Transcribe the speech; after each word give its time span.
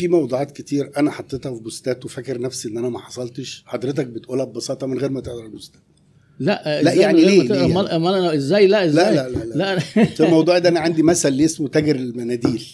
في 0.00 0.08
موضوعات 0.08 0.50
كتير 0.50 0.90
أنا 0.96 1.10
حطيتها 1.10 1.54
في 1.54 1.60
بوستات 1.62 2.04
وفاكر 2.04 2.40
نفسي 2.40 2.68
إن 2.68 2.78
أنا 2.78 2.88
ما 2.88 2.98
حصلتش. 2.98 3.64
حضرتك 3.66 4.06
بتقولها 4.06 4.44
ببساطة 4.44 4.86
من 4.86 4.98
غير 4.98 5.10
ما 5.10 5.20
تقرأ 5.20 5.44
البوستات. 5.44 5.80
لا 6.38 6.82
لا، 6.82 6.92
يعني 6.92 7.24
ليه-؟ 7.24 7.42
ليه 7.42 7.64
امال 7.64 7.88
أمال 7.88 8.14
أنا 8.14 8.34
إزاي؟ 8.34 8.66
لا 8.66 8.84
إزاي؟ 8.84 9.14
لا 9.14 9.28
لا 9.28 9.38
لا, 9.38 9.44
لا. 9.44 9.74
لا 9.74 9.78
في 10.04 10.20
الموضوع 10.24 10.58
ده 10.58 10.68
أنا 10.68 10.80
عندي 10.80 11.02
مثل 11.02 11.32
ليه 11.32 11.44
اسمه 11.44 11.68
تاجر 11.68 11.96
المناديل. 11.96 12.66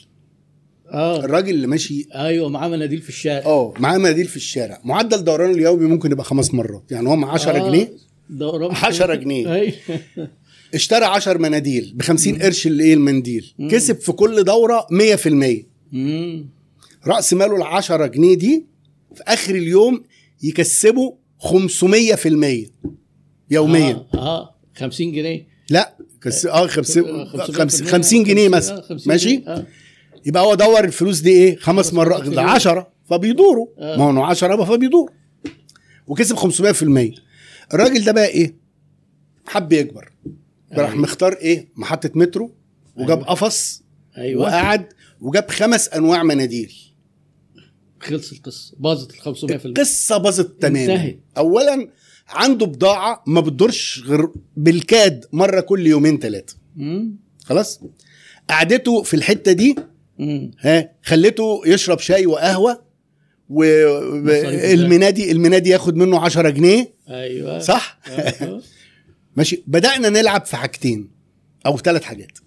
آه. 0.92 1.24
الراجل 1.24 1.54
اللي 1.54 1.66
ماشي 1.66 2.06
أيوه 2.14 2.48
معاه 2.48 2.68
مناديل 2.68 3.00
في 3.02 3.08
الشارع. 3.08 3.46
آه 3.46 3.74
معاه 3.78 3.98
مناديل 3.98 4.26
في 4.26 4.36
الشارع. 4.36 4.80
معدل 4.84 5.24
دورانه 5.24 5.52
اليومي 5.52 5.86
ممكن 5.86 6.12
يبقى 6.12 6.24
خمس 6.24 6.54
مرات. 6.54 6.82
يعني 6.90 7.08
هو 7.08 7.16
مع 7.16 7.32
10 7.32 7.52
آه، 7.52 7.68
جنيه؟ 7.68 7.92
دوران. 8.30 8.70
10 8.76 9.14
جنيه. 9.14 9.52
أيوة. 9.54 9.72
اشترى 10.74 11.04
10 11.04 11.38
مناديل 11.38 11.92
ب 11.96 12.02
50 12.02 12.42
قرش 12.42 12.66
اللي 12.66 12.84
إيه 12.84 12.94
المنديل. 12.94 13.54
كسب 13.70 13.96
في 14.00 14.12
كل 14.12 14.44
دورة 14.44 14.86
100% 14.90 15.66
مم. 15.92 16.55
رأس 17.06 17.32
ماله 17.32 17.56
ال 17.56 17.62
10 17.62 18.06
جنيه 18.06 18.34
دي 18.34 18.66
في 19.14 19.22
آخر 19.26 19.54
اليوم 19.54 20.04
يكسبه 20.42 21.16
500% 21.40 21.46
يوميا 23.50 24.06
آه, 24.14 24.18
آه. 24.18 24.54
50 24.76 25.12
جنيه 25.12 25.46
لا 25.70 25.96
كس... 26.22 26.46
آه 26.46 26.66
خمس... 26.66 26.98
آه، 26.98 27.24
خمس... 27.52 27.82
500% 27.82 27.86
50 27.86 28.24
جنيه 28.24 28.46
آه، 28.46 28.48
مثلا 28.50 28.80
50 28.80 29.12
ماشي. 29.12 29.42
آه. 29.46 29.66
يبقى 30.26 30.42
هو 30.42 30.54
دور 30.54 30.84
الفلوس 30.84 31.20
دي 31.20 31.30
إيه 31.30 31.56
خمس 31.56 31.92
مرات 31.94 32.20
ده 32.22 32.28
اليوم. 32.28 32.38
10 32.46 32.92
فبيدوروا 33.04 33.66
آه. 33.78 33.96
ما 33.96 34.20
هو 34.20 34.24
10 34.24 34.54
يبقى 34.54 34.66
فبيدور 34.66 35.12
وكسب 36.06 36.36
500% 36.36 37.20
الراجل 37.74 38.04
ده 38.04 38.12
بقى 38.12 38.26
إيه 38.26 38.54
حب 39.46 39.72
يكبر 39.72 40.12
راح 40.72 40.90
أيوة. 40.90 41.02
مختار 41.02 41.32
إيه 41.32 41.68
محطة 41.76 42.10
مترو 42.14 42.54
وجاب 42.96 43.18
أيوة. 43.18 43.30
قفص 43.30 43.82
أيوه 44.18 44.42
وقعد 44.42 44.86
وجاب 45.20 45.50
خمس 45.50 45.88
أنواع 45.88 46.22
مناديل 46.22 46.74
خلص 48.00 48.32
القصة. 48.32 48.74
باظت 48.78 49.14
ال 49.14 49.20
500% 49.20 49.66
القصة 49.66 50.16
باظت 50.16 50.62
تماما. 50.62 50.94
انتهت. 50.94 51.18
اولا 51.36 51.88
عنده 52.28 52.66
بضاعة 52.66 53.22
ما 53.26 53.40
بتدورش 53.40 54.02
غير 54.06 54.28
بالكاد 54.56 55.24
مرة 55.32 55.60
كل 55.60 55.86
يومين 55.86 56.18
ثلاثة. 56.18 56.56
خلاص؟ 57.44 57.80
قعدته 58.50 59.02
في 59.02 59.14
الحتة 59.14 59.52
دي 59.52 59.76
مم. 60.18 60.50
ها 60.60 60.92
خليته 61.02 61.62
يشرب 61.66 61.98
شاي 61.98 62.26
وقهوة 62.26 62.82
والمنادي 63.48 65.32
المنادي 65.32 65.70
ياخد 65.70 65.96
منه 65.96 66.20
10 66.20 66.50
جنيه. 66.50 66.94
أيوه. 67.08 67.58
صح؟ 67.58 67.98
آه. 68.08 68.62
ماشي. 69.36 69.62
بدأنا 69.66 70.08
نلعب 70.08 70.44
في 70.46 70.56
حاجتين 70.56 71.08
أو 71.66 71.78
ثلاث 71.78 72.02
حاجات. 72.02 72.38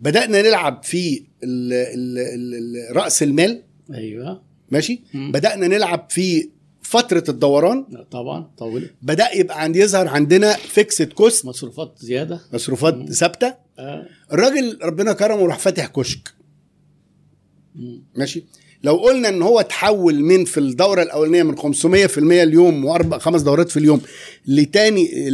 بدأنا 0.00 0.42
نلعب 0.42 0.82
في 0.84 1.24
ال 1.44 1.72
ال 1.72 2.18
ال 2.18 2.54
ال 2.90 2.96
رأس 2.96 3.22
المال. 3.22 3.62
أيوه. 3.94 4.42
ماشي؟ 4.70 5.02
مم. 5.14 5.32
بدأنا 5.32 5.66
نلعب 5.68 6.06
في 6.10 6.50
فترة 6.82 7.24
الدوران. 7.28 8.04
طبعا 8.10 8.50
طول 8.58 8.90
بدأ 9.02 9.34
يبقى 9.34 9.62
عندي 9.62 9.78
يظهر 9.80 10.08
عندنا 10.08 10.52
fixed 10.52 11.12
cost 11.12 11.46
مصروفات 11.46 11.94
زيادة. 11.98 12.40
مصروفات 12.52 13.12
ثابتة. 13.12 13.54
آه. 13.78 14.06
الراجل 14.32 14.78
ربنا 14.82 15.12
كرمه 15.12 15.42
وراح 15.42 15.58
فاتح 15.58 15.86
كشك. 15.86 16.34
مم. 17.74 18.02
ماشي؟ 18.16 18.44
لو 18.82 18.96
قلنا 18.96 19.28
إن 19.28 19.42
هو 19.42 19.60
تحول 19.60 20.20
من 20.20 20.44
في 20.44 20.60
الدورة 20.60 21.02
الأولانية 21.02 21.42
من 21.42 21.56
500% 21.58 22.18
اليوم 22.18 22.84
وأربع 22.84 23.18
خمس 23.18 23.42
دورات 23.42 23.70
في 23.70 23.76
اليوم 23.76 24.00
لتاني 24.46 25.30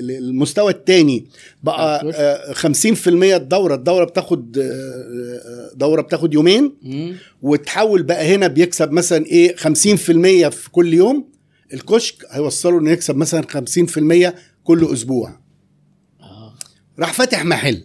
للمستوى 0.00 0.72
الثاني 0.72 1.26
بقى 1.62 2.00
الكشك. 2.02 2.12
آه، 2.14 2.52
50% 2.52 3.36
الدورة 3.36 3.74
الدورة 3.74 4.04
بتاخد 4.04 4.58
آه، 4.58 4.62
آه، 4.62 5.70
دوره 5.74 6.02
بتاخد 6.02 6.34
يومين. 6.34 6.74
وتحول 7.42 8.02
بقى 8.02 8.34
هنا 8.34 8.46
بيكسب 8.46 8.92
مثلا 8.92 9.26
إيه 9.26 9.56
50% 9.56 10.48
في 10.48 10.70
كل 10.70 10.94
يوم 10.94 11.28
الكشك 11.74 12.24
هيوصله 12.30 12.78
إنه 12.80 12.90
يكسب 12.90 13.16
مثلا 13.16 13.42
50% 13.42 14.34
كل 14.64 14.92
أسبوع. 14.92 15.40
راح 16.98 17.12
فاتح 17.12 17.44
محل 17.44 17.84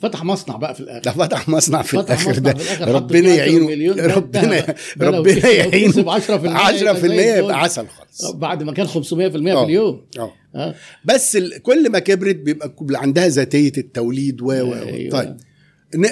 فتح 0.00 0.24
مصنع 0.24 0.56
بقى 0.56 0.74
في 0.74 0.80
الآخر. 0.80 1.00
ده 1.02 1.10
فتح 1.12 1.48
مصنع 1.48 1.82
في 1.82 1.96
فتح 1.96 2.10
الآخر 2.26 2.30
مصنع 2.30 2.52
ده. 2.52 2.92
ربنا 2.92 3.22
فيه 3.22 3.42
10 3.42 3.70
يعينه 3.70 4.06
ربنا 4.14 4.74
ربنا 5.00 5.48
يعينه. 5.50 5.92
كسب 5.92 6.08
10% 6.08 6.56
10% 6.56 7.04
يبقى. 7.04 7.60
عسل 7.60 7.86
خالص. 7.88 8.30
بعد 8.30 8.62
ما 8.62 8.72
كان 8.72 8.86
500% 8.86 8.90
في 8.92 9.52
آه. 9.52 9.64
اليوم 9.64 10.06
آه. 10.18 10.32
آه. 10.54 10.74
بس 11.04 11.36
ال- 11.36 11.62
كل 11.62 11.90
ما 11.90 11.98
كبرت 11.98 12.36
بيبقى 12.36 12.74
عندها 13.02 13.28
ذاتية 13.28 13.72
التوليد 13.78 14.42
و 14.42 14.46
و. 14.46 14.74
أيوة. 14.74 15.10
طيب. 15.10 15.36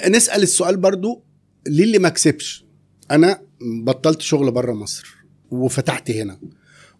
نسأل 0.09 0.43
السؤال 0.43 0.76
برضو 0.76 1.22
ليه 1.66 1.84
اللي 1.84 1.99
ما 1.99 2.09
كسبش؟ 2.09 2.65
أنا 3.10 3.41
بطلت 3.84 4.20
شغل 4.22 4.50
بره 4.50 4.72
مصر 4.72 5.06
وفتحت 5.50 6.10
هنا 6.10 6.38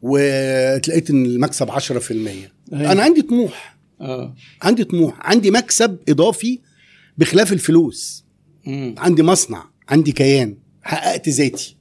وتلاقيت 0.03 1.10
إن 1.10 1.26
المكسب 1.26 1.70
10% 1.70 2.10
أيوة. 2.12 2.93
أنا 2.93 3.03
عندي 3.03 3.22
طموح. 3.22 3.78
آه. 4.00 4.34
عندي 4.62 4.84
طموح. 4.84 5.15
عندي 5.20 5.50
مكسب 5.50 5.99
إضافي 6.09 6.60
بخلاف 7.18 7.52
الفلوس. 7.52 8.24
مم. 8.66 8.94
عندي 8.98 9.22
مصنع 9.22 9.64
عندي 9.88 10.12
كيان 10.12 10.56
حققت 10.82 11.28
ذاتي. 11.28 11.76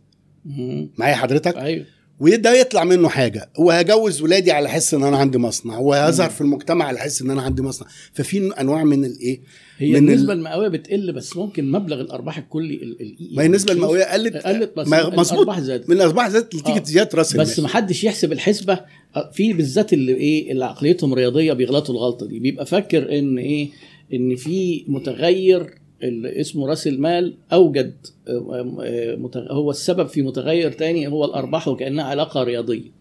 معايا 0.97 1.15
حضرتك؟ 1.15 1.57
أيوه. 1.57 1.85
وده 2.19 2.53
يطلع 2.53 2.83
منه 2.83 3.09
حاجة. 3.09 3.49
وهجوز 3.59 4.21
ولادي 4.21 4.51
على 4.51 4.69
حس 4.69 4.93
إن 4.93 5.03
أنا 5.03 5.17
عندي 5.17 5.37
مصنع. 5.37 5.77
وهظهر 5.77 6.29
في 6.29 6.41
المجتمع 6.41 6.85
على 6.85 6.99
حس 6.99 7.21
إن 7.21 7.31
أنا 7.31 7.41
عندي 7.41 7.61
مصنع. 7.61 7.87
ففي 8.13 8.51
أنواع 8.59 8.83
من 8.83 9.05
الايه 9.05 9.41
هي 9.77 9.89
من 9.91 9.95
النسبة 9.97 10.33
ال- 10.33 10.37
المئوية 10.39 10.67
بتقل 10.67 11.11
بس 11.13 11.37
ممكن 11.37 11.71
مبلغ 11.71 12.01
الأرباح 12.01 12.37
الكلي 12.37 12.73
ال 12.73 13.01
ال 13.01 13.35
ما 13.35 13.41
هي 13.41 13.45
النسبة 13.45 13.73
المئوية 13.73 14.03
قلت 14.03 14.35
قلت 14.37 14.73
بس 14.77 14.87
مظبوط 14.87 15.31
الأرباح 15.31 15.59
زادت. 15.59 15.89
من 15.89 15.95
الأرباح 15.95 16.29
زادت 16.29 16.55
نتيجه 16.55 16.79
آه. 16.79 16.83
زياده 16.83 17.09
راس 17.17 17.37
بس 17.37 17.59
ما 17.59 17.67
حدش 17.67 18.03
يحسب 18.03 18.31
الحسبة. 18.31 18.79
آه، 19.15 19.31
في 19.33 19.53
بالذات 19.53 19.93
اللي 19.93 20.13
إيه؟ 20.13 20.51
اللي 20.51 20.65
عقليتهم 20.65 21.13
رياضية 21.13 21.53
بيغلطوا 21.53 21.95
الغلطة 21.95 22.25
دي. 22.25 22.39
بيبقى 22.39 22.65
فاكر 22.65 23.19
إن 23.19 23.37
إيه؟ 23.37 23.69
إن 24.13 24.35
في 24.35 24.85
متغير 24.87 25.77
اللي 26.03 26.41
اسمه 26.41 26.67
رأس 26.67 26.87
المال 26.87 27.37
أوجد 27.53 27.95
آه، 28.27 29.27
هو 29.51 29.71
السبب 29.71 30.07
في 30.07 30.21
متغير 30.21 30.71
تاني 30.71 31.07
هو 31.07 31.25
الأرباح 31.25 31.67
وكأنها 31.67 32.03
علاقة 32.05 32.43
رياضية 32.43 32.91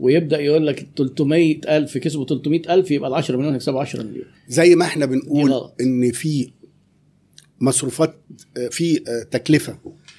ويبدأ 0.00 0.40
يقول 0.40 0.66
لك 0.66 0.86
300 0.96 1.60
ألف 1.76 1.98
كسبوا 1.98 2.24
300 2.26 2.74
ألف 2.74 2.90
يبقى 2.90 3.08
ال 3.10 3.14
10 3.14 3.36
مليون 3.36 3.52
هيكسبوا 3.52 3.80
10 3.80 4.02
مليون 4.02 4.24
زي 4.48 4.74
ما 4.74 4.84
إحنا 4.84 5.06
بنقول. 5.06 5.50
إن 5.80 6.12
في 6.12 6.50
مصروفات 7.60 8.14
آه، 8.56 8.68
في 8.68 8.96
آه، 9.08 9.22
تكلفة 9.22 9.78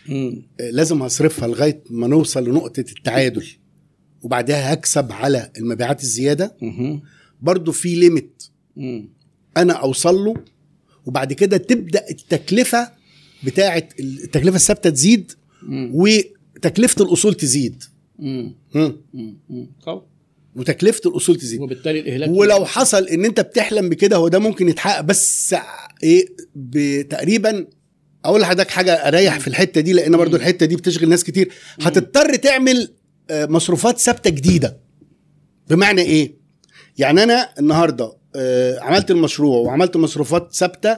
مم. 0.10 0.42
لازم 0.72 1.02
هصرفها 1.02 1.48
لغاية 1.48 1.84
ما 1.90 2.08
نوصل 2.08 2.50
لنقطة 2.50 2.80
التعادل 2.80 3.46
وبعدها 4.24 4.74
هكسب 4.74 5.12
على 5.12 5.52
المبيعات 5.58 6.02
الزيادة. 6.02 6.56
برضو 7.42 7.72
في 7.72 7.96
ليميت. 7.96 8.44
أنا 9.62 9.74
أوصل 9.74 10.16
له 10.16 10.34
وبعد 11.06 11.34
كده 11.34 11.58
تبدأ 11.58 12.06
التكلفة 12.10 12.92
بتاعه 13.44 13.88
التكلفة 14.00 14.56
الثابتة 14.56 14.90
تزيد. 14.90 15.32
وتكلفة 15.94 17.04
الأصول 17.06 17.34
تزيد 17.34 17.84
مم. 18.20 18.56
مم. 18.76 18.96
مم. 19.14 19.38
مم. 19.50 19.72
طبعا. 19.86 20.02
وتكلفة 20.56 21.02
الأصول 21.10 21.36
تزيد 21.36 21.62
وبالتالي 21.62 22.00
الإهلاك 22.00 22.30
ولو 22.30 22.66
حصل 22.66 23.08
إن 23.08 23.26
أنت 23.26 23.40
بتحلم 23.40 23.90
بكده 23.90 24.18
هو 24.18 24.28
ده 24.28 24.40
ممكن 24.40 24.70
يتحقق 24.70 25.02
بس 25.02 25.56
إيه 26.04 26.26
تقريبا 27.04 27.68
أقول 28.26 28.42
لحضرتك 28.42 28.70
حاجة 28.70 28.94
أريح 28.94 29.40
في 29.40 29.48
الحتة 29.48 29.82
دي 29.82 29.94
لأن 29.94 30.18
برضو 30.18 30.36
الحتة 30.36 30.66
دي 30.66 30.76
بتشغل 30.76 31.10
ناس 31.10 31.24
كتير 31.24 31.52
هتضطر 31.82 32.36
تعمل 32.36 32.94
آه، 33.30 33.46
مصروفات 33.46 33.98
ثابتة 34.00 34.30
جديدة 34.30 34.78
بمعنى 35.70 36.02
إيه 36.02 36.34
يعني 36.98 37.24
أنا 37.24 37.50
النهارده 37.60 38.14
عملت 38.82 39.12
المشروع 39.12 39.58
وعملت 39.58 39.98
مصروفات 39.98 40.54
ثابتة 40.56 40.98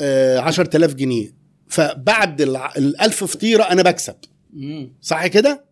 آه، 0.00 0.38
10000 0.38 0.94
جنيه. 0.94 1.34
فبعد 1.68 2.40
الع- 2.40 2.72
الألف 2.76 3.24
فطيرة 3.24 3.62
أنا 3.62 3.82
بكسب. 3.82 4.14
صح 5.02 5.26
كده؟ 5.26 5.64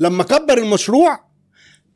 لما 0.00 0.22
اكبر 0.22 0.58
المشروع 0.58 1.24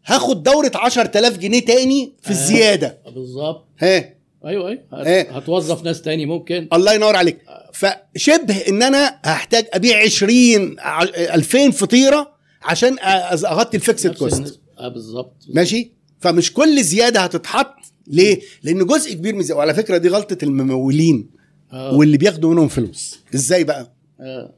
هاخد 0.06 0.43
دورة 0.43 0.71
10000 0.75 1.38
جنيه 1.38 1.65
تاني 1.65 2.15
في 2.23 2.29
آه. 2.29 2.33
الزيادة. 2.33 2.99
بالظبط. 3.15 3.67
ها؟ 3.79 4.15
أيوه 4.47 4.69
أيوه. 4.69 4.83
هت-؟ 4.93 5.33
هتوظف 5.33 5.83
ناس 5.85 6.03
تاني 6.03 6.27
ممكن. 6.27 6.69
الله 6.73 6.93
ينور 6.94 7.17
عليك. 7.17 7.38
فشبه 7.73 8.56
إن 8.69 8.83
أنا 8.83 9.21
هحتاج 9.25 9.67
أبيع 9.73 9.99
20 10.03 10.77
ع- 10.81 11.03
2000 11.03 11.71
فطيرة 11.71 12.35
عشان 12.62 12.97
أغطي 13.03 13.77
ال 13.76 13.83
fixed 13.83 14.15
cost. 14.15 14.61
بالظبط. 14.94 15.37
ماشي؟ 15.55 15.93
فمش 16.21 16.53
كل 16.53 16.83
زيادة 16.83 17.21
هتتحط 17.21 17.75
ليه 18.06 18.41
لأن 18.62 18.87
جزء 18.87 19.15
كبير 19.15 19.35
من. 19.35 19.53
وعلى 19.53 19.75
فكرة 19.75 19.97
دي 19.97 20.09
غلطة 20.09 20.45
الممولين 20.45 21.31
آه. 21.73 21.95
واللي 21.95 22.17
بياخدوا 22.19 22.53
منهم 22.53 22.69
فلوس 22.69 23.19
إزاي 23.35 23.65
بقى 23.65 23.95
آه. 24.21 24.55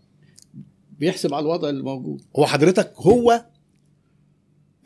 بيحسب 0.98 1.34
على 1.34 1.42
الوضع 1.42 1.68
اللي 1.68 1.82
موجود 1.82 2.22
هو 2.36 2.46
حضرتك 2.46 2.92
هو 2.96 3.44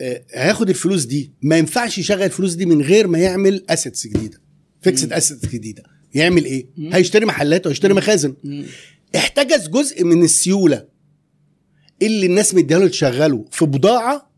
آه، 0.01 0.23
هياخد 0.33 0.69
الفلوس 0.69 1.03
دي 1.03 1.31
ما 1.41 1.57
ينفعش 1.57 1.97
يشغل 1.97 2.23
الفلوس 2.23 2.53
دي 2.53 2.65
من 2.65 2.81
غير 2.81 3.07
ما 3.07 3.19
يعمل 3.19 3.65
assets 3.69 4.07
جديدة 4.07 4.41
fixed 4.81 5.07
مم. 5.07 5.13
assets 5.13 5.45
جديدة 5.45 5.83
يعمل 6.13 6.45
إيه 6.45 6.65
مم. 6.77 6.93
هيشتري 6.93 7.25
محلات 7.25 7.67
ويشتري 7.67 7.93
مخازن 7.93 8.33
مم. 8.43 8.65
احتجز 9.15 9.67
جزء 9.67 10.03
من 10.03 10.23
السيولة 10.23 10.85
اللي 12.01 12.25
الناس 12.25 12.55
مديها 12.55 12.79
له 12.79 12.87
تشغله 12.87 13.45
في 13.51 13.65
بضاعة 13.65 14.31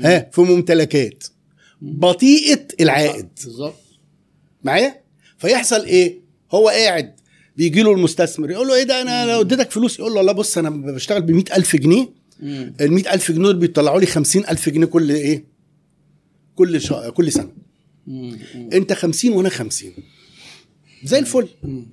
ها 0.00 0.30
في 0.32 0.40
ممتلكات 0.40 1.24
بطيئة 1.82 2.66
العائد. 2.80 3.28
بالظبط 3.44 3.74
معايا؟ 4.64 5.02
فيحصل 5.38 5.84
إيه؟ 5.84 6.20
هو 6.52 6.68
قاعد 6.68 7.14
بيجي 7.56 7.82
له 7.82 7.92
المستثمر 7.92 8.50
يقول 8.50 8.68
له 8.68 8.74
إيه 8.74 8.82
ده؟ 8.82 9.02
أنا 9.02 9.32
لو 9.32 9.40
اديتك 9.40 9.70
فلوس 9.70 9.98
يقول 9.98 10.12
له 10.12 10.22
لا 10.22 10.32
بص 10.32 10.58
أنا 10.58 10.70
بشتغل 10.70 11.22
ب 11.22 11.30
ألف 11.30 11.76
جنيه. 11.76 12.18
مم. 12.40 12.74
ال 12.80 12.92
100000 12.92 13.32
جنيه 13.32 13.42
دول 13.44 13.56
بيطلعوا 13.56 14.00
لي 14.00 14.06
50000 14.06 14.68
جنيه 14.68 14.86
كل 14.86 15.10
إيه؟ 15.10 15.44
كل 16.54 16.80
شا... 16.80 17.10
كل 17.10 17.32
سنة. 17.32 17.52
مم. 18.06 18.38
أنت 18.72 18.92
50 18.92 19.32
وأنا 19.32 19.48
50 19.48 19.92
زي 21.04 21.18
الفل. 21.18 21.48
مم. 21.62 21.86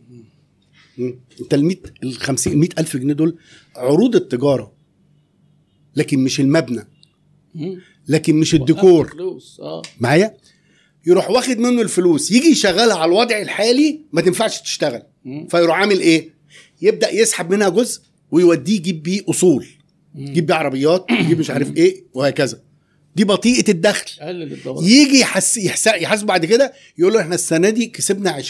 مم. 0.97 1.19
انت 1.41 1.53
ال 1.53 1.65
100 1.65 1.77
ال 2.03 2.13
50 2.13 2.53
ال 2.53 2.59
100000 2.59 2.97
جنيه 2.97 3.13
دول 3.13 3.37
عروض 3.75 4.15
التجارة 4.15 4.73
لكن 5.95 6.19
مش 6.19 6.39
المبنى. 6.39 6.87
مم. 7.55 7.81
لكن 8.07 8.35
مش 8.35 8.55
الديكور. 8.55 9.11
آه. 9.59 9.81
معايا؟ 9.99 10.37
يروح 11.07 11.29
واخد 11.29 11.57
منه 11.57 11.81
الفلوس 11.81 12.31
يجي 12.31 12.47
يشغلها 12.47 12.95
على 12.95 13.05
الوضع 13.05 13.41
الحالي 13.41 14.01
ما 14.13 14.21
تنفعش 14.21 14.61
تشتغل. 14.61 15.01
مم. 15.25 15.47
فيروح 15.47 15.77
عامل 15.77 15.99
إيه؟ 15.99 16.29
يبدأ 16.81 17.13
يسحب 17.13 17.51
منها 17.53 17.69
جزء 17.69 18.01
ويوديه 18.31 18.75
يجيب 18.75 19.03
بيه 19.03 19.21
أصول. 19.29 19.65
يجيب 20.15 20.45
بيه 20.45 20.53
عربيات 20.53 21.05
يجيب 21.11 21.39
مش 21.39 21.49
عارف 21.49 21.77
إيه 21.77 22.03
وهكذا. 22.13 22.59
دي 23.15 23.23
بطيئة 23.23 23.71
الدخل. 23.71 24.11
يجي 24.83 25.19
يحس 25.19 25.57
يحس 25.57 25.87
يحاسب 25.87 26.25
بعد 26.25 26.45
كده 26.45 26.73
يقول 26.97 27.13
له 27.13 27.21
إحنا 27.21 27.35
السنة 27.35 27.69
دي 27.69 27.85
كسبنا 27.85 28.41
20% 28.41 28.45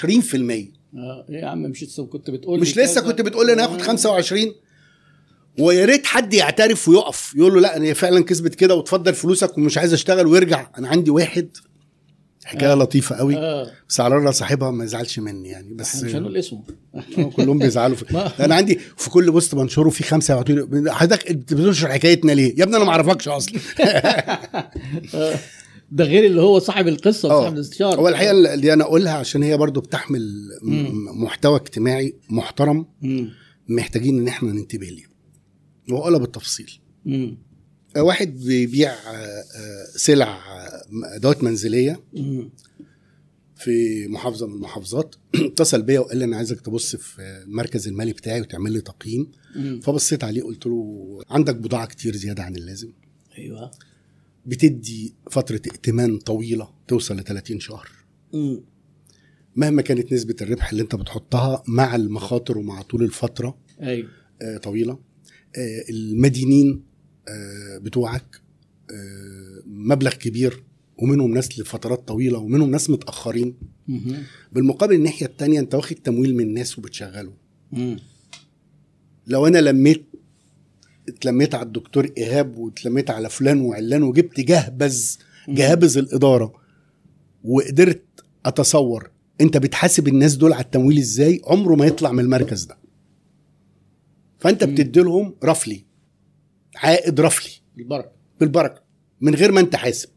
آه. 0.96 1.25
إيه 1.30 1.36
يا 1.36 1.46
عم 1.46 1.62
مش 1.62 1.84
لسه 1.84 2.06
كنت 2.06 2.30
بتقول 2.30 2.60
مش 2.60 2.78
لسه؟ 2.78 3.02
كنت 3.02 3.22
بتقول 3.22 3.46
لي 3.48 3.54
أنا 3.54 3.63
هاخد 3.63 3.80
آه. 3.81 3.84
25 3.84 4.54
ويا 5.60 5.86
ريت 5.86 6.06
حد 6.06 6.34
يعترف 6.34 6.90
ويقف 6.90 7.34
يقول 7.36 7.54
له 7.54 7.62
لا 7.62 7.78
أنا 7.78 7.94
فعلا 7.94 8.24
كسبت 8.24 8.56
كده 8.56 8.75
وتفضل 8.75 9.13
فلوسك 9.13 9.57
ومش 9.57 9.78
عايز 9.78 9.94
اشتغل 9.94 10.28
ويرجع 10.28 10.69
أنا 10.78 10.88
عندي 10.88 11.12
واحد 11.12 11.50
حكاية 12.46 12.72
آه. 12.72 12.75
لطيفة 12.75 13.16
قوي 13.16 13.38
آه 13.38 13.72
بس 13.90 14.00
على 14.00 14.18
الله 14.18 14.31
صاحبها 14.31 14.72
ما 14.72 14.84
يزعلش 14.84 15.19
مني 15.19 15.50
يعني 15.50 15.74
بس 15.74 16.04
مش 16.04 16.16
هنقول 16.16 16.38
اسمه 16.38 16.63
كلهم 17.36 17.60
بيزعلوا 17.60 17.96
في... 18.06 18.30
أنا 18.40 18.56
عندي 18.56 18.80
في 18.98 19.10
كل 19.10 19.31
بوست 19.31 19.56
بنشره 19.56 19.90
في 19.90 20.04
خمسة 20.04 20.34
يقعدوا 20.34 20.92
حضرتك 20.92 21.31
بتنشر 21.31 21.92
حكايتنا 21.92 22.31
ليه؟ 22.31 22.56
يا 22.57 22.63
ابني 22.63 22.75
أنا 22.75 22.86
ما 22.86 22.92
أعرفكش 22.92 23.28
أصلا 23.28 23.60
آه. 23.80 25.34
ده 25.92 26.04
غير 26.06 26.25
اللي 26.25 26.42
هو 26.42 26.60
صاحب 26.60 26.88
القصة 26.88 27.31
آه. 27.31 27.38
وصاحب 27.38 27.54
الاستشارة 27.54 27.96
هو 27.96 28.07
الحقيقة 28.07 28.31
اللي 28.31 28.74
أنا 28.74 28.84
أقولها 28.84 29.13
عشان 29.13 29.44
هي 29.44 29.57
برضو 29.57 29.81
بتحمل 29.81 30.50
م-. 30.62 31.24
محتوى 31.24 31.56
اجتماعي 31.56 32.16
محترم 32.30 32.86
مم. 33.02 33.30
محتاجين 33.69 34.19
إن 34.19 34.28
إحنا 34.28 34.52
ننتبه 34.52 34.88
ليه 34.88 35.14
واقولها 35.91 36.19
بالتفصيل 36.19 36.79
مم. 37.05 37.37
واحد 37.97 38.37
بيبيع 38.39 38.91
آه، 38.91 39.43
آه، 39.55 39.85
سلع 39.95 40.27
آه، 40.27 40.85
ادوات 41.15 41.43
منزلية 41.43 42.03
مم. 42.13 42.49
في 43.55 44.07
محافظة 44.07 44.47
من 44.47 44.53
المحافظات 44.53 45.15
اتصل 45.35 45.81
بيا 45.81 45.99
وقال 45.99 46.17
لي 46.17 46.25
أنا 46.25 46.37
عايزك 46.37 46.61
تبص 46.61 46.95
في 46.95 47.21
المركز 47.47 47.87
المالي 47.87 48.13
بتاعي 48.13 48.41
وتعمل 48.41 48.71
لي 48.71 48.81
تقييم 48.81 49.31
مم. 49.55 49.79
فبصيت 49.83 50.23
عليه 50.23 50.43
قلت 50.43 50.65
له 50.65 51.19
عندك 51.29 51.55
بضاعة 51.55 51.85
كتير 51.85 52.15
زيادة 52.15 52.43
عن 52.43 52.55
اللازم 52.55 52.91
أيوه 53.37 53.71
بتدي 54.45 55.13
فترة 55.31 55.61
ائتمان 55.71 56.17
طويلة 56.17 56.69
توصل 56.87 57.17
ل 57.17 57.23
30 57.23 57.59
شهر 57.59 57.89
مم. 58.33 58.63
مهما 59.55 59.81
كانت 59.81 60.13
نسبة 60.13 60.35
الربح 60.41 60.69
اللي 60.69 60.83
انت 60.83 60.95
بتحطها 60.95 61.63
مع 61.67 61.95
المخاطر 61.95 62.57
ومع 62.57 62.81
طول 62.81 63.03
الفترة 63.03 63.57
أيوه 63.81 64.09
آه، 64.41 64.57
طويلة 64.57 64.93
آه، 64.93 64.99
المدينين 65.90 66.84
آه، 67.28 67.78
بتوعك 67.78 68.42
آه، 68.92 69.62
مبلغ 69.66 70.12
كبير 70.12 70.63
ومنهم 70.98 71.34
ناس 71.34 71.60
لفترات 71.60 72.07
طويلة 72.07 72.38
ومنهم 72.38 72.72
ناس 72.72 72.90
متأخرين. 72.90 73.56
بالمقابل 74.52 74.96
الناحية 74.96 75.25
التانية 75.25 75.60
انت 75.60 75.75
واخد 75.75 75.96
تمويل 75.96 76.36
من 76.36 76.54
ناس 76.54 76.80
وبتشغله. 76.80 77.34
لو 79.28 79.48
أنا 79.48 79.57
لميت 79.57 80.06
اتلميت 81.10 81.56
على 81.56 81.66
الدكتور 81.66 82.12
إيهاب 82.18 82.57
واتلميت 82.57 83.10
على 83.10 83.30
فلان 83.30 83.62
وعلان 83.62 84.04
وجبت 84.04 84.40
جهبذ 84.40 85.04
جهابذ 85.50 85.98
الإدارة 85.98 86.54
وقدرت 87.44 88.02
أتصور 88.46 89.10
أنت 89.42 89.57
بتحاسب 89.57 90.07
الناس 90.07 90.36
دول 90.36 90.54
على 90.54 90.63
التمويل 90.63 90.98
إزاي؟ 90.98 91.42
عمره 91.46 91.75
ما 91.75 91.86
يطلع 91.86 92.12
من 92.12 92.19
المركز 92.19 92.63
ده. 92.63 92.78
فأنت. 94.45 94.63
بتدي 94.63 95.00
لهم 95.00 95.36
رفلي 95.44 95.86
عائد 96.75 97.21
رفلي. 97.21 97.51
البركه 97.77 98.12
بالبركة. 98.39 98.81
من 99.21 99.36
غير 99.36 99.51
ما 99.51 99.59
أنت 99.59 99.75
حاسب. 99.75 100.09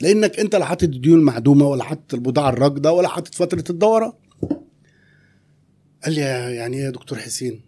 لأنك 0.00 0.40
أنت 0.40 0.56
لا 0.56 0.64
حاطط 0.64 0.82
الديون 0.82 1.18
المعدومه 1.18 1.66
ولا 1.66 1.84
حاطط 1.84 2.14
البضاعة 2.14 2.48
الراكدة 2.48 2.92
ولا 2.92 3.08
حاطط 3.08 3.34
فترة 3.34 3.64
الدورة. 3.70 4.18
قال 6.04 6.14
لي 6.14 6.20
يعني 6.56 6.76
إيه 6.76 6.84
يا 6.84 6.90
دكتور 6.90 7.18
حسين؟ 7.18 7.60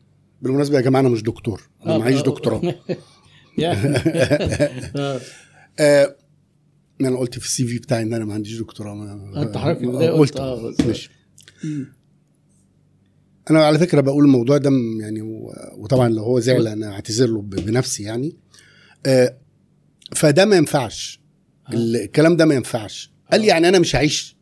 بالمناسبة 0.42 0.76
يا 0.76 0.80
جماعة 0.82 1.00
أنا 1.00 1.08
مش 1.08 1.22
دكتور 1.22 1.68
أنا 1.86 1.94
آه، 1.94 1.98
معيش. 1.98 2.22
دكتوراه. 2.22 2.74
يعني. 3.58 3.96
آه. 4.96 5.20
آه 5.78 6.16
أنا 7.00 7.16
قلت 7.18 7.38
في 7.38 7.44
السي 7.46 7.66
في 7.66 7.78
بتاعي 7.78 8.02
إن 8.02 8.14
أنا 8.14 8.24
ما 8.24 8.34
عنديش 8.34 8.58
دكتوراه. 8.58 8.92
أنت 9.36 9.56
حضرتك 9.56 9.84
آه، 9.84 10.10
قلت. 10.10 10.40
ماشي. 10.86 11.10
أنا 13.50 13.64
على 13.64 13.78
فكرة 13.78 14.00
بقول 14.00 14.24
الموضوع 14.24 14.58
ده 14.58 14.70
يعني 15.00 15.20
وطبعا 15.78 16.08
لو 16.08 16.22
هو 16.22 16.40
زعل 16.40 16.66
أنا 16.66 16.92
اعتذر 16.92 17.26
له 17.26 17.42
بنفسي 17.42 18.02
يعني. 18.02 18.36
آه 19.06 19.38
فده 20.16 20.44
ما 20.44 20.56
ينفعش. 20.56 21.20
آه. 21.68 21.72
ال- 21.74 21.96
الكلام 21.96 22.36
ده 22.36 22.44
ما 22.44 22.54
ينفعش. 22.54 23.12
قال 23.32 23.40
لي 23.40 23.46
يعني 23.46 23.68
أنا 23.68 23.78
مش 23.78 23.96
هعيش. 23.96 24.36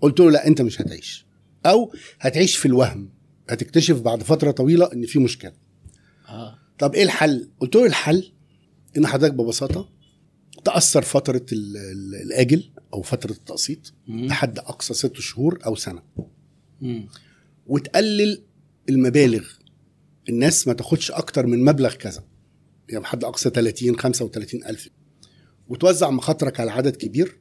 قلت 0.00 0.20
له 0.20 0.30
لا 0.30 0.46
أنت 0.46 0.62
مش 0.62 0.80
هتعيش. 0.80 1.26
أو 1.66 1.92
هتعيش 2.20 2.56
في 2.56 2.66
الوهم. 2.66 3.10
هتكتشف 3.50 4.00
بعد 4.00 4.22
فترة 4.22 4.50
طويلة 4.50 4.92
إن 4.92 5.06
في 5.06 5.18
مشكلة. 5.18 5.52
آه. 6.28 6.58
طب 6.78 6.94
إيه 6.94 7.02
الحل؟ 7.02 7.48
قلت 7.60 7.76
له 7.76 7.86
الحل 7.86 8.32
إن 8.96 9.06
حضرتك 9.06 9.34
ببساطة 9.34 9.88
تأثر 10.64 11.02
فترة 11.02 11.46
ال- 11.52 11.76
ال- 11.76 12.14
الآجل 12.22 12.70
أو 12.94 13.02
فترة 13.02 13.30
التقسيط. 13.32 13.92
لحد 14.08 14.58
أقصى 14.58 14.94
ست 14.94 15.20
شهور 15.20 15.58
أو 15.66 15.74
سنة. 15.76 16.02
مم. 16.80 17.08
وتقلل 17.66 18.42
المبالغ 18.90 19.44
الناس 20.28 20.68
ما 20.68 20.74
تاخدش 20.74 21.10
أكتر 21.10 21.46
من 21.46 21.64
مبلغ 21.64 21.94
كذا 21.94 22.24
يعني 22.88 23.02
بحد 23.02 23.24
أقصى 23.24 23.50
30 23.50 23.96
35 23.98 24.64
ألف 24.64 24.88
وتوزع 25.68 26.10
مخاطرك 26.10 26.60
على 26.60 26.70
عدد 26.70 26.96
كبير 26.96 27.38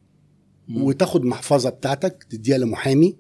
مم. 0.67 0.83
وتاخد 0.83 1.25
محفظة 1.25 1.69
بتاعتك 1.69 2.24
تديها 2.29 2.57
لمحامي 2.57 3.17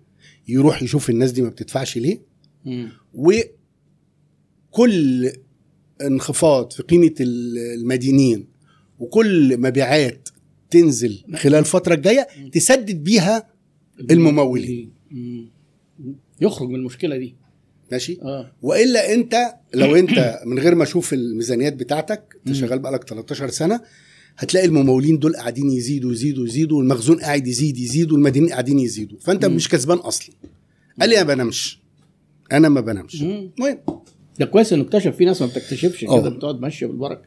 يروح 0.47 0.83
يشوف 0.83 1.09
الناس 1.09 1.31
دي 1.31 1.41
ما 1.41 1.49
بتدفعش 1.49 1.97
ليه 1.97 2.21
مم. 2.65 2.89
وكل 4.71 5.31
انخفاض 6.01 6.71
في 6.73 6.83
قيمة 6.83 7.13
ال- 7.19 7.57
المدينين 7.79 8.47
وكل 8.99 9.57
مبيعات 9.61 10.29
تنزل 10.69 11.23
خلال 11.35 11.55
الفترة 11.59 11.93
الجاية 11.93 12.27
تسدد 12.51 13.03
بيها 13.03 13.49
الممولين. 14.11 14.91
مم. 15.11 15.51
يخرج 16.41 16.69
من 16.69 16.75
المشكلة 16.75 17.17
دي 17.17 17.35
ماشي؟ 17.91 18.19
آه. 18.21 18.51
وإلا 18.61 19.13
أنت 19.13 19.35
لو 19.73 19.95
أنت 19.95 20.39
من 20.45 20.59
غير 20.59 20.75
ما 20.75 20.83
أشوف 20.83 21.13
الميزانيات 21.13 21.73
بتاعتك 21.73 22.35
أنت. 22.47 22.55
شغال 22.55 22.79
بقالك 22.79 23.09
13 23.09 23.49
سنة 23.49 23.81
هتلاقي 24.37 24.65
الممولين 24.65 25.19
دول 25.19 25.35
قاعدين 25.35 25.71
يزيدوا 25.71 26.11
يزيدوا 26.11 26.45
يزيدوا 26.47 26.77
والمخزون 26.77 27.19
قاعد 27.19 27.47
يزيد 27.47 27.77
يزيد 27.77 28.11
والمدينين 28.11 28.49
قاعدين 28.49 28.79
يزيدوا. 28.79 29.17
فأنت 29.19 29.45
مم. 29.45 29.55
مش 29.55 29.69
كسبان 29.69 29.97
أصلا. 29.97 30.35
قال 31.01 31.09
لي 31.09 31.15
ما 31.15 31.23
بنامش. 31.23 31.79
أنا 32.51 32.69
ما 32.69 32.81
بنامش. 32.81 33.21
المهم. 33.21 33.79
ده 34.39 34.45
كويس 34.45 34.73
إنه 34.73 34.83
اكتشف. 34.83 35.15
في 35.15 35.25
ناس 35.25 35.41
ما 35.41 35.47
بتكتشفش 35.47 36.03
آه. 36.03 36.21
كده 36.21 36.29
بتقعد 36.29 36.59
ماشية 36.61 36.85
بالبركة. 36.85 37.21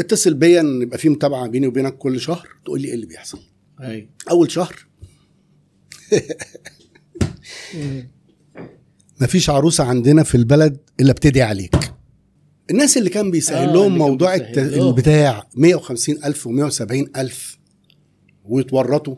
اتصل 0.00 0.34
بيا 0.34 0.60
إن 0.60 0.82
يبقى 0.82 0.98
في 0.98 1.08
متابعة 1.08 1.48
بيني 1.48 1.66
وبينك 1.66 1.96
كل 1.96 2.20
شهر 2.20 2.48
تقول 2.64 2.80
لي 2.82 2.88
إيه 2.88 2.94
اللي 2.94 3.06
بيحصل. 3.06 3.38
أيوه 3.80 4.08
أول 4.30 4.50
شهر. 4.50 4.86
مفيش 9.20 9.50
عروسة 9.50 9.84
عندنا 9.84 10.22
في 10.22 10.34
البلد 10.34 10.76
إلا 11.00 11.12
بتدعي 11.12 11.42
عليك 11.42 11.74
الناس 12.70 12.96
اللي 12.96 13.10
كان 13.10 13.30
بيسهل 13.30 13.68
آه، 13.68 13.72
لهم 13.72 13.98
موضوع 13.98 14.34
الت- 14.34 14.58
لهم. 14.58 14.88
البتاع 14.88 15.48
150 15.54 16.24
ألف 16.24 16.48
و170 16.48 17.08
ألف 17.16 17.58
ويتورطوا 18.44 19.16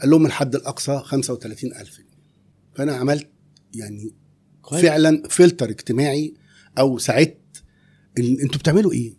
قال 0.00 0.10
لهم 0.10 0.26
الحد 0.26 0.54
الأقصى 0.54 1.00
35 1.04 1.72
ألف 1.76 2.00
فأنا 2.74 2.92
عملت 2.92 3.28
يعني 3.74 4.10
كويس. 4.62 4.82
فعلا 4.82 5.22
فلتر 5.30 5.70
اجتماعي 5.70 6.34
أو 6.78 6.98
ساعدت 6.98 7.38
ال- 8.18 8.40
أنتوا 8.40 8.58
بتعملوا 8.60 8.92
إيه؟ 8.92 9.12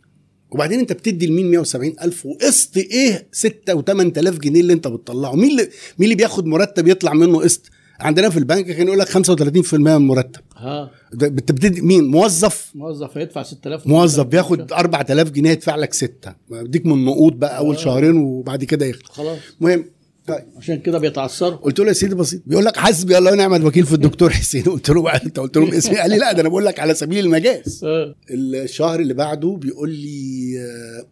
وبعدين 0.51 0.79
أنت 0.79 0.93
بتدي 0.93 1.27
لمين 1.27 1.51
170 1.51 1.95
ألف 2.01 2.25
وقسط 2.25 2.77
إيه 2.77 3.27
6 3.31 3.75
و 3.75 3.81
8000 3.81 4.39
جنيه 4.39 4.61
اللي 4.61 4.73
أنت 4.73 4.87
بتطلعه 4.87 5.35
مين 5.35 5.51
اللي 5.51 5.61
مين 5.99 6.03
اللي 6.03 6.15
بياخد 6.15 6.45
مرتب 6.45 6.87
يطلع 6.87 7.13
منه 7.13 7.39
قسط 7.41 7.69
عندنا 7.99 8.29
في 8.29 8.39
البنك 8.39 8.65
كان 8.65 8.87
يقول 8.87 8.99
لك 8.99 9.07
35% 9.09 9.73
من 9.73 9.87
المرتب 9.87 10.41
ها. 10.57 10.91
ده 11.13 11.27
انت 11.27 11.51
بتدي 11.51 11.81
مين؟ 11.81 12.03
موظف. 12.07 12.71
موظف 12.75 13.17
هيدفع 13.17 13.43
6000 13.43 13.87
موظف 13.87 14.25
بياخد 14.25 14.71
4000 14.71 15.29
جنيه 15.31 15.49
يدفع 15.51 15.75
لك 15.75 15.93
ستة. 15.93 16.35
بديك 16.49 16.85
من 16.85 16.93
النقود 16.93 17.39
بقى 17.39 17.57
أول 17.57 17.75
آه. 17.75 17.79
شهرين 17.79 18.17
وبعد 18.17 18.63
كده 18.63 18.85
يخلص. 18.85 19.11
خلاص. 19.11 19.37
المهم 19.61 19.85
طيب. 20.27 20.43
عشان 20.57 20.79
كده 20.79 20.97
بيتعثروا. 20.99 21.55
قلت 21.57 21.79
له 21.79 21.87
يا 21.87 21.93
سيدي 21.93 22.15
بسيط. 22.15 22.41
بيقول 22.45 22.65
لك 22.65 22.77
حسبي 22.77 23.17
الله 23.17 23.31
ونعم 23.31 23.53
الوكيل 23.53 23.85
في 23.85 23.93
الدكتور 23.99 24.29
حسين. 24.29 24.63
قلت 24.63 24.89
له 24.89 25.01
بقى 25.01 25.23
أنت 25.25 25.39
قلت 25.39 25.57
له 25.57 25.65
باسمي. 25.71 25.97
قال 25.97 26.09
لي 26.09 26.17
لا 26.17 26.31
ده 26.33 26.41
أنا 26.41 26.49
بقول 26.49 26.65
لك 26.65 26.79
على 26.79 26.93
سبيل 26.93 27.25
المجاز. 27.25 27.81
آه. 27.85 28.15
الشهر 28.31 28.99
اللي 28.99 29.13
بعده 29.13 29.57
بيقول 29.61 29.89
لي 29.89 30.53
آه، 30.59 31.05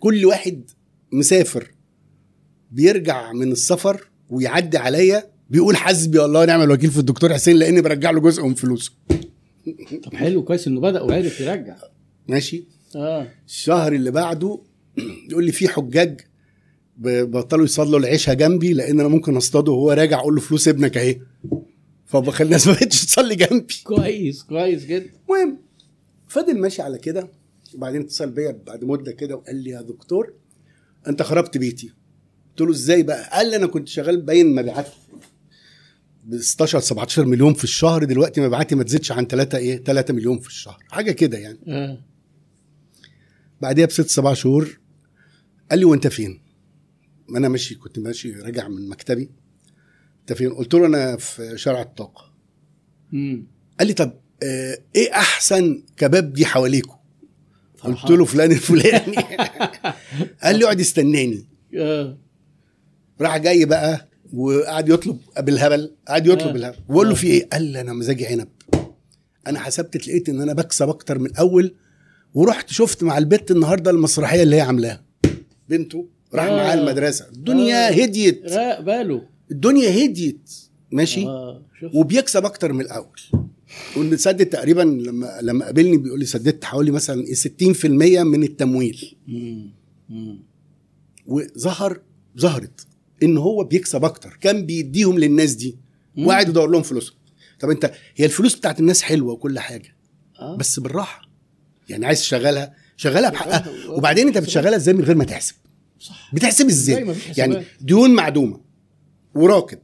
كل 0.00 0.26
واحد 0.26 0.70
مسافر 1.12 1.70
بيرجع 2.70 3.32
من 3.32 3.52
السفر 3.52 4.08
ويعدي 4.30 4.78
عليا 4.78 5.35
بيقول 5.50 5.76
حسبي 5.76 6.24
الله 6.24 6.40
ونعم 6.40 6.62
الوكيل 6.62 6.90
في 6.90 6.98
الدكتور 6.98 7.34
حسين 7.34 7.56
لأني 7.56 7.80
برجع 7.80 8.10
له 8.10 8.20
جزء 8.20 8.46
من 8.46 8.54
فلوسه. 8.54 8.92
طب 10.04 10.14
حلو 10.14 10.42
كويس 10.44 10.66
إنه 10.66 10.80
بدأ 10.80 11.02
وعرف 11.02 11.40
يرجع. 11.40 11.76
ماشي. 12.28 12.64
آه. 12.96 13.28
الشهر 13.46 13.92
اللي 13.92 14.10
بعده 14.10 14.58
يقول 15.30 15.44
لي 15.44 15.52
في 15.52 15.68
حجاج 15.68 16.20
بطلوا 16.98 17.64
يصلوا 17.64 17.98
العشاء 17.98 18.34
جنبي 18.34 18.72
لأن 18.72 19.00
أنا 19.00 19.08
ممكن 19.08 19.36
أصطاده 19.36 19.72
وهو 19.72 19.90
راجع 19.92 20.18
أقول 20.20 20.34
له 20.34 20.40
فلوس 20.40 20.68
ابنك 20.68 20.96
أهي. 20.96 21.20
فبخلي 22.06 22.46
الناس 22.46 22.66
ما 22.68 22.72
بقتش 22.72 23.04
تصلي 23.06 23.34
جنبي. 23.34 23.74
كويس 23.84 24.42
كويس 24.42 24.84
جدا. 24.84 25.10
المهم 25.28 25.58
فضل 26.28 26.58
ماشي 26.58 26.82
على 26.82 26.98
كده 26.98 27.28
وبعدين 27.74 28.00
اتصل 28.00 28.30
بيا 28.30 28.58
بعد 28.66 28.84
مدة 28.84 29.12
كده 29.12 29.36
وقال 29.36 29.56
لي 29.56 29.70
يا 29.70 29.82
دكتور 29.82 30.32
أنت 31.08 31.22
خربت 31.22 31.58
بيتي. 31.58 31.90
قلت 32.50 32.60
له 32.60 32.70
إزاي 32.70 33.02
بقى؟ 33.02 33.30
قال 33.32 33.50
لي 33.50 33.56
أنا 33.56 33.66
كنت 33.66 33.88
شغال 33.88 34.16
باين 34.22 34.54
مبيعات. 34.54 34.86
ب 36.26 36.36
16 36.36 36.80
17 36.80 37.24
مليون 37.24 37.54
في 37.54 37.64
الشهر 37.64 38.04
دلوقتي 38.04 38.40
مبيعاتي 38.40 38.74
ما 38.74 38.82
تزيدش 38.84 39.12
عن 39.12 39.26
3 39.26 39.58
إيه 39.58 39.84
3 39.84 40.14
مليون 40.14 40.38
في 40.38 40.48
الشهر. 40.48 40.84
حاجة 40.90 41.12
كده 41.12 41.38
يعني. 41.38 41.58
آه 41.68 41.98
بعديها 43.60 43.86
بست 43.86 44.08
سبع 44.08 44.34
شهور 44.34 44.78
قال 45.70 45.78
لي 45.78 45.84
وأنت 45.84 46.06
فين؟ 46.06 46.40
ما 47.28 47.38
أنا 47.38 47.48
ماشي 47.48 47.74
كنت 47.74 47.98
ماشي 47.98 48.32
راجع 48.32 48.68
من 48.68 48.88
مكتبي. 48.88 49.30
أنت 50.20 50.32
فين؟ 50.32 50.52
قلت 50.52 50.74
له 50.74 50.86
أنا 50.86 51.16
في 51.16 51.58
شارع 51.58 51.82
الطاقة. 51.82 52.32
قال 53.78 53.88
لي 53.88 53.92
طب 53.92 54.12
آه 54.42 54.78
إيه 54.96 55.12
أحسن 55.12 55.82
كباب 55.96 56.32
دي 56.32 56.46
حواليكم؟ 56.46 56.96
قلت. 57.80 58.10
له 58.10 58.24
فلان 58.24 58.52
الفلاني. 58.52 59.16
قال 60.42 60.58
لي 60.58 60.64
اقعد 60.64 60.80
استناني. 60.80 61.46
آه. 61.76 62.18
راح 63.20 63.36
جاي 63.36 63.64
بقى 63.64 64.08
وقعد 64.34 64.88
يطلب 64.88 65.18
بالهبل 65.40 65.90
قعد 66.08 66.26
يطلب 66.26 66.48
آه. 66.48 66.52
بالهبل 66.52 66.76
بقول 66.88 67.06
له 67.06 67.12
آه. 67.12 67.16
في 67.16 67.26
إيه؟ 67.26 67.48
قال 67.52 67.62
لي 67.62 67.80
أنا 67.80 67.92
مزاجي 67.92 68.26
عنب 68.26 68.48
أنا 69.46 69.58
حسبت 69.58 70.08
لقيت 70.08 70.28
إن 70.28 70.40
أنا 70.40 70.52
بكسب 70.52 70.88
أكتر 70.88 71.18
من 71.18 71.26
الأول 71.26 71.74
ورحت 72.34 72.70
شفت 72.70 73.02
مع 73.02 73.18
البت 73.18 73.50
النهارده 73.50 73.90
المسرحية 73.90 74.42
اللي 74.42 74.56
هي 74.56 74.60
عاملاها 74.60 75.02
بنته 75.68 76.06
راح 76.34 76.44
آه. 76.44 76.56
معاها 76.56 76.74
المدرسة 76.74 77.28
الدنيا 77.28 77.88
آه. 77.88 77.92
هديت 77.92 78.52
راق 78.52 78.80
باله 78.80 79.22
الدنيا 79.50 80.04
هديت 80.04 80.50
ماشي 80.92 81.26
وبيكسب 81.94 82.44
أكتر 82.44 82.72
من 82.72 82.80
الأول 82.80 83.20
ونسدد 83.96 84.46
تقريبا 84.46 84.80
لما 84.82 85.38
لما 85.42 85.64
قابلني 85.64 85.96
بيقول 85.96 86.18
لي 86.18 86.26
سددت 86.26 86.64
حوالي 86.64 86.90
مثلا 86.90 87.24
إيه 87.24 87.34
60% 87.34 87.84
من 88.22 88.42
التمويل 88.42 89.16
مم. 89.26 89.70
مم. 90.08 90.38
وظهر 91.26 92.00
ظهرت 92.38 92.86
إن 93.22 93.36
هو 93.38 93.64
بيكسب 93.64 94.04
أكتر. 94.04 94.38
كان 94.40 94.66
بيديهم 94.66 95.18
للناس 95.18 95.54
دي. 95.54 95.76
وقاعد 96.18 96.48
يدور 96.48 96.70
لهم 96.70 96.82
فلوسهم 96.82 97.16
طب 97.60 97.70
أنت 97.70 97.92
هي 98.16 98.24
الفلوس 98.24 98.54
بتاعت 98.54 98.80
الناس 98.80 99.02
حلوة 99.02 99.32
وكل 99.32 99.58
حاجة 99.58 99.96
آه. 100.40 100.56
بس 100.56 100.80
بالراحة. 100.80 101.28
يعني 101.88 102.06
عايز 102.06 102.20
تشغلها 102.20 102.74
شغلها 102.96 103.30
بحقها. 103.30 103.66
وبعدين 103.88 104.26
أنت 104.26 104.38
بتشغلها 104.38 104.76
إزاي 104.76 104.94
من 104.94 105.04
غير 105.04 105.16
ما 105.16 105.24
تحسب؟ 105.24 105.54
صح. 106.00 106.30
بتحسب 106.34 106.66
إزاي؟ 106.66 107.14
يعني 107.36 107.64
ديون 107.80 108.10
معدومة 108.10 108.60
وراكد 109.34 109.78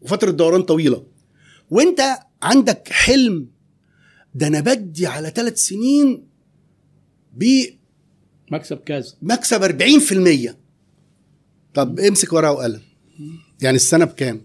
وفترة 0.00 0.30
دوران 0.30 0.62
طويلة. 0.62 1.06
وأنت 1.70 2.00
عندك 2.42 2.88
حلم 2.88 3.48
ده 4.34 4.46
أنا 4.46 4.60
بدي 4.60 5.06
على 5.06 5.32
ثلاث 5.34 5.58
سنين 5.58 6.26
مكسب 8.50 8.76
كذا. 8.76 9.12
بمكسب 9.22 9.62
40% 9.62 10.56
طب 11.76 12.00
امسك 12.00 12.32
ورقة 12.32 12.52
وقلم. 12.52 12.80
يعني 13.62 13.76
السنة 13.76 14.04
بكام؟ 14.04 14.40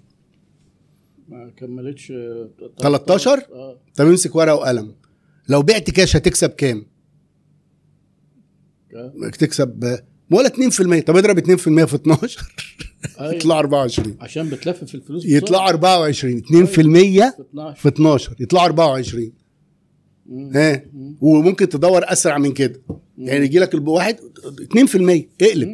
ما 1.29 1.51
كملتش. 1.57 2.11
آه، 2.11 2.49
13 2.79 3.29
آه. 3.53 3.77
طب 3.95 4.05
امسك 4.05 4.35
ورقة 4.35 4.55
وقلم. 4.55 4.95
لو 5.49 5.61
بعت 5.61 5.89
كاش 5.89 6.15
هتكسب 6.15 6.49
كام؟ 6.49 6.85
آه. 8.95 9.29
تكسب 9.29 9.99
ولا 10.31 10.49
2% 10.49 10.99
طب 10.99 11.17
اضرب 11.17 11.39
2% 11.39 11.85
في 11.85 11.95
12 11.95 12.53
أيوة. 13.19 13.33
يطلع 13.35 13.59
24 13.59 14.17
عشان 14.19 14.49
بتلف 14.49 14.83
في 14.83 14.95
الفلوس 14.95 15.25
يطلع 15.25 15.69
24 15.69 16.41
2% 16.41 16.45
في 16.65 16.81
12 16.81 17.75
في 17.75 17.87
12 17.87 18.35
يطلع 18.39 18.65
24 18.65 19.31
مم. 20.25 20.51
ها؟ 20.55 20.83
مم. 20.93 21.17
وممكن 21.21 21.69
تدور 21.69 22.01
أسرع 22.05 22.37
من 22.37 22.53
كده. 22.53 22.81
يعني 23.17 23.45
يجي 23.45 23.59
لك 23.59 23.73
الواحد 23.73 24.15
2% 24.15 25.27
اقلب. 25.41 25.69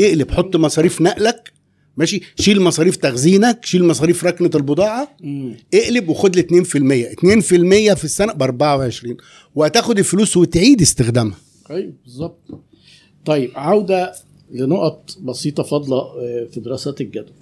اقلب 0.00 0.30
حط 0.30 0.56
مصاريف 0.56 1.02
نقلك 1.02 1.52
ماشي؟ 1.96 2.20
شيل 2.40 2.60
مصاريف 2.60 2.96
تخزينك 2.96 3.64
شيل 3.64 3.84
مصاريف 3.84 4.24
ركنة 4.24 4.50
البضاعة. 4.54 5.16
مم. 5.20 5.56
اقلب 5.74 6.08
وخد 6.08 6.36
لي 6.36 6.42
2% 6.42 7.14
2% 7.92 7.94
في 7.94 8.04
السنة 8.04 8.32
ب 8.32 8.42
24 8.42 9.16
وهتاخد 9.54 9.98
الفلوس 9.98 10.36
وتعيد 10.36 10.80
استخدامها. 10.80 11.36
أيوه 11.70 11.92
بالظبط. 12.04 12.38
طيب 13.24 13.50
عودة 13.54 14.12
لنقط 14.52 15.16
بسيطة 15.22 15.62
فاضلة 15.62 15.96
آه، 15.96 16.48
في 16.52 16.60
دراسات 16.60 17.00
الجدوى. 17.00 17.34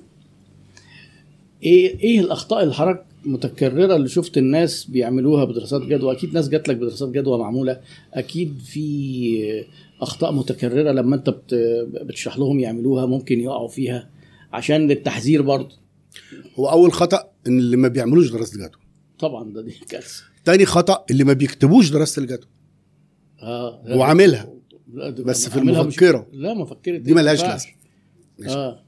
إيه 1.63 1.99
إيه 1.99 2.21
الأخطاء 2.21 2.71
حضرتك 2.71 3.05
متكررة 3.25 3.97
اللي 3.97 4.09
شفت 4.09 4.39
الناس 4.39 4.85
بيعملوها 4.85 5.45
بدراسات 5.45 5.83
جدوى؟ 5.83 6.13
أكيد 6.13 6.35
ناس 6.35 6.49
جات 6.49 6.69
لك 6.69 6.77
بدراسات 6.77 7.09
جدوى 7.09 7.39
معمولة. 7.39 7.81
أكيد 8.15 8.59
في 8.65 9.65
أخطاء 10.05 10.33
متكررة 10.33 10.93
لما 10.93 11.17
أنت 11.17 11.31
بت- 11.31 11.55
بتشرح 12.03 12.39
لهم 12.39 12.61
يعملوها 12.61 13.07
ممكن 13.07 13.41
يقعوا 13.41 13.69
فيها 13.69 14.11
عشان 14.53 14.89
للتحذير 14.89 15.43
برضه. 15.43 15.77
هو 16.57 16.71
أول 16.71 16.93
خطأ 16.93 17.31
إن 17.47 17.59
اللي 17.59 17.77
ما 17.77 17.89
بيعملوش 17.89 18.31
دراسة 18.31 18.55
الجدوى. 18.55 18.81
طبعا 19.19 19.53
ده 19.53 19.63
دي 19.63 19.71
كارثة. 19.89 20.23
تاني 20.45 20.67
خطأ 20.67 21.05
اللي 21.11 21.25
ما 21.25 21.33
بيكتبوش 21.33 21.91
دراسة 21.91 22.21
الجدوى. 22.21 22.49
آه 23.43 23.83
هو 23.87 24.03
عاملها 24.03 24.55
بس 25.19 25.49
في 25.49 25.59
عاملها 25.59 25.83
مش-. 25.83 26.03
لا 26.33 26.55
مفكرة 26.55 26.99
دي 26.99 27.15
ملهاش. 27.15 27.43
ماشي. 28.39 28.55
آه. 28.55 28.85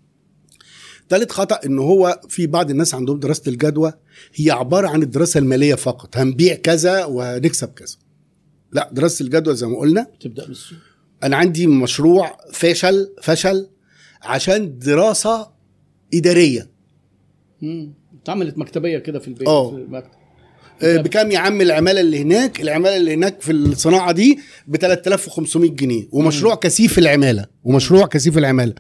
تالت 1.09 1.33
خطأ 1.33 1.61
إن 1.67 1.79
هو 1.79 2.21
في 2.29 2.47
بعض 2.47 2.71
الناس 2.71 2.95
عندهم 2.95 3.21
دراسة 3.21 3.51
الجدوى 3.51 3.93
هي 4.35 4.51
عبارة 4.51 4.89
عن 4.89 5.03
الدراسة 5.03 5.39
المالية 5.39 5.75
فقط. 5.75 6.17
هنبيع 6.17 6.55
كذا 6.55 7.05
وهنكسب 7.05 7.69
كذا. 7.69 7.97
لا 8.73 8.91
دراسة 8.93 9.23
الجدوى 9.23 9.55
زي 9.55 9.67
ما 9.67 9.79
قلنا 9.79 10.07
تبدا 10.21 10.47
بالسوق. 10.47 10.79
أنا 11.23 11.37
عندي 11.37 11.67
مشروع 11.67 12.39
فشل 12.53 13.15
فشل 13.23 13.69
عشان 14.23 14.79
دراسة 14.79 15.51
إدارية. 16.15 16.71
مم. 17.63 17.95
اتعملت 18.23 18.59
مكتبية 18.59 18.99
كده 18.99 19.19
في 19.19 19.29
البيت. 19.29 19.49
في 19.49 19.71
المكتب. 19.75 20.11
آه، 20.83 20.97
بكام 20.97 21.31
يا 21.31 21.39
عم 21.39 21.61
العمالة 21.61 22.01
اللي 22.01 22.23
هناك؟ 22.23 22.61
العمالة 22.61 22.97
اللي 22.97 23.15
هناك 23.15 23.41
في 23.41 23.53
الصناعة 23.53 24.13
دي 24.13 24.39
ب 24.69 24.77
3500 24.77 25.71
جنيه. 25.71 26.09
ومشروع 26.13 26.55
كثيف 26.55 26.99
العمالة 26.99 27.47
ومشروع 27.65 28.07
كثيف 28.07 28.39
العمالة. 28.39 28.75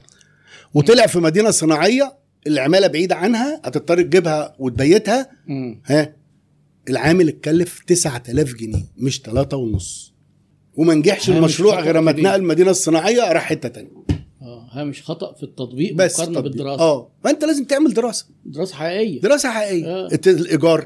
وطلع 0.75 1.07
في 1.07 1.19
مدينة 1.19 1.50
صناعية 1.50 2.16
العمالة 2.47 2.87
بعيدة 2.87 3.16
عنها 3.16 3.61
هتضطر 3.64 4.02
تجيبها 4.02 4.57
وتبيتها. 4.59 5.31
مم. 5.47 5.81
ها؟ 5.87 6.16
العامل 6.88 7.28
اتكلف 7.28 7.83
9000 7.87 8.55
جنيه 8.55 8.85
مش 8.97 9.21
3 9.21 9.57
ونص. 9.57 10.14
وما 10.76 10.95
نجحش 10.95 11.30
المشروع 11.30 11.80
غير 11.80 11.97
كبير. 12.00 12.11
اتنقل 12.11 12.40
المدينة 12.40 12.71
الصناعية 12.71 13.33
راح 13.33 13.42
حتة 13.45 13.68
تانية 13.68 13.90
آه 14.42 14.68
هامش 14.73 15.02
خطأ 15.02 15.35
في 15.35 15.42
التطبيق 15.42 15.95
بس 15.95 16.14
مقارنة 16.21 16.35
تطبيق. 16.35 16.52
بالدراسة 16.52 16.83
آه 16.83 17.09
فانت 17.25 17.45
لازم 17.45 17.64
تعمل 17.64 17.95
دراسة 17.95 18.26
دراسة 18.45 18.75
حقيقية 18.75 19.21
دراسة 19.21 19.50
حقيقية 19.50 19.87
آه. 19.87 20.09
الإيجار 20.26 20.80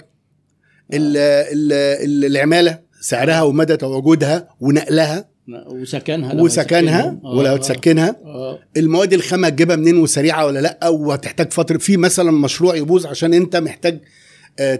ال- 0.92 1.16
ال- 1.16 1.72
ال- 2.04 2.24
العمالة 2.24 2.78
سعرها 3.00 3.42
ومدى 3.42 3.76
تواجدها 3.76 4.48
ونقلها 4.60 5.30
وسكنها 5.66 6.32
لو 6.34 6.44
وسكنها. 6.44 7.18
آه، 7.24 7.34
ولو 7.36 7.54
آه. 7.54 7.56
تسكنها 7.56 8.16
آه 8.24 8.58
المواد 8.76 9.12
الخام 9.12 9.44
هتجيبها 9.44 9.76
منين 9.76 9.96
وسريعة 9.96 10.46
ولا 10.46 10.58
لأ 10.58 10.88
وهتحتاج 10.88 11.52
فترة 11.52 11.78
في 11.78 11.96
مثلا 11.96 12.30
مشروع 12.30 12.76
يبوظ 12.76 13.06
عشان 13.06 13.34
أنت 13.34 13.56
محتاج 13.56 13.94
آه، 13.94 14.00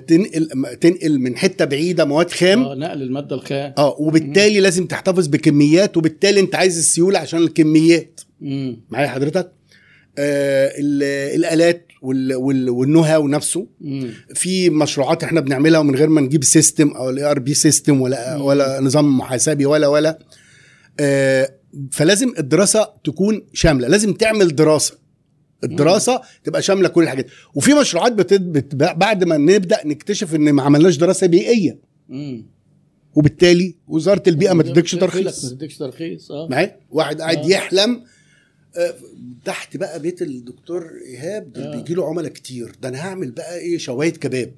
تنقل 0.07 0.49
تنقل 0.81 1.19
من 1.19 1.37
حتة 1.37 1.65
بعيدة 1.65 2.05
مواد 2.05 2.31
خام. 2.31 2.63
آه 2.63 2.75
نقل 2.75 3.03
المادة 3.03 3.37
الخام. 3.37 3.75
آه 3.79 3.97
وبالتالي 3.99 4.61
لازم 4.61 4.87
تحتفظ 4.87 5.27
بكميات 5.27 5.97
وبالتالي 5.97 6.41
انت 6.41 6.55
عايز 6.55 6.79
السيولة 6.79 7.19
عشان 7.19 7.39
الكميات. 7.43 8.21
مم. 8.41 8.81
معايا 8.91 9.09
حضرتك؟ 9.09 9.53
آه 10.19 10.73
ال- 10.79 11.37
الآلات 11.41 11.87
وال- 12.03 12.35
وال- 12.35 12.71
وال 12.71 12.81
know 12.81 13.01
how 13.01 13.29
نفسه. 13.29 13.67
مم. 13.81 14.11
في 14.35 14.71
مشروعات 14.71 15.25
إحنا 15.25 15.41
بنعملها 15.41 15.83
من 15.83 15.95
غير 15.97 16.09
ما 16.09 16.21
نجيب 16.21 16.45
system 16.45 16.89
أو 16.89 17.11
ال 17.11 17.25
ERP 17.31 17.55
system 17.55 18.01
ولا 18.01 18.37
مم. 18.37 18.43
ولا 18.45 18.81
نظام 18.81 19.19
محاسبي 19.19 19.67
ولا 19.67 19.87
ولا. 19.87 20.19
آه، 21.01 21.51
فلازم 21.93 22.33
الدراسة 22.39 22.89
تكون 23.05 23.43
شاملة. 23.53 23.89
لازم 23.89 24.13
تعمل 24.13 24.55
دراسة. 24.57 24.95
الدراسة 25.65 26.21
تبقى 26.45 26.63
شاملة 26.63 26.89
كل 26.89 27.03
الحاجات 27.03 27.27
وفي 27.55 27.75
مشروعات 27.75 28.13
بتد... 28.13 28.53
بت... 28.53 28.75
بعد 28.75 29.25
ما 29.25 29.37
نبدأ 29.37 29.87
نكتشف 29.87 30.35
إن 30.35 30.53
ما 30.53 30.63
عملناش 30.63 30.97
دراسة 30.97 31.27
بيئية 31.27 31.79
مم. 32.09 32.47
وبالتالي 33.15 33.75
وزارة 33.89 34.23
البيئة 34.27 34.53
ما 34.53 34.63
تديكش 34.63 34.95
لك 34.95 35.03
ما 35.03 35.07
ترخيص 35.09 35.51
تديكش 35.51 35.77
ترخيص 35.79 36.31
آه 36.31 36.49
معايا 36.49 36.77
واحد 36.91 37.21
قاعد 37.21 37.39
آه. 37.39 37.47
يحلم 37.49 38.05
آه، 38.77 38.95
تحت 39.45 39.77
بقى 39.77 40.01
بيت 40.01 40.23
الدكتور 40.23 40.91
إيهاب 41.07 41.53
ده 41.53 41.73
آه. 41.73 41.77
بيجي 41.77 41.95
له 41.95 42.09
عملاء 42.09 42.33
كتير 42.33 42.73
ده 42.83 42.89
أنا 42.89 42.99
هعمل 43.01 43.31
بقى 43.31 43.59
إيه 43.59 43.79
شوايه 43.79 44.11
كباب 44.13 44.55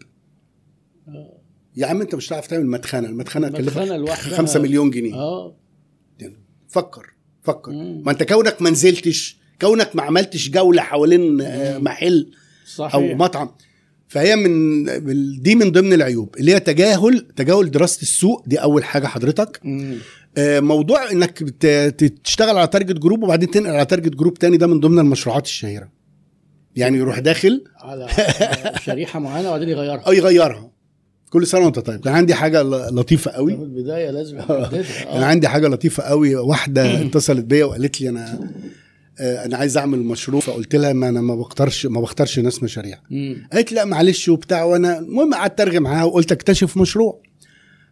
آه. 1.08 1.38
يا 1.76 1.86
عم 1.86 2.00
أنت 2.00 2.14
مش 2.14 2.28
هتعرف 2.28 2.46
تعمل 2.46 2.66
مدخنة 2.66 3.08
المدخنة 3.08 3.48
مدخنة 3.48 3.62
تكلفك 3.70 3.92
لوحدها. 3.96 4.36
5 4.36 4.60
مليون 4.60 4.90
جنيه 4.90 5.14
آه 5.14 5.56
فكر 6.68 7.12
فكر 7.42 7.70
مم. 7.72 8.02
ما 8.06 8.12
أنت 8.12 8.22
كونك 8.22 8.62
ما 8.62 8.70
نزلتش 8.70 9.36
كونك 9.62 9.96
ما 9.96 10.02
عملتش 10.02 10.50
جولة 10.50 10.82
حوالين 10.82 11.40
آه،. 11.40 11.78
محل 11.78 12.30
صحيح. 12.66 12.94
أو 12.94 13.14
مطعم. 13.14 13.50
فهي 14.08 14.36
من 14.36 14.84
دي 15.42 15.54
من 15.54 15.72
ضمن 15.72 15.92
العيوب 15.92 16.36
اللي 16.38 16.54
هي 16.54 16.60
تجاهل 16.60 17.26
تجاهل 17.36 17.70
دراسة 17.70 18.02
السوق 18.02 18.42
دي 18.46 18.56
أول 18.56 18.84
حاجة 18.84 19.06
حضرتك. 19.06 19.60
مم. 19.64 19.98
آه، 20.38 20.60
موضوع 20.60 21.10
إنك 21.10 21.38
تشتغل 22.24 22.58
على 22.58 22.66
target 22.66 22.98
group 22.98 23.22
وبعدين 23.22 23.50
تنقل 23.50 23.74
على 23.74 23.84
target 23.84 24.16
group 24.16 24.34
تاني 24.34 24.56
ده 24.56 24.66
من 24.66 24.80
ضمن 24.80 24.98
المشروعات 24.98 25.44
الشهيرة. 25.44 25.88
يعني 26.76 26.98
يروح 26.98 27.18
داخل. 27.18 27.64
على 27.76 28.08
شريحة 28.80 29.18
معينة 29.18 29.48
وبعدين 29.48 29.68
يغيرها. 29.68 30.02
أو 30.06 30.12
يغيرها. 30.12 30.70
كل 31.30 31.46
سنة 31.46 31.64
وأنت 31.64 31.78
طيب. 31.78 32.00
كان 32.00 32.14
عندي 32.14 32.34
حاجة 32.34 32.62
لطيفة 32.62 33.30
في 33.30 33.36
قوي 33.36 33.54
البداية 33.54 34.10
لازم 34.10 34.38
آه 34.48 35.24
عندي 35.24 35.48
حاجة 35.48 35.68
لطيفة 35.68 36.02
قوي. 36.02 36.36
واحدة 36.36 37.02
اتصلت 37.02 37.44
بيا 37.44 37.64
وقالت 37.64 38.00
لي 38.00 38.08
أنا 38.08 38.50
أنا 39.22 39.56
عايز 39.56 39.76
أعمل 39.76 39.98
مشروع. 39.98 40.40
فقلت 40.40 40.76
لها 40.76 40.92
ما 40.92 41.08
أنا 41.08 41.20
ما 41.20 41.34
بختارش 41.34 41.86
ما 41.86 42.00
بختارش 42.00 42.38
ناس 42.38 42.62
مشاريع. 42.62 42.98
قالت 43.52 43.72
لا 43.72 43.84
معلش 43.84 44.28
وبتاع. 44.28 44.64
وأنا 44.64 44.98
المهم 44.98 45.34
قعدت 45.34 45.60
ارغي 45.60 45.78
معاها 45.78 46.04
وقلت 46.04 46.32
أكتشف 46.32 46.76
مشروع. 46.76 47.22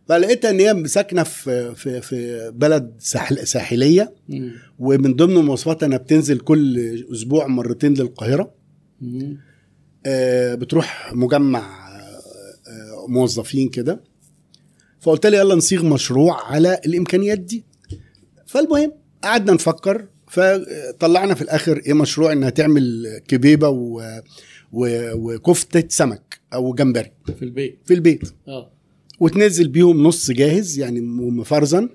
فلقيتها 0.08 0.50
إن 0.50 0.60
هي 0.60 0.88
ساكنة 0.88 1.22
في 1.22 1.74
في 1.74 2.00
في 2.00 2.50
بلد 2.54 2.94
ساحل 2.98 3.46
ساحلية. 3.46 4.14
مم. 4.28 4.52
ومن 4.78 5.14
ضمن 5.14 5.34
مواصفاتها 5.34 5.86
انها 5.86 5.98
بتنزل 5.98 6.38
كل 6.38 6.78
أسبوع 7.12 7.46
مرتين 7.46 7.94
للقاهرة. 7.94 8.54
مم. 9.00 9.38
آه، 10.06 10.54
بتروح 10.54 11.12
مجمع 11.14 11.58
آه، 11.60 12.02
آه، 12.70 13.06
موظفين 13.08 13.68
كده. 13.68 14.00
فقلت 15.00 15.26
لها 15.26 15.40
يلا 15.40 15.54
نصيغ 15.54 15.84
مشروع 15.84 16.52
على 16.52 16.80
الإمكانيات 16.86 17.38
دي. 17.38 17.64
فالمهم 18.46 18.92
قعدنا 19.22 19.52
نفكر. 19.52 20.06
فطلعنا 20.30 21.34
في 21.34 21.42
الآخر 21.42 21.82
إيه 21.86 21.92
مشروع 21.92 22.32
إنها 22.32 22.50
تعمل 22.50 23.06
كبيبة 23.28 23.68
و... 23.68 24.02
و... 24.72 24.86
وكفتة 25.14 25.84
سمك 25.88 26.40
أو 26.54 26.74
جمبري. 26.74 27.10
في 27.38 27.44
البيت. 27.44 27.78
في 27.84 27.94
البيت. 27.94 28.22
آه. 28.48 28.70
وتنزل 29.20 29.68
بيهم 29.68 30.02
نص 30.02 30.30
جاهز 30.30 30.78
يعني 30.78 31.00
مفرزن 31.00 31.88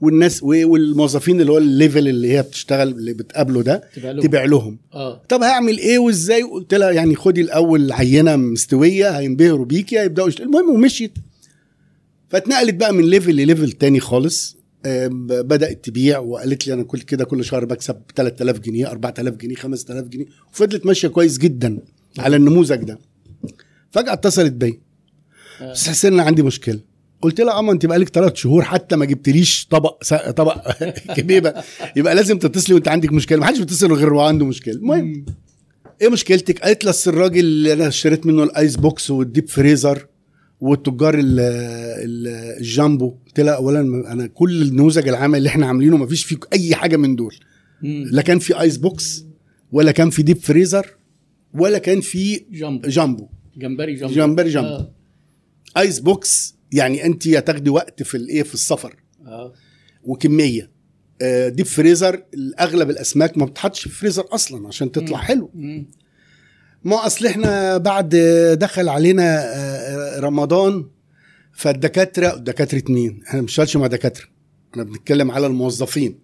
والناس 0.00 0.42
والموظفين 0.42 1.40
اللي 1.40 1.52
هو 1.52 1.58
ال 1.58 1.66
level 1.66 2.08
اللي 2.08 2.32
هي 2.32 2.42
بتشتغل 2.42 2.88
اللي 2.88 3.12
بتقابله 3.12 3.62
ده 3.62 3.82
تبيع 4.22 4.44
لهم. 4.44 4.78
آه. 4.94 5.22
طب 5.28 5.42
هعمل 5.42 5.78
إيه 5.78 5.98
وإزاي؟ 5.98 6.42
قلت 6.42 6.74
لها 6.74 6.90
يعني 6.90 7.14
خدي 7.14 7.40
الأول 7.40 7.92
عينة 7.92 8.36
مستوية 8.36 9.10
هينبهروا 9.18 9.64
بيكي 9.64 10.00
هيبداوا 10.00 10.28
يشت... 10.28 10.40
المهم 10.40 10.70
ومشيت. 10.70 11.12
فاتنقلت 12.28 12.74
بقى 12.74 12.94
من 12.94 13.04
level 13.04 13.30
ل 13.34 13.40
level 13.40 13.72
تاني 13.72 14.00
خالص. 14.00 14.56
بدأت 14.84 15.84
تبيع 15.84 16.18
وقالت 16.18 16.66
لي 16.66 16.74
أنا 16.74 16.82
كل 16.82 17.00
كده 17.00 17.24
كل 17.24 17.44
شهر 17.44 17.64
بكسب 17.64 17.96
3000 18.16 18.58
جنيه 18.58 18.90
4000 18.90 19.34
جنيه 19.34 19.54
5000 19.54 20.04
جنيه 20.08 20.26
وفضلت 20.52 20.86
ماشية 20.86 21.08
كويس 21.08 21.38
جدا 21.38 21.78
على 22.18 22.36
النموذج 22.36 22.76
ده. 22.84 22.98
فجأة 23.90 24.12
اتصلت 24.12 24.52
بيا 24.52 24.80
آه. 25.60 25.70
بس 25.72 25.88
حسيت 25.88 26.12
ان 26.12 26.20
عندي 26.20 26.42
مشكلة. 26.42 26.80
قلت 27.22 27.40
لها 27.40 27.58
اما 27.58 27.72
أنت 27.72 27.86
بقالك 27.86 28.08
ثلاث 28.08 28.34
شهور 28.34 28.62
حتى 28.62 28.96
ما 28.96 29.04
جبتليش 29.04 29.66
طبق 29.70 30.04
سا... 30.04 30.30
طبق 30.30 30.70
كبيبة. 31.16 31.54
يبقى 31.96 32.14
لازم 32.14 32.38
تتصلي 32.38 32.74
وأنت 32.74 32.88
عندك 32.88 33.12
مشكلة. 33.12 33.38
ما 33.38 33.46
حدش 33.46 33.58
بيتصل 33.58 33.92
غير 33.92 34.12
وهو 34.12 34.26
عنده 34.26 34.46
مشكلة. 34.46 34.74
المهم 34.74 35.24
إيه 36.02 36.08
مشكلتك؟ 36.08 36.60
قالت 36.60 36.84
لي 36.84 36.92
الراجل 37.06 37.40
اللي 37.40 37.72
أنا 37.72 37.88
اشتريت 37.88 38.26
منه 38.26 38.42
ال 38.42 38.50
ice 38.50 38.76
box 38.76 39.10
وال 39.10 39.23
deep 39.23 39.48
freezer 39.48 40.06
والتجار 40.60 41.14
ال- 41.14 41.40
ال- 41.40 42.58
الجامبو. 42.60 43.14
لها 43.38 43.54
اولا 43.54 43.80
أنا 44.12 44.26
كل 44.26 44.62
النموذج 44.62 45.08
العام 45.08 45.34
اللي 45.34 45.48
إحنا 45.48 45.66
عاملينه 45.66 45.96
ما 45.96 46.06
فيش 46.06 46.24
فيه 46.24 46.36
أي 46.52 46.74
حاجة 46.74 46.96
من 46.96 47.16
دول. 47.16 47.34
لا 47.82 48.22
كان 48.22 48.38
في 48.38 48.60
ice 48.60 48.76
box 48.76 49.24
ولا 49.72 49.92
كان 49.92 50.10
في 50.10 50.22
deep 50.22 50.36
freezer 50.38 50.86
ولا 51.54 51.78
كان 51.78 52.00
في 52.00 52.44
جنب 52.50 52.86
جامبو. 52.88 53.28
جمبري 53.56 53.94
جنب 53.94 54.10
جمبري 54.10 54.48
جنب. 54.50 54.64
آه. 54.64 54.92
ice 55.78 55.98
box 56.00 56.54
يعني 56.72 57.06
أنت 57.06 57.26
يا 57.26 57.40
تاخدي 57.40 57.70
وقت 57.70 58.02
في 58.02 58.16
الايه 58.16 58.42
في 58.42 58.54
السفر. 58.54 58.96
آه. 59.26 59.52
وكمية. 60.04 60.70
آه، 61.22 61.48
deep 61.48 61.66
freezer 61.66 62.22
أغلب 62.60 62.90
الأسماك 62.90 63.38
ما 63.38 63.44
بتحطش 63.44 63.80
في 63.82 63.88
فريزر 63.88 64.24
أصلا 64.32 64.68
عشان 64.68 64.92
تطلع 64.92 65.18
مم. 65.18 65.24
حلو. 65.24 65.50
مم. 65.54 65.86
ما 66.84 67.06
أصل 67.06 67.26
إحنا 67.26 67.76
بعد 67.76 68.16
دخل 68.60 68.88
علينا 68.88 69.22
آه، 69.56 69.69
رمضان 70.20 70.86
فالدكاترة 71.52 72.36
دكاترة 72.36 72.82
مين؟ 72.88 73.22
إحنا 73.26 73.34
ما 73.34 73.40
بنشتغلش 73.40 73.76
مع 73.76 73.86
دكاترة 73.86 74.24
إحنا 74.72 74.82
بنتكلم 74.82 75.30
على 75.30 75.46
الموظفين. 75.46 76.18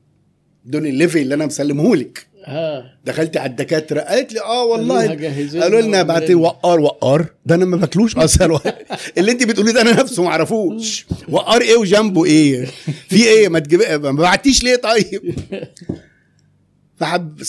دول 0.64 0.86
ال 0.86 0.91
level 0.91 1.18
اللي 1.18 1.34
أنا 1.34 1.46
مسلمهولك. 1.46 2.26
آه. 2.46 2.84
دخلت 3.04 3.36
على 3.36 3.50
الدكاترة 3.50 4.00
قالت 4.00 4.32
لي 4.32 4.40
آه 4.40 4.64
والله. 4.64 5.06
قالوا 5.60 5.80
لنا 5.80 6.02
بعت. 6.02 6.30
وقار 6.30 6.80
وقار. 6.80 7.26
ده 7.46 7.54
أنا 7.54 7.64
ما 7.64 7.76
باكلوش 7.76 8.16
أصلا. 8.16 8.60
اللي 9.18 9.32
أنت 9.32 9.44
بتقوليه 9.44 9.72
ده 9.72 9.80
أنا 9.80 10.02
نفسه 10.02 10.22
ما 10.22 10.28
أعرفوش. 10.28 11.06
وقار 11.28 11.60
إيه 11.60 11.76
وجنبه 11.76 12.24
إيه؟ 12.24 12.64
في 13.08 13.24
إيه؟ 13.24 13.48
ما 13.48 13.58
تجيب 13.58 13.80
ما 13.82 14.10
بعتيش 14.12 14.64
ليه 14.64 14.76
طيب؟ 14.76 15.34
فحب. 16.98 17.42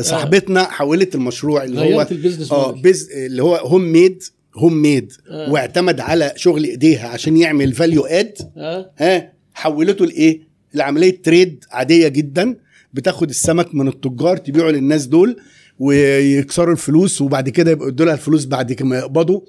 صاحبتنا 0.00 0.64
حولت 0.64 1.14
المشروع 1.14 1.64
اللي 1.64 1.94
هو 1.94 2.06
ال 2.10 2.15
business 2.15 2.52
آه. 2.52 2.72
بز... 2.72 3.10
اللي 3.12 3.42
هو 3.42 3.56
home 3.56 3.82
made 3.82 4.22
home 4.60 4.74
made 4.82 5.12
آه. 5.30 5.50
واعتمد 5.50 6.00
على 6.00 6.32
شغل 6.36 6.64
ايديها 6.64 7.08
عشان 7.08 7.36
يعمل 7.36 7.72
value 7.72 8.06
add 8.06 8.38
آه. 8.56 8.92
ها 8.98 9.32
حولته 9.54 10.06
لإيه؟ 10.06 10.40
لعملية 10.74 11.22
تريد 11.22 11.64
عادية 11.70 12.08
جدا 12.08 12.56
بتاخد 12.94 13.28
السمك 13.28 13.74
من 13.74 13.88
التجار 13.88 14.36
تبيعه 14.36 14.70
للناس 14.70 15.06
دول 15.06 15.36
ويكسروا 15.78 16.72
الفلوس 16.72 17.20
وبعد 17.22 17.48
كده 17.48 17.70
يبقوا 17.70 17.88
يدوا 17.88 18.06
لها 18.06 18.14
الفلوس 18.14 18.44
بعد 18.44 18.82
ما 18.82 18.98
يقبضوا. 18.98 19.40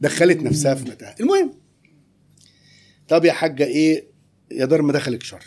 دخلت 0.00 0.42
نفسها 0.42 0.74
في 0.74 0.90
متاهة. 0.90 1.14
المهم. 1.20 1.52
طب 3.08 3.24
يا 3.24 3.32
حاجة 3.32 3.64
إيه؟ 3.64 4.06
يا 4.50 4.64
دار 4.64 4.82
ما 4.82 4.92
دخلك 4.92 5.22
شر. 5.22 5.42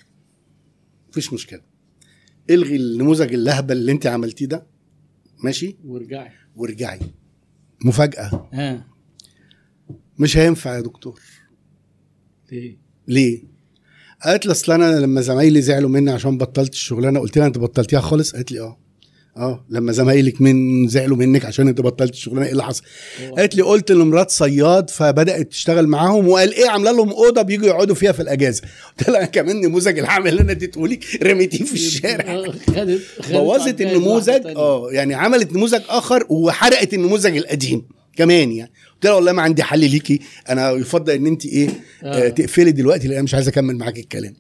مفيش 1.09 1.33
مشكلة. 1.33 1.61
إلغي 2.49 2.75
النموذج 2.75 3.33
اللهبل 3.33 3.77
اللي 3.77 3.91
أنت 3.91 4.07
عملتيه 4.07 4.45
ده. 4.45 4.67
ماشي؟ 5.43 5.77
ورجعي 5.85 6.31
وارجعي. 6.55 6.99
مفاجأة. 7.85 8.49
آه. 8.53 8.85
مش 10.19 10.37
هينفع 10.37 10.75
يا 10.75 10.81
دكتور 10.81 11.19
ليه؟ 12.51 12.77
ليه؟ 13.07 13.43
قالت 14.25 14.45
لي 14.45 14.51
أصل 14.51 14.71
أنا 14.71 14.99
لما 14.99 15.21
زمايلي 15.21 15.61
زعلوا 15.61 15.89
مني 15.89 16.11
عشان 16.11 16.37
بطلت 16.37 16.73
الشغلانة 16.73 17.19
قلت 17.19 17.37
لها 17.37 17.47
أنت 17.47 17.57
بطلتيها 17.57 17.99
خالص؟ 17.99 18.35
قالت 18.35 18.51
لي 18.51 18.59
آه 18.59 18.77
آه 19.37 19.65
لما 19.69 19.91
زمايلك 19.91 20.41
من 20.41 20.87
زعلوا 20.87 21.17
منك 21.17 21.45
عشان 21.45 21.67
أنت 21.67 21.81
بطلت 21.81 22.13
الشغلانة 22.13 22.45
إيه 22.45 22.51
اللي 22.51 22.63
حصل؟ 22.63 22.83
قالت 23.37 23.55
لي 23.55 23.61
قلت 23.61 23.91
لمرات 23.91 24.31
صياد 24.31 24.89
فبدأت 24.89 25.51
تشتغل 25.51 25.87
معاهم 25.87 26.27
وقال 26.27 26.53
إيه 26.53 26.69
عاملة 26.69 26.91
لهم 26.91 27.09
أوضة 27.09 27.41
بيجوا 27.41 27.67
يقعدوا 27.67 27.95
فيها 27.95 28.11
في 28.11 28.21
الأجازة 28.21 28.61
قلت 28.99 29.09
لها 29.09 29.25
كمان 29.25 29.61
نموذج 29.61 29.99
العمل 29.99 30.27
اللي 30.27 30.41
أنا 30.41 30.51
اديته 30.51 30.87
لك 30.87 31.23
رميتيه 31.23 31.65
في 31.65 31.73
الشارع 31.73 32.51
بوظت 33.31 33.81
النموذج. 33.81 34.47
آه 34.47 34.89
يعني 34.91 35.13
عملت 35.13 35.53
نموذج 35.53 35.81
آخر 35.89 36.25
وحرقت 36.29 36.93
النموذج 36.93 37.37
القديم 37.37 37.96
كمان 38.17 38.51
يعني. 38.51 38.71
قلت 38.93 39.05
لها 39.05 39.13
والله 39.13 39.31
ما 39.31 39.41
عندي 39.41 39.63
حل 39.63 39.79
ليكي. 39.79 40.19
أنا 40.49 40.71
يفضل 40.71 41.13
إن 41.13 41.27
أنت 41.27 41.45
إيه 41.45 41.69
آه. 42.03 42.25
آه. 42.25 42.29
تقفلي 42.29 42.71
دلوقتي 42.71 43.07
لأن 43.07 43.13
أنا 43.15 43.23
مش 43.23 43.33
عايز 43.33 43.47
أكمل 43.47 43.75
معاك 43.77 43.97
الكلام. 43.99 44.33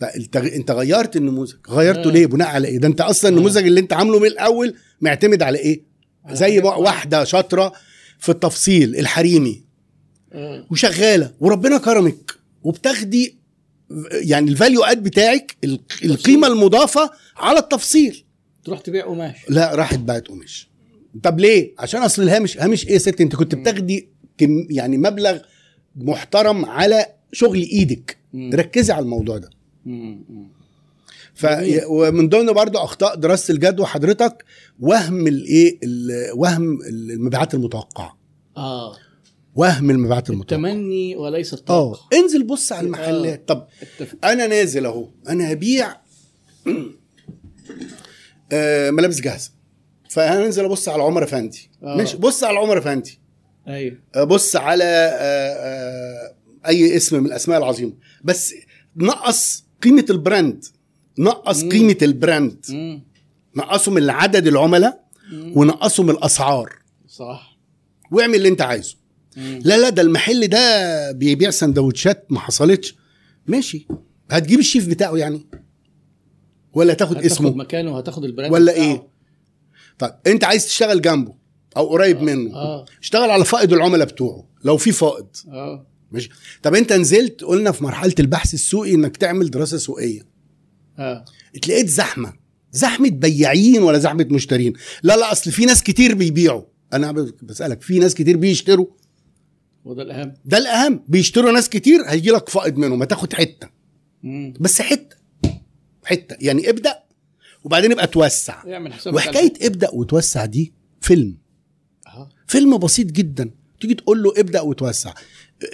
فأنت 0.00 0.36
أنت 0.36 0.70
غيرت 0.70 1.16
النموذج. 1.16 1.54
غيرته 1.68 2.08
آه. 2.08 2.12
ليه؟ 2.12 2.26
بناء 2.26 2.48
على 2.48 2.68
إيه؟ 2.68 2.78
ده 2.78 2.88
أنت 2.88 3.00
أصلا 3.00 3.30
النموذج 3.30 3.66
اللي 3.66 3.80
أنت 3.80 3.92
عامله 3.92 4.18
من 4.18 4.26
الأول 4.26 4.74
معتمد 5.00 5.42
على 5.42 5.58
إيه؟ 5.58 5.80
زي 6.32 6.58
واحدة 6.58 7.24
شاطرة 7.24 7.72
في 8.18 8.28
التفصيل 8.28 8.96
الحريمي. 8.96 9.62
آه. 10.32 10.66
وشغالة. 10.70 11.32
وربنا 11.40 11.78
كرمك. 11.78 12.34
وبتاخدي 12.62 13.38
يعني 14.12 14.50
الفاليو 14.50 14.84
اد 14.84 15.02
بتاعك 15.02 15.56
ال- 15.64 15.80
القيمة 16.04 16.46
المضافة 16.48 17.10
على 17.36 17.58
التفصيل. 17.58 18.24
تروح 18.64 18.80
تبيع 18.80 19.06
قماش. 19.06 19.36
لا 19.48 19.74
راحت 19.74 19.98
باعت 19.98 20.26
قماش. 20.28 20.69
طب 21.22 21.40
ليه؟ 21.40 21.74
عشان 21.78 22.02
أصل 22.02 22.22
الهامش 22.22 22.58
هامش 22.58 22.86
إيه 22.86 22.92
يا 22.92 22.98
ست 22.98 23.20
أنت 23.20 23.36
كنت 23.36 23.54
بتاخدي 23.54 24.08
كم 24.38 24.66
يعني 24.70 24.98
مبلغ 24.98 25.38
محترم 25.96 26.64
على 26.64 27.06
شغل 27.32 27.58
إيدك. 27.58 28.16
مم. 28.32 28.50
ركزي 28.54 28.92
على 28.92 29.02
الموضوع 29.02 29.38
ده. 29.38 29.50
ف. 31.34 31.46
ومن 31.88 32.28
ضمن 32.28 32.52
برضو 32.52 32.78
أخطاء 32.78 33.14
دراسة 33.16 33.52
الجدوى 33.54 33.86
حضرتك 33.86 34.44
وهم 34.80 35.26
الايه 35.26 35.78
ال- 35.84 36.32
وهم 36.34 36.78
المبيعات 36.82 37.54
المتوقعة. 37.54 38.18
آه. 38.56 38.96
وهم 39.54 39.90
المبيعات 39.90 40.30
المتوقعة. 40.30 40.68
التمني 40.70 41.16
وليس 41.16 41.52
آه. 41.54 41.56
التوقع 41.58 42.00
انزل 42.12 42.42
بص 42.42 42.72
على 42.72 42.86
المحلات. 42.86 43.48
طب. 43.48 43.66
أنا 44.24 44.46
نازل 44.46 44.86
أهو. 44.86 45.08
أنا 45.28 45.52
هبيع 45.52 45.96
آه، 48.52 48.90
ملابس 48.90 49.20
جاهزة. 49.20 49.50
فهننزل 50.10 50.64
أبص 50.64 50.88
على 50.88 51.02
عمر 51.02 51.24
أفندي. 51.24 51.70
آه. 51.82 51.96
ماشي 51.96 52.16
بص 52.16 52.44
على 52.44 52.58
عمر 52.58 52.78
أفندي. 52.78 53.20
أيوه. 53.68 54.24
بص 54.24 54.56
على 54.56 54.84
آه، 54.84 55.54
آه، 55.54 56.34
أي 56.66 56.96
اسم 56.96 57.20
من 57.20 57.26
الأسماء 57.26 57.58
العظيمة. 57.58 57.92
بس 58.24 58.54
نقص 58.96 59.64
قيمة 59.82 60.04
ال 60.10 60.18
brand. 60.18 60.64
نقص 61.18 61.62
مم. 61.62 61.70
قيمة 61.70 61.96
ال 62.02 62.11
brand. 62.11 62.64
مم. 62.70 63.02
نقصوا 63.56 63.92
من 63.92 64.10
عدد 64.10 64.46
العملاء 64.46 65.04
مم. 65.32 65.52
ونقصوا 65.56 66.04
من 66.04 66.10
الأسعار. 66.10 66.74
صح. 67.08 67.58
واعمل 68.12 68.34
اللي 68.34 68.48
أنت 68.48 68.62
عايزه. 68.62 68.96
مم. 69.36 69.58
لا 69.64 69.78
لا 69.78 69.88
ده 69.88 70.02
المحل 70.02 70.46
ده 70.48 71.12
بيبيع 71.12 71.50
سندوتشات 71.50 72.26
ما 72.30 72.40
حصلتش. 72.40 72.94
ماشي. 73.46 73.86
هتجيب 74.30 74.58
الشيف 74.58 74.88
بتاعه 74.88 75.16
يعني؟ 75.16 75.46
ولا 76.72 76.94
تاخد 76.94 77.16
هتاخد 77.16 77.24
اسمه؟ 77.30 77.50
مكانه 77.50 77.94
وهتاخد 77.94 78.24
البراند 78.24 78.52
ولا 78.52 78.72
بتاعه. 78.72 78.84
إيه؟ 78.84 79.09
طيب 80.00 80.12
انت 80.26 80.44
عايز 80.44 80.66
تشتغل 80.66 81.02
جنبه 81.02 81.34
أو 81.76 81.88
قريب 81.88 82.22
منه 82.22 82.54
آه. 82.54 82.84
اشتغل 83.02 83.30
على 83.30 83.44
فائض 83.44 83.72
العملاء 83.72 84.06
بتوعه 84.06 84.44
لو 84.64 84.76
في 84.76 84.92
فائض. 84.92 85.26
آه. 85.48 85.86
ماشي. 86.12 86.30
طب 86.62 86.74
انت 86.74 86.92
نزلت 86.92 87.44
قلنا 87.44 87.72
في 87.72 87.84
مرحلة 87.84 88.14
البحث 88.20 88.54
السوقي 88.54 88.94
انك 88.94 89.16
تعمل 89.16 89.50
دراسة 89.50 89.76
سوقية. 89.76 90.20
آه. 90.98 91.24
اتلقيت 91.56 91.88
زحمة. 91.88 92.32
زحمة 92.72 93.10
بياعين 93.10 93.82
ولا 93.82 93.98
زحمة 93.98 94.26
مشترين؟ 94.30 94.72
لا 95.02 95.16
لا 95.16 95.32
اصل 95.32 95.52
في 95.52 95.64
ناس 95.64 95.82
كتير 95.82 96.14
بيبيعوا. 96.14 96.62
أنا 96.92 97.12
بسألك 97.42 97.82
في 97.82 97.98
ناس 97.98 98.14
كتير 98.14 98.36
بيشتروا. 98.36 98.86
وده 99.84 100.02
الأهم. 100.02 100.34
ده 100.44 100.58
الأهم. 100.58 101.04
بيشتروا 101.08 101.52
ناس 101.52 101.68
كتير 101.68 102.00
هيجي 102.06 102.30
لك 102.30 102.48
فائض 102.48 102.76
منهم 102.76 103.02
هتاخد 103.02 103.32
حتة. 103.32 103.68
مم. 104.22 104.54
بس 104.60 104.82
حتة. 104.82 105.16
حتة. 106.04 106.36
يعني 106.40 106.70
ابدأ 106.70 106.99
وبعدين 107.64 107.92
ابقى 107.92 108.06
توسع. 108.06 108.62
وحكاية 109.06 109.52
ابدأ 109.62 109.88
وتوسع 109.92 110.44
دي 110.44 110.72
فيلم. 111.00 111.36
آه 112.06 112.28
فيلم 112.46 112.78
بسيط 112.78 113.06
جدا. 113.06 113.50
تيجي 113.80 113.94
تقول 113.94 114.22
له 114.22 114.32
ابدأ 114.36 114.60
وتوسع. 114.60 115.14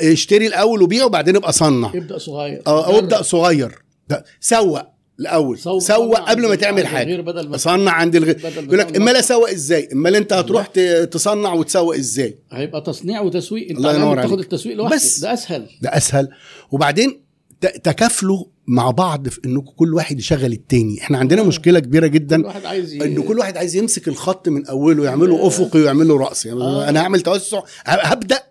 اشتري 0.01 0.47
الأول 0.47 0.83
وبيع 0.83 1.05
وبعدين 1.05 1.37
ابقى 1.37 1.53
صنع. 1.53 1.89
ابدأ 1.95 2.19
صغير. 2.19 2.63
آه 2.67 2.99
ابدأ 2.99 3.23
صغير. 3.23 3.75
ده 4.09 4.25
سوق 4.41 4.83
الأول. 5.21 5.59
سوق 5.59 5.79
سوق 5.79 6.31
قبل 6.31 6.49
ما 6.49 6.55
تعمل 6.55 6.87
حاجة. 6.87 7.21
بدل 7.21 7.49
ما 7.49 7.57
صنع 7.57 7.93
عند 7.93 8.17
الغير 8.17 8.39
يقول 8.57 8.79
لك 8.79 8.97
امال. 8.97 9.17
اسوق 9.17 9.51
إزاي 9.51 9.89
امال 9.93 10.15
أنت 10.17 10.33
هتروح 10.33 10.67
تصنع 11.11 11.53
وتسوق 11.53 11.95
إزاي. 11.97 12.39
هيبقى 12.53 12.81
تصنيع 12.81 13.21
وتسويق. 13.21 13.69
أنت 13.71 13.79
الله 13.79 13.95
ينور 13.95 14.23
تاخد. 14.23 14.39
التسويق 14.39 14.77
لوحده 14.77 14.97
بس. 14.97 15.19
ده 15.21 15.33
أسهل. 15.33 15.67
ده 15.83 15.97
أسهل. 15.97 16.29
وبعدين 16.71 17.23
ت- 17.61 17.67
تكافلوا 17.67 18.45
مع 18.67 18.91
بعض 18.91 19.29
في 19.29 19.41
انكم 19.45 19.73
كل 19.77 19.95
واحد 19.95 20.19
يشغل 20.19 20.53
التاني 20.53 21.01
إحنا 21.01 21.19
عندنا 21.19 21.43
آه. 21.43 21.45
مشكلة 21.45 21.79
كبيرة 21.79 22.07
جدا 22.07 22.37
كل 22.37 22.47
واحد 22.47 22.65
عايز 22.65 22.95
ي... 22.95 23.05
ان 23.05 23.23
كل 23.23 23.39
واحد 23.39 23.57
عايز 23.57 23.77
يمسك 23.77 24.09
الخط 24.09 24.49
من 24.49 24.67
أوله 24.67 25.05
يعمله 25.05 25.47
أفقي 25.47 25.81
ويعمله 25.81 26.19
رأسي 26.19 26.49
يعني 26.49 26.61
آه. 26.61 26.89
أنا 26.89 27.01
هعمل 27.01 27.21
توسع 27.21 27.61
هبدأ 27.87 28.43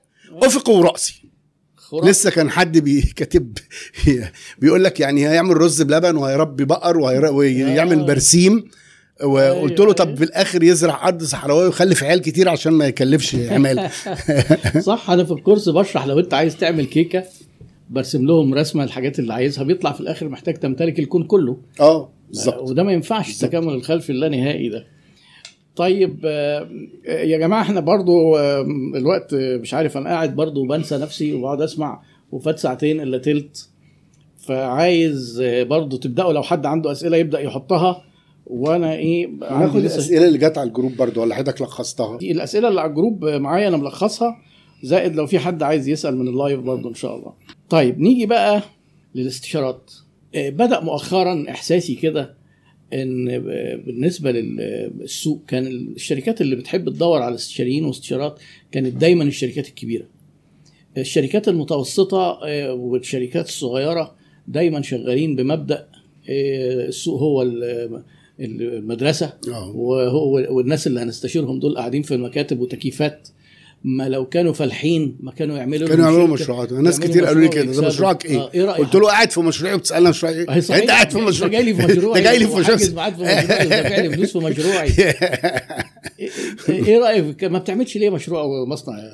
أفقي 0.44 0.74
ورأسي 0.74 1.26
خرافة. 1.76 2.10
لسه 2.10 2.30
كان 2.30 2.50
حد 2.50 2.78
بيكتب 2.78 3.58
بيقول 4.60 4.84
لك 4.84 5.00
يعني 5.00 5.30
هيعمل 5.30 5.58
رز 5.58 5.82
بلبن 5.82 6.16
وهيربي 6.16 6.66
بقر 6.66 6.98
ويعمل 6.98 8.00
آه. 8.00 8.06
برسيم 8.06 8.64
وقلت 9.24 9.80
له 9.80 9.86
أيوة، 9.86 9.94
طب 9.94 10.06
أيوة. 10.06 10.18
في 10.18 10.24
الآخر 10.24 10.64
يزرع 10.64 11.08
أرض 11.08 11.24
صحراوية 11.24 11.66
ويخلف 11.66 12.04
عيال 12.04 12.22
كتير 12.22 12.50
عشان 12.50 12.74
ما 12.74 12.88
يكلفش 12.88 13.36
عمال 13.36 13.90
صح 14.90 15.10
أنا 15.10 15.24
في 15.24 15.32
الكورس 15.32 15.70
بشرح 15.70 16.06
لو 16.06 16.20
أنت 16.20 16.34
عايز 16.34 16.58
تعمل 16.58 16.86
كيكة 16.86 17.24
برسم 17.90 18.26
لهم 18.28 18.54
رسمة 18.54 18.84
الحاجات 18.84 19.20
اللي 19.20 19.34
عايزها 19.34 19.64
بيطلع 19.64 19.92
في 19.92 20.02
الآخر 20.02 20.30
محتاج 20.30 20.54
تمتلك 20.56 21.00
الكون 21.00 21.24
كله. 21.24 21.58
آه 21.80 22.10
بالظبط. 22.28 22.70
وده 22.70 22.84
ما 22.84 22.92
ينفعش 22.94 23.30
التكامل 23.44 23.74
الخلفي 23.74 24.10
اللانهائي 24.12 24.70
ده. 24.70 24.86
طيب 25.76 26.20
آه، 26.26 26.68
يا 27.08 27.38
جماعة 27.38 27.62
إحنا 27.62 27.80
برضو 27.80 28.36
آه، 28.38 28.62
الوقت 28.96 29.34
آه، 29.34 29.58
مش 29.58 29.74
عارف 29.74 29.98
أنا 29.98 30.10
قاعد 30.10 30.36
برضو 30.36 30.66
بنسى 30.68 30.98
نفسي 30.98 31.34
وبقعد 31.34 31.62
أسمع 31.62 32.02
وفات 32.32 32.60
ساعتين 32.60 33.02
إلا 33.02 33.18
تلت. 33.18 33.70
فعايز 34.38 35.42
آه، 35.42 35.64
برضو 35.64 35.98
تبدأوا 35.98 36.34
لو 36.34 36.44
حد 36.44 36.66
عنده 36.66 36.92
أسئلة 36.92 37.18
يبدأ 37.18 37.40
يحطها. 37.40 38.02
وأنا 38.48 38.94
إيه 38.96 39.28
هناخد 39.44 39.78
لسه- 39.78 39.96
الأسئلة 39.96 40.28
اللي 40.28 40.38
جت 40.38 40.58
على 40.58 40.68
ال 40.68 40.73
group 40.73 40.96
برضو 40.98 41.22
ولا 41.22 41.36
حضرتك 41.36 41.62
لخصتها؟ 41.62 42.18
دي 42.18 42.32
الأسئلة 42.32 42.68
اللي 42.68 42.82
على 42.82 42.90
ال 42.90 42.96
group 42.96 43.26
معايا 43.26 43.68
أنا 43.68 43.78
ملخصها 43.78 44.38
زائد 44.84 45.16
لو 45.16 45.26
في 45.26 45.40
حد 45.40 45.64
عايز 45.64 45.88
يسأل 45.90 46.18
من 46.18 46.28
ال 46.28 46.34
live 46.34 46.60
برضه 46.60 46.90
إن 46.90 46.94
شاء 46.94 47.16
الله. 47.16 47.34
طيب 47.70 48.00
نيجي 48.00 48.26
بقى 48.26 48.62
للاستشارات. 49.16 49.92
آه، 50.36 50.50
بدأ 50.50 50.80
مؤخرا 50.80 51.46
إحساسي 51.50 51.96
كده 51.96 52.36
إن 52.94 53.26
بالنسبة 53.86 54.32
للسوق 54.32 55.42
كان 55.48 55.68
الشركات 55.68 56.42
اللي 56.42 56.56
بتحب 56.56 56.90
تدور 56.90 57.22
على 57.22 57.36
استشاريين 57.36 57.86
واستشارات 57.86 58.40
كانت 58.72 58.96
دايما 58.98 59.24
الشركات 59.24 59.68
الكبيرة. 59.68 60.06
الشركات 60.98 61.48
المتوسطة 61.48 62.40
آه، 62.46 62.74
والشركات 62.74 63.48
الصغيرة 63.48 64.16
دايما 64.48 64.82
شغالين 64.82 65.36
بمبدأ 65.36 65.88
آه، 66.30 66.88
السوق 66.88 67.20
هو 67.20 67.42
ال- 67.42 68.04
المدرسة 68.40 69.34
وهو 69.76 70.32
والناس 70.50 70.88
اللي 70.88 71.00
هنستشيرهم 71.00 71.60
دول 71.60 71.78
قاعدين 71.78 72.02
في 72.02 72.14
المكاتب 72.14 72.60
وتكييفات. 72.60 73.28
ما 73.88 74.10
لو 74.10 74.26
كانوا 74.26 74.54
فالحين 74.54 75.18
ما 75.20 75.32
كانوا 75.32 75.58
يعملوا 75.58 75.88
كانوا 75.88 76.06
يعملوا 76.06 76.28
مشروعات. 76.28 76.74
ناس 76.74 77.00
كتير 77.00 77.26
قالوا 77.26 77.42
لي 77.42 77.48
كده. 77.48 77.72
ده. 77.82 77.88
مشروعك 77.88 78.26
آه، 78.26 78.30
إيه؟ 78.30 78.50
إيه 78.54 78.66
رأيك؟ 78.66 78.80
قلت 78.86 78.96
له 78.96 79.08
قاعد 79.08 79.32
في 79.32 79.40
مشروعي 79.42 79.74
وبتسألنا 79.76 80.10
مشروعي 80.10 80.36
أهي 80.36 80.42
إيه؟ 80.50 80.56
انت 80.58 80.90
قاعد 80.92 81.10
في 81.12 81.20
أنت 81.20 81.28
مشروع. 81.28 81.50
جاي 81.50 81.64
لي 81.64 81.74
في 81.76 81.86
مشروعي. 81.86 82.20
انت 82.20 82.28
جاي 82.28 82.40
لي 82.40 82.48
في 82.48 82.56
مشروعي. 82.56 82.82
ودافع 83.66 84.02
لي 84.02 84.10
فلوس 84.10 84.32
في 84.32 84.40
مشروعي. 84.40 84.90
إيه 86.20 86.86
إيه 86.86 87.00
رأيك؟ 87.00 87.44
ما 87.44 87.60
بتعملش 87.60 87.98
ليه 87.98 88.10
مشروع 88.10 88.42
ومصنع 88.42 88.98
يا 88.98 89.10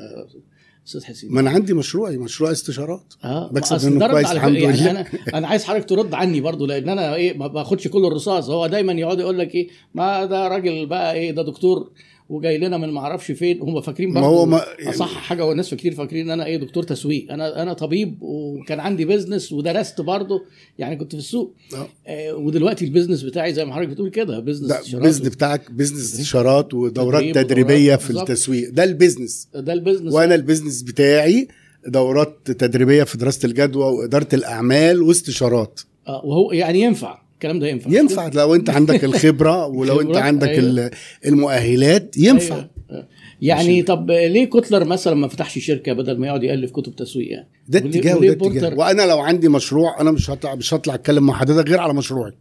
أستاذ 0.87 1.03
حسين؟ 1.05 1.31
ما 1.33 1.39
أنا 1.41 1.49
عندي 1.49 1.73
مشروعي. 1.73 2.17
مشروع 2.17 2.51
استشارات. 2.51 3.13
آه 3.23 3.49
بكسب 3.51 3.91
منه 3.91 4.07
كويس 4.07 4.31
الحمد. 4.31 4.55
يعني 4.55 4.77
لله. 4.77 4.91
أنا 4.91 5.05
أنا 5.33 5.47
عايز 5.47 5.63
حضرتك 5.63 5.89
ترد 5.89 6.13
عني 6.13 6.41
برضو 6.41 6.65
لأن 6.65 6.89
أنا 6.89 7.15
إيه 7.15 7.37
ما 7.37 7.47
باخدش 7.47 7.87
كل 7.87 8.05
الرصاص. 8.05 8.49
هو 8.49 8.67
دايما 8.67 8.93
يقعد 8.93 9.19
يقول 9.19 9.39
لك 9.39 9.55
إيه 9.55 9.67
ما 9.95 10.25
ده 10.25 10.47
راجل 10.47 10.85
بقى 10.85 11.13
إيه 11.13 11.31
ده 11.31 11.41
دكتور. 11.43 11.89
وجاي 12.31 12.57
لنا 12.57 12.77
من 12.77 12.89
ما 12.89 12.99
أعرفش 12.99 13.31
فين 13.31 13.61
هم 13.61 13.81
فاكرين 13.81 14.09
ما 14.13 14.19
هو 14.19 14.45
ما- 14.45 14.63
أصح 14.89 15.13
حاجة 15.13 15.45
والناس 15.45 15.73
كتير 15.73 15.93
فاكرين 15.95 16.25
إن 16.25 16.31
أنا 16.31 16.45
إيه 16.45 16.57
دكتور 16.57 16.83
تسويق. 16.83 17.31
أنا 17.31 17.61
أنا 17.61 17.73
طبيب 17.73 18.17
وكان 18.21 18.79
عندي 18.79 19.05
business 19.05 19.51
ودرست 19.51 20.01
برضو 20.01 20.39
يعني 20.79 20.95
كنت 20.95 21.11
في 21.11 21.17
السوق. 21.17 21.55
آه. 21.75 21.87
آه 22.07 22.35
ودلوقتي 22.35 22.85
ال 22.85 22.89
business 22.89 23.21
بتاعي 23.23 23.53
زي 23.53 23.65
ما 23.65 23.73
حضرتك 23.73 23.89
بتقول 23.89 24.09
كده 24.09 24.39
business 24.39 24.93
ال 24.93 24.97
business 24.97 25.27
بتاعك 25.27 25.71
business 25.71 25.99
استشارات 26.13 26.73
ودورات 26.73 27.21
تدريب 27.23 27.33
تدريبية 27.47 27.95
في 27.95 28.07
بالظبط. 28.07 28.29
التسويق. 28.29 28.69
ده 28.69 28.83
ال 28.83 28.90
business 28.90 29.47
ده 29.55 29.73
ال 29.73 29.78
business 29.78 30.13
وأنا 30.13 30.35
ال 30.35 30.40
business 30.40 30.81
بتاعي 30.81 31.47
دورات 31.87 32.51
تدريبية 32.51 33.03
في 33.03 33.17
دراسة 33.17 33.45
الجدوى 33.45 33.83
وإدارة 33.85 34.27
الأعمال 34.33 35.01
واستشارات. 35.01 35.79
آه 36.07 36.25
وهو 36.25 36.51
يعني 36.51 36.81
ينفع. 36.81 37.17
الكلام 37.41 37.59
ده 37.59 37.67
ينفع. 37.67 37.89
ينفع. 37.91 38.27
لو 38.33 38.55
انت 38.55 38.69
عندك 38.77 39.03
الخبرة 39.03 39.67
ولو 39.67 40.01
انت 40.01 40.17
عندك 40.17 40.47
أيوة. 40.47 40.59
ال- 40.59 40.91
المؤهلات 41.25 42.17
ينفع. 42.17 42.55
أيوة. 42.55 42.69
آه. 42.91 43.07
يعني 43.41 43.83
طب 43.83 44.11
ليه 44.11 44.45
كوتلر 44.45 44.85
مثلا 44.85 45.15
ما 45.15 45.27
فتحش 45.27 45.59
شركة 45.59 45.93
بدل 45.93 46.17
ما 46.17 46.27
يقعد 46.27 46.43
يألف 46.43 46.71
كتب 46.71 46.95
تسويق 46.95 47.31
يعني؟ 47.31 47.47
ده 47.67 47.79
اتجاه 47.79 48.17
وده 48.17 48.31
اتجاه؟ 48.31 48.75
وأنا 48.75 49.01
لو 49.01 49.19
عندي 49.19 49.49
مشروع 49.49 50.01
أنا 50.01 50.11
مش 50.11 50.29
هطلع 50.29 50.55
مش 50.55 50.73
هطلع 50.73 50.93
أتكلم 50.95 51.23
مع 51.25 51.33
حضرتك 51.37 51.69
غير 51.69 51.79
على 51.79 51.93
مشروعي. 51.93 52.31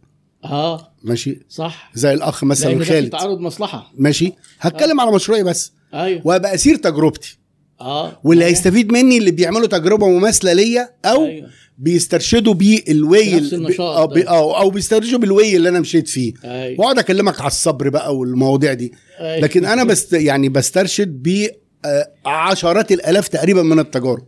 آه. 0.45 0.87
ماشي؟ 1.03 1.39
صح. 1.49 1.91
زي 1.93 2.13
الأخ 2.13 2.43
مثلا 2.43 2.83
خالد. 2.83 3.09
تعارض 3.09 3.39
مصلحة. 3.39 3.91
ماشي؟ 3.97 4.33
هتكلم 4.59 4.99
على 5.01 5.11
مشروعي 5.11 5.43
بس. 5.43 5.71
أيوه. 5.93 6.21
وأبقى 6.25 6.55
أسير 6.55 6.75
تجربتي. 6.75 7.37
آه. 7.81 8.19
واللي 8.23 8.45
أيوة. 8.45 8.55
هيستفيد 8.57 8.91
مني 8.91 9.17
اللي 9.17 9.31
بيعملوا 9.31 9.67
تجربة 9.67 10.07
مماثلة 10.07 10.53
ليا 10.53 10.89
أو 11.05 11.25
أيوه. 11.25 11.49
بيسترشدوا 11.77 12.53
بيه 12.53 12.83
ال 12.89 12.99
way 12.99 13.31
بنفس 13.39 13.53
ال- 13.53 13.57
النشاط 13.65 13.97
أو, 13.97 14.05
ده. 14.05 14.13
بي 14.15 14.23
أو, 14.23 14.57
أو 14.57 14.69
بيسترشدوا 14.69 15.19
بال 15.19 15.33
way 15.33 15.55
اللي 15.55 15.69
أنا 15.69 15.79
مشيت 15.79 16.07
فيه. 16.09 16.33
واقعد 16.79 16.99
أكلمك 16.99 17.39
على 17.39 17.47
الصبر 17.47 17.89
بقى 17.89 18.17
والمواضيع 18.17 18.73
دي. 18.73 18.93
أيوة. 19.19 19.39
لكن 19.39 19.65
أنا 19.65 19.83
بست 19.91 20.13
يعني 20.13 20.49
بسترشد 20.49 21.07
ب 21.23 21.47
آه، 21.85 22.11
عشرات 22.25 22.91
الآلاف 22.91 23.27
تقريبا 23.27 23.63
من 23.63 23.79
التجارب. 23.79 24.27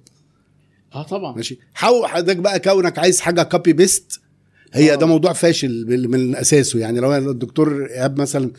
آه 0.96 1.04
طبعا. 1.04 1.36
ماشي. 1.36 1.60
حاول 1.74 2.08
حضرتك 2.08 2.38
بقى 2.38 2.60
كونك 2.60 3.00
عايز 3.00 3.20
حاجة 3.20 3.44
copy 3.44 3.74
paste 3.74 4.20
هي 4.74 4.94
آه. 4.94 4.96
ده 4.96 5.06
موضوع 5.06 5.34
فاشل 5.34 6.08
من 6.08 6.36
أساسه. 6.36 6.80
يعني 6.80 7.00
لو 7.00 7.16
الدكتور 7.32 7.86
إيهاب 7.90 8.22
مثلا 8.22 8.52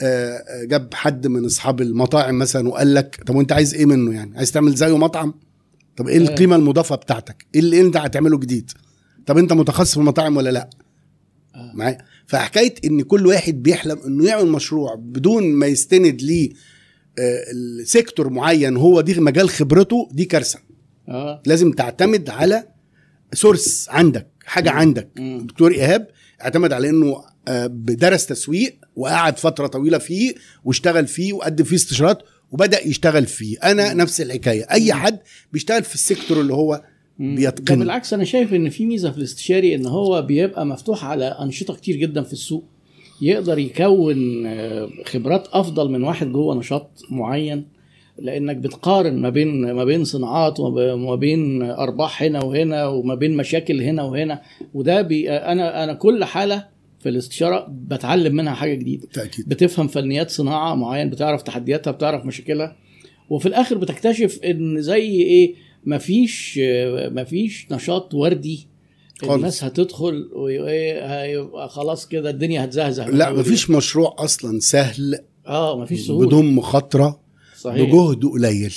آه، 0.00 0.30
آه، 0.30 0.64
جاب 0.64 0.94
حد 0.94 1.26
من 1.26 1.44
أصحاب 1.44 1.80
المطاعم 1.80 2.38
مثلا 2.38 2.68
وقال 2.68 2.94
لك 2.94 3.20
طب 3.26 3.34
وأنت 3.34 3.52
عايز 3.52 3.74
إيه 3.74 3.86
منه 3.86 4.14
يعني؟ 4.14 4.36
عايز 4.36 4.52
تعمل 4.52 4.74
زيه 4.74 4.96
مطعم؟ 4.98 5.34
طب 6.00 6.08
إيه 6.08 6.18
آه. 6.18 6.20
القيمة 6.20 6.56
المضافة 6.56 6.96
بتاعتك؟ 6.96 7.46
إيه 7.54 7.60
اللي 7.60 7.80
أنت 7.80 7.96
هتعمله 7.96 8.38
جديد؟ 8.38 8.70
طب 9.26 9.38
أنت 9.38 9.52
متخصص 9.52 9.90
في 9.94 9.96
المطاعم 9.96 10.36
ولا 10.36 10.50
لأ؟ 10.50 10.70
آه. 11.54 11.72
معايا؟ 11.74 11.98
فحكاية 12.26 12.74
إن 12.84 13.02
كل 13.02 13.26
واحد 13.26 13.62
بيحلم 13.62 13.98
إنه 14.06 14.24
يعمل 14.26 14.50
مشروع 14.50 14.94
بدون 14.94 15.52
ما 15.52 15.66
يستند 15.66 16.22
ليه 16.22 16.50
آه، 17.18 17.44
السيكتور 17.52 18.30
معين 18.30 18.76
هو 18.76 19.00
دي 19.00 19.20
مجال 19.20 19.48
خبرته 19.50 20.08
دي 20.12 20.24
كارثة. 20.24 20.58
آه. 21.08 21.42
لازم 21.46 21.72
تعتمد 21.72 22.30
على 22.30 22.64
source 23.32 23.88
عندك 23.90 24.26
حاجة 24.44 24.70
عندك. 24.70 25.10
مم. 25.16 25.46
دكتور 25.46 25.72
إيهاب 25.72 26.08
اعتمد 26.42 26.72
على 26.72 26.88
إنه 26.88 27.24
آه، 27.48 27.66
درس 27.66 28.26
تسويق 28.26 28.78
وقعد 28.96 29.38
فترة 29.38 29.66
طويلة 29.66 29.98
فيه 29.98 30.34
واشتغل 30.64 31.06
فيه 31.06 31.32
وقدم 31.32 31.64
فيه 31.64 31.76
استشارات 31.76 32.22
وبدأ 32.52 32.86
يشتغل 32.86 33.26
فيه. 33.26 33.56
أنا 33.58 33.94
نفس 33.94 34.20
الحكاية. 34.20 34.66
أي 34.70 34.92
حد 34.92 35.18
بيشتغل 35.52 35.82
في 35.84 35.94
ال 35.94 36.01
sector 36.01 36.40
اللي 36.40 36.54
هو 36.54 36.82
مم. 37.18 37.34
بيتقن. 37.34 37.64
ده 37.64 37.74
بالعكس 37.76 38.14
أنا 38.14 38.24
شايف 38.24 38.54
إن 38.54 38.68
في 38.70 38.86
ميزة 38.86 39.10
في 39.10 39.18
الاستشاري 39.18 39.74
إن 39.74 39.86
هو 39.86 40.22
بيبقى 40.22 40.66
مفتوح 40.66 41.04
على 41.04 41.24
أنشطة 41.24 41.74
كتير 41.74 41.96
جدا 41.96 42.22
في 42.22 42.32
السوق. 42.32 42.64
يقدر 43.22 43.58
يكون 43.58 44.46
آه، 44.46 44.88
خبرات 45.04 45.48
أفضل 45.52 45.90
من 45.90 46.02
واحد 46.04 46.32
جوه 46.32 46.54
نشاط 46.54 46.90
معين 47.10 47.64
لأنك 48.18 48.56
بتقارن 48.56 49.16
ما 49.20 49.28
بين 49.30 49.72
ما 49.72 49.84
بين 49.84 50.04
صناعات 50.04 50.60
وما 50.60 50.92
وما 50.92 51.14
بين 51.14 51.62
أرباح 51.62 52.22
هنا 52.22 52.44
وهنا 52.44 52.86
وما 52.86 53.14
بين 53.14 53.36
مشاكل 53.36 53.82
هنا 53.82 54.02
وهنا. 54.02 54.42
وده 54.74 55.02
بي 55.02 55.30
أنا 55.30 55.84
أنا 55.84 55.92
كل 55.94 56.24
حالة 56.24 56.66
في 57.00 57.08
الاستشارة 57.08 57.66
بتعلم 57.70 58.34
منها 58.36 58.54
حاجة 58.54 58.74
جديدة. 58.74 59.00
بالتأكيد. 59.02 59.48
بتفهم 59.48 59.88
فنيات 59.88 60.30
صناعة 60.30 60.74
معين 60.74 61.10
بتعرف 61.10 61.42
تحدياتها 61.42 61.90
بتعرف 61.90 62.24
مشاكلها. 62.26 62.76
وفي 63.30 63.46
الآخر 63.46 63.78
بتكتشف 63.78 64.38
إن 64.44 64.82
زي 64.82 65.10
إيه 65.22 65.54
مفيش 65.84 66.60
مفيش 67.12 67.66
نشاط 67.72 68.14
وردي. 68.14 68.68
خالص. 69.20 69.32
الناس 69.32 69.64
هتدخل 69.64 70.30
وايه 70.32 71.22
هيبقى 71.22 71.68
خلاص 71.68 72.08
كده 72.08 72.30
الدنيا 72.30 72.64
هتزهزه. 72.64 73.08
لا 73.08 73.32
مفيش 73.32 73.70
مشروع 73.70 74.16
أصلا 74.18 74.58
سهل. 74.60 75.18
آه 75.46 75.78
مفيش 75.78 76.06
سهولة. 76.06 76.26
بدون 76.26 76.54
مخاطرة. 76.54 77.20
صحيح. 77.58 77.82
بجهد 77.82 78.24
قليل. 78.24 78.74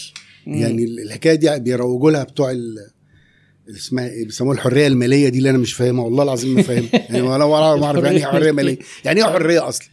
مم. 0.48 0.54
يعني 0.54 0.84
الحكاية 0.84 1.36
دي 1.36 1.60
بيروجوا 1.60 2.12
لها 2.12 2.24
بتوع 2.24 2.52
ال 2.52 2.76
اسمها 3.70 4.10
إيه؟ 4.10 4.26
بيسموها 4.26 4.56
الحرية 4.56 4.88
المالية 4.88 5.30
دي 5.30 5.38
اللي 5.38 5.50
أنا 5.50 5.58
مش 5.58 5.74
فاهمها 5.74 6.06
والله 6.06 6.24
العظيم 6.24 6.56
ما 6.56 6.62
فاهمها 6.62 6.90
يعني 7.10 7.22
ولا 7.22 7.44
ولا 7.44 7.76
ما 7.76 7.86
أعرف 7.86 8.04
يعني 8.04 8.18
إيه 8.18 8.26
حرية 8.26 8.52
مالية. 8.52 8.78
يعني 9.06 9.20
إيه 9.20 9.26
حرية 9.30 9.68
أصلا؟ 9.70 9.88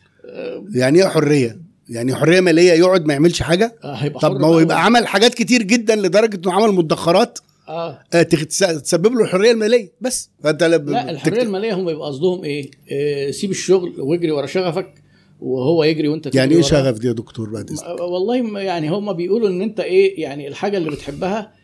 يعني 0.75 1.03
إيه 1.03 1.09
حرية؟ 1.09 1.61
يعني 1.89 2.15
حرية 2.15 2.41
مالية 2.41 2.73
يقعد 2.73 3.07
ما 3.07 3.13
يعملش 3.13 3.43
حاجة؟ 3.43 3.75
آه 3.85 3.95
هيبقى 3.95 4.21
طب 4.21 4.41
ما 4.41 4.47
هو 4.47 4.53
بقى. 4.53 4.63
يبقى 4.63 4.85
عمل 4.85 5.07
حاجات 5.07 5.35
كتير 5.35 5.63
جدا 5.63 5.97
لدرجة 5.97 6.37
إنه 6.37 6.53
عمل 6.53 6.75
مدخرات 6.75 7.39
آه. 7.69 7.99
آه، 8.15 8.23
تسبب 8.23 9.13
له 9.15 9.25
الحرية 9.25 9.51
المالية 9.51 9.93
بس. 10.01 10.31
فأنت 10.45 10.63
لا 10.63 11.11
الحرية 11.11 11.43
المالية 11.43 11.75
هم 11.75 11.89
يبقى 11.89 12.07
قصدهم 12.07 12.45
إيه؟ 12.45 12.71
آه 12.93 13.31
سيب 13.31 13.51
الشغل 13.51 13.95
واجري 13.99 14.31
ورا 14.31 14.47
شغفك 14.47 14.95
وهو 15.41 15.85
يجري 15.85 16.09
وأنت 16.09 16.25
تجري 16.29 16.39
يعني 16.39 16.55
إيه. 16.55 16.63
شغف 16.63 16.99
دي 16.99 17.07
يا 17.09 17.13
دكتور 17.13 17.51
بعد 17.51 17.71
اذنك 17.71 18.01
والله 18.01 18.61
يعني 18.61 18.89
هم 18.89 19.13
بيقولوا 19.13 19.49
إن 19.49 19.63
أنت 19.63 19.81
إيه؟ 19.81 20.23
يعني 20.23 20.49
الحاجة 20.49 20.77
اللي 20.77 20.91
بتحبها 20.91 21.60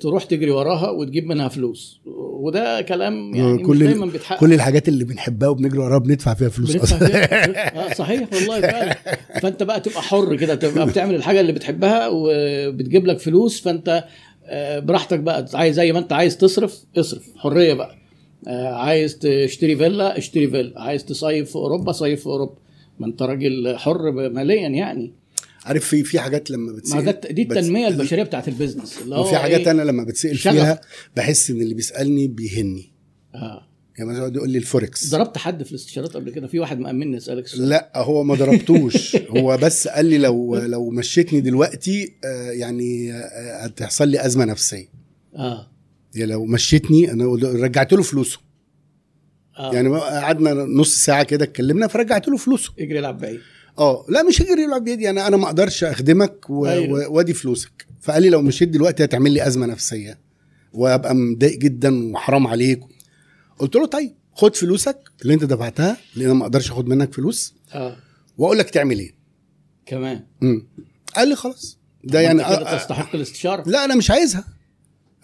تروح 0.00 0.24
تجري 0.24 0.50
وراها 0.50 0.90
وتجيب 0.90 1.26
منها 1.26 1.48
فلوس. 1.48 2.00
وده 2.40 2.80
كلام 2.80 3.34
يعني 3.34 3.52
مش 3.52 3.62
كل 3.66 3.78
دايما 3.78 4.04
ال- 4.04 4.10
بيتحقق. 4.10 4.40
كل 4.40 4.52
الحاجات 4.52 4.88
اللي 4.88 5.04
بنحبها 5.04 5.48
وبنجري 5.48 5.78
وراها 5.78 5.98
بندفع 5.98 6.34
فيها 6.34 6.48
فلوس 6.48 6.72
بندفع 6.76 6.96
أصلا. 6.96 7.08
فيها- 7.08 7.90
آه 7.90 7.94
صحيح 7.94 8.28
والله 8.34 8.60
فعلا. 8.60 8.96
فأنت 9.42 9.62
بقى 9.62 9.80
تبقى 9.80 10.02
حر 10.02 10.36
كده 10.36 10.54
تبقى 10.54 10.86
بتعمل 10.86 11.14
الحاجة 11.14 11.40
اللي 11.40 11.52
بتحبها 11.52 12.08
وبتجيب 12.12 13.06
لك 13.06 13.18
فلوس 13.18 13.60
فأنت 13.60 14.04
آه، 14.50 14.78
براحتك 14.78 15.18
بقى. 15.18 15.46
عايز 15.54 15.76
زي 15.76 15.92
ما 15.92 15.98
أنت 15.98 16.12
عايز 16.12 16.36
تصرف 16.36 16.78
اصرف. 16.98 17.22
حرية 17.36 17.74
بقى. 17.74 17.96
آه، 18.48 18.68
عايز 18.74 19.18
تشتري 19.18 19.76
فيلا 19.76 20.18
اشتري 20.18 20.48
فيلا. 20.48 20.80
عايز 20.82 21.04
تصيف 21.04 21.50
في 21.50 21.56
أوروبا 21.56 21.92
صيف 21.92 22.20
في 22.20 22.26
أوروبا. 22.26 22.54
ما 22.98 23.06
أنت 23.06 23.22
راجل 23.22 23.76
حر 23.76 24.10
ماليا 24.12 24.68
يعني. 24.68 25.12
عارف 25.68 25.84
في 25.84 26.04
في 26.04 26.20
حاجات 26.20 26.50
لما 26.50 26.72
ما 26.72 26.78
بتسال 26.78 27.04
ده 27.04 27.20
دي 27.30 27.42
التنمية 27.42 27.88
البشريه 27.88 28.22
بتاعت 28.22 28.48
ال 28.48 28.53
business. 28.53 28.98
اللي 29.02 29.14
هو 29.16 29.20
وفي 29.20 29.36
حاجات 29.36 29.60
إيه؟ 29.60 29.70
أنا 29.70 29.82
لما 29.82 30.04
بتسأل 30.04 30.38
شغف. 30.38 30.54
فيها 30.54 30.80
بحس 31.16 31.50
إن 31.50 31.60
اللي 31.62 31.74
بيسألني 31.74 32.28
بيهني. 32.28 32.92
آه. 33.34 33.68
يعني 33.98 34.10
مثلا 34.10 34.34
يقول 34.36 34.50
لي 34.50 34.58
الفوركس. 34.58 35.10
ضربت 35.10 35.38
حد 35.38 35.62
في 35.62 35.70
الاستشارات 35.70 36.14
قبل 36.14 36.30
كده؟ 36.30 36.46
في 36.46 36.58
واحد 36.58 36.78
مأمني 36.78 37.16
يسألك 37.16 37.44
السؤال 37.44 37.68
لا 37.68 37.92
هو 37.96 38.24
ما 38.24 38.34
ضربتوش. 38.34 39.16
هو 39.36 39.56
بس 39.56 39.88
قال 39.88 40.06
لي 40.06 40.18
لو 40.18 40.56
لو 40.56 40.90
مشيتني 40.90 41.40
دلوقتي 41.40 42.12
آه، 42.24 42.50
يعني 42.50 43.12
آه، 43.12 43.64
هتحصل 43.64 44.08
لي 44.08 44.26
أزمة 44.26 44.44
نفسية. 44.44 44.88
آه. 45.36 45.70
يعني 46.14 46.32
لو 46.32 46.44
مشيتني 46.44 47.12
أنا 47.12 47.24
رجعت 47.44 47.92
له 47.92 48.02
فلوسه. 48.02 48.38
آه. 49.58 49.74
يعني 49.74 49.88
ما- 49.88 49.98
قعدنا 50.00 50.54
نص 50.54 50.96
ساعة 51.04 51.22
كده 51.22 51.44
اتكلمنا 51.44 51.86
فرجعت 51.86 52.28
له 52.28 52.36
فلوسه. 52.36 52.72
اجري 52.78 52.98
العب 52.98 53.18
بعيد. 53.20 53.40
آه. 53.78 54.04
لا 54.08 54.22
مش 54.22 54.42
هجري 54.42 54.62
يلعب 54.62 54.84
بيدي. 54.84 55.10
أنا 55.10 55.26
أنا 55.26 55.36
ما 55.36 55.46
أقدرش 55.46 55.84
أخدمك 55.84 56.50
و- 56.50 56.66
أيوة. 56.66 57.08
و- 57.08 57.12
وأدي 57.16 57.34
فلوسك. 57.34 57.86
فقال 58.00 58.22
لي 58.22 58.28
لو 58.30 58.42
مشيت 58.42 58.68
دلوقتي 58.68 59.04
هتعمل 59.04 59.32
لي 59.32 59.46
أزمة 59.46 59.66
نفسية 59.66 60.18
وأبقى 60.72 61.14
متضايق 61.14 61.58
جدا 61.58 62.12
وحرام 62.12 62.46
عليك. 62.46 62.80
قلت 63.58 63.76
له 63.76 63.86
طيب 63.86 64.14
خد 64.34 64.56
فلوسك 64.56 64.98
اللي 65.22 65.34
أنت 65.34 65.44
دفعتها 65.44 65.96
لأن 66.16 66.24
أنا 66.30 66.34
ما 66.38 66.42
أقدرش 66.44 66.70
أخد 66.70 66.88
منك 66.88 67.14
فلوس. 67.14 67.54
آه. 67.74 67.96
وأقول 68.38 68.58
لك 68.58 68.70
تعمل 68.70 68.98
إيه. 68.98 69.14
كمان؟ 69.86 70.24
امم 70.42 70.66
قال 71.16 71.28
لي 71.28 71.34
خلاص. 71.36 71.78
ده 72.04 72.20
يعني 72.20 72.42
يعني 72.42 72.56
أ- 72.64 72.68
أ- 72.68 72.72
تستحق 72.80 73.14
الاستشارة؟ 73.14 73.68
لا 73.68 73.84
أنا 73.84 73.94
مش 73.94 74.10
عايزها. 74.10 74.44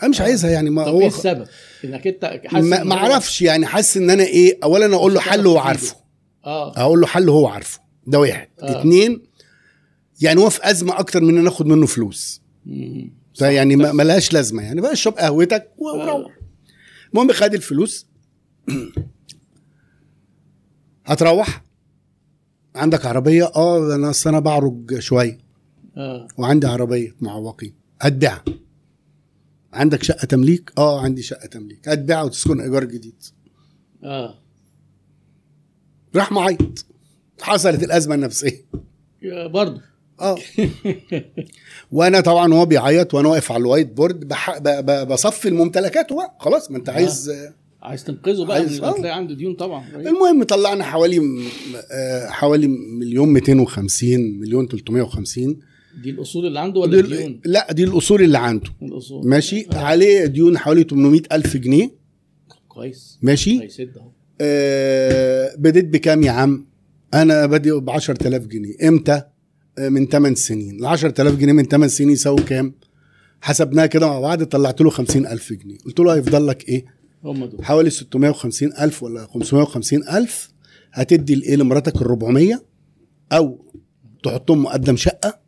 أنا 0.02 0.10
مش 0.10 0.20
عايزها 0.20 0.50
يعني. 0.50 0.70
ما 0.70 0.84
طب 0.84 0.92
هو 0.92 1.00
إيه 1.00 1.06
السبب؟ 1.06 1.46
إنك 1.84 2.06
أنت 2.06 2.40
حاسس 2.46 2.66
ما 2.66 2.82
ما 2.84 2.94
أعرفش 2.94 3.42
يعني 3.42 3.66
حاسس 3.66 3.96
إن 3.96 4.10
أنا 4.10 4.22
إيه 4.24 4.58
اولا 4.62 4.94
أقول 4.96 5.14
له 5.14 5.20
حل 5.20 5.46
هو. 5.46 5.58
عارفه. 5.58 5.96
آه. 6.44 6.72
أقول 6.76 7.00
له 7.00 7.06
حل 7.06 7.28
هو 7.28 7.46
عارفه. 7.46 7.80
ده 8.06 8.18
واحد. 8.20 8.48
آه. 8.62 8.80
اتنين 8.80 9.22
يعني 10.20 10.40
هو 10.40 10.50
في 10.50 10.70
أزمة 10.70 10.98
أكتر 10.98 11.20
من 11.20 11.38
إن 11.38 11.46
آخد 11.46 11.66
منه 11.66 11.86
فلوس. 11.86 12.40
فيعني. 13.34 13.76
ملهاش 13.76 14.32
لازمة 14.32 14.62
يعني. 14.62 14.80
بقى 14.80 14.92
اشرب 14.92 15.14
قهوتك 15.14 15.70
و- 15.78 15.84
وروح. 15.88 16.08
آه. 16.10 16.30
المهم 17.12 17.32
خد 17.32 17.54
الفلوس. 17.54 18.06
هتروح. 21.06 21.64
عندك 22.76 23.06
عربية؟ 23.06 23.44
آه 23.56 23.94
أنا 23.94 24.12
أنا 24.26 24.38
بعرج 24.40 24.98
شوية. 24.98 25.38
آه. 25.96 26.28
وعندي 26.38 26.66
عربية 26.66 27.14
معوقين 27.20 27.74
هتبيعها. 28.00 28.44
عندك 29.72 30.02
شقة 30.02 30.26
تمليك؟ 30.26 30.72
آه 30.78 31.00
عندي 31.00 31.22
شقة 31.22 31.46
تمليك. 31.46 31.88
هتبيعها 31.88 32.22
وتسكن 32.22 32.60
إيجار 32.60 32.84
جديد. 32.84 33.22
آه. 34.04 34.38
راح 36.16 36.32
معيط. 36.32 36.86
حصلت 37.42 37.82
الأزمة 37.82 38.14
النفسية. 38.14 38.64
برضه 39.46 39.80
آه. 40.20 40.36
وأنا 41.92 42.20
طبعا 42.20 42.54
هو 42.54 42.66
بيعيط 42.66 43.14
وأنا 43.14 43.28
واقف 43.28 43.52
على 43.52 43.60
ال 43.60 43.92
whiteboard. 43.92 44.32
بصفي 45.08 45.48
الممتلكات 45.48 46.12
بقى 46.12 46.36
خلاص 46.40 46.70
ما 46.70 46.76
أنت 46.78 46.88
عايز 46.88 47.30
آه. 47.30 47.54
عايز 47.82 48.04
تنقذه 48.04 48.44
بقى 48.44 48.56
عايز- 48.56 48.78
من 48.80 48.84
آه. 48.84 48.90
هتلاقي 48.90 49.16
عنده 49.16 49.34
ديون 49.34 49.54
طبعا. 49.54 49.84
المهم 49.96 50.42
طلعنا 50.42 50.84
حوالي 50.84 51.20
آه، 51.92 52.26
حوالي 52.28 52.66
مليون 53.00 53.28
250 53.28 54.20
مليون 54.40 54.68
350 54.68 55.58
دي 56.02 56.10
الأصول 56.10 56.46
اللي 56.46 56.60
عنده 56.60 56.80
ولا 56.80 56.90
دي 56.92 57.00
الديون؟ 57.00 57.40
لا 57.44 57.72
دي 57.72 57.84
الأصول 57.84 58.22
اللي 58.22 58.38
عنده. 58.38 58.70
الأصول. 58.82 59.28
ماشي؟ 59.28 59.66
آه. 59.72 59.76
عليه 59.78 60.26
ديون 60.26 60.58
حوالي 60.58 60.82
800 60.82 61.20
ألف 61.32 61.56
جنيه. 61.56 61.90
كويس. 62.68 63.18
ماشي؟ 63.22 63.62
هيسد 63.62 63.96
اهو 63.96 64.08
بديت 65.58 65.84
بكام 65.84 66.22
يا 66.22 66.30
عم؟ 66.30 66.66
أنا 67.14 67.46
بادئ 67.46 67.80
ب 67.80 67.90
10000 67.90 68.46
جنيه. 68.46 68.88
إمتى؟ 68.88 69.22
آه 69.78 69.88
من 69.88 70.06
8 70.06 70.34
سنين. 70.34 70.80
ال 70.80 70.86
10000 70.86 71.36
جنيه 71.36 71.52
من 71.52 71.64
8 71.64 71.86
سنين 71.88 72.10
يساووا 72.10 72.40
كام؟ 72.40 72.74
حسبناها 73.40 73.86
كده 73.86 74.06
مع 74.06 74.20
بعض 74.20 74.42
طلعت 74.42 74.80
له 74.80 74.90
50000 74.90 75.52
جنيه. 75.52 75.78
قلت 75.86 76.00
له 76.00 76.14
هيفضل 76.14 76.46
لك 76.46 76.68
إيه؟ 76.68 76.84
هم 77.24 77.44
دول. 77.44 77.64
حوالي 77.64 77.90
650 77.90 78.72
ألف 78.80 79.02
ولا 79.02 79.26
550 79.26 80.08
ألف. 80.08 80.50
هتدي 80.92 81.34
لإيه؟ 81.34 81.56
لمراتك 81.56 81.96
ال 81.96 82.06
400 82.06 82.62
أو 83.32 83.64
تحطهم 84.22 84.62
مقدم 84.62 84.96
شقة. 84.96 85.44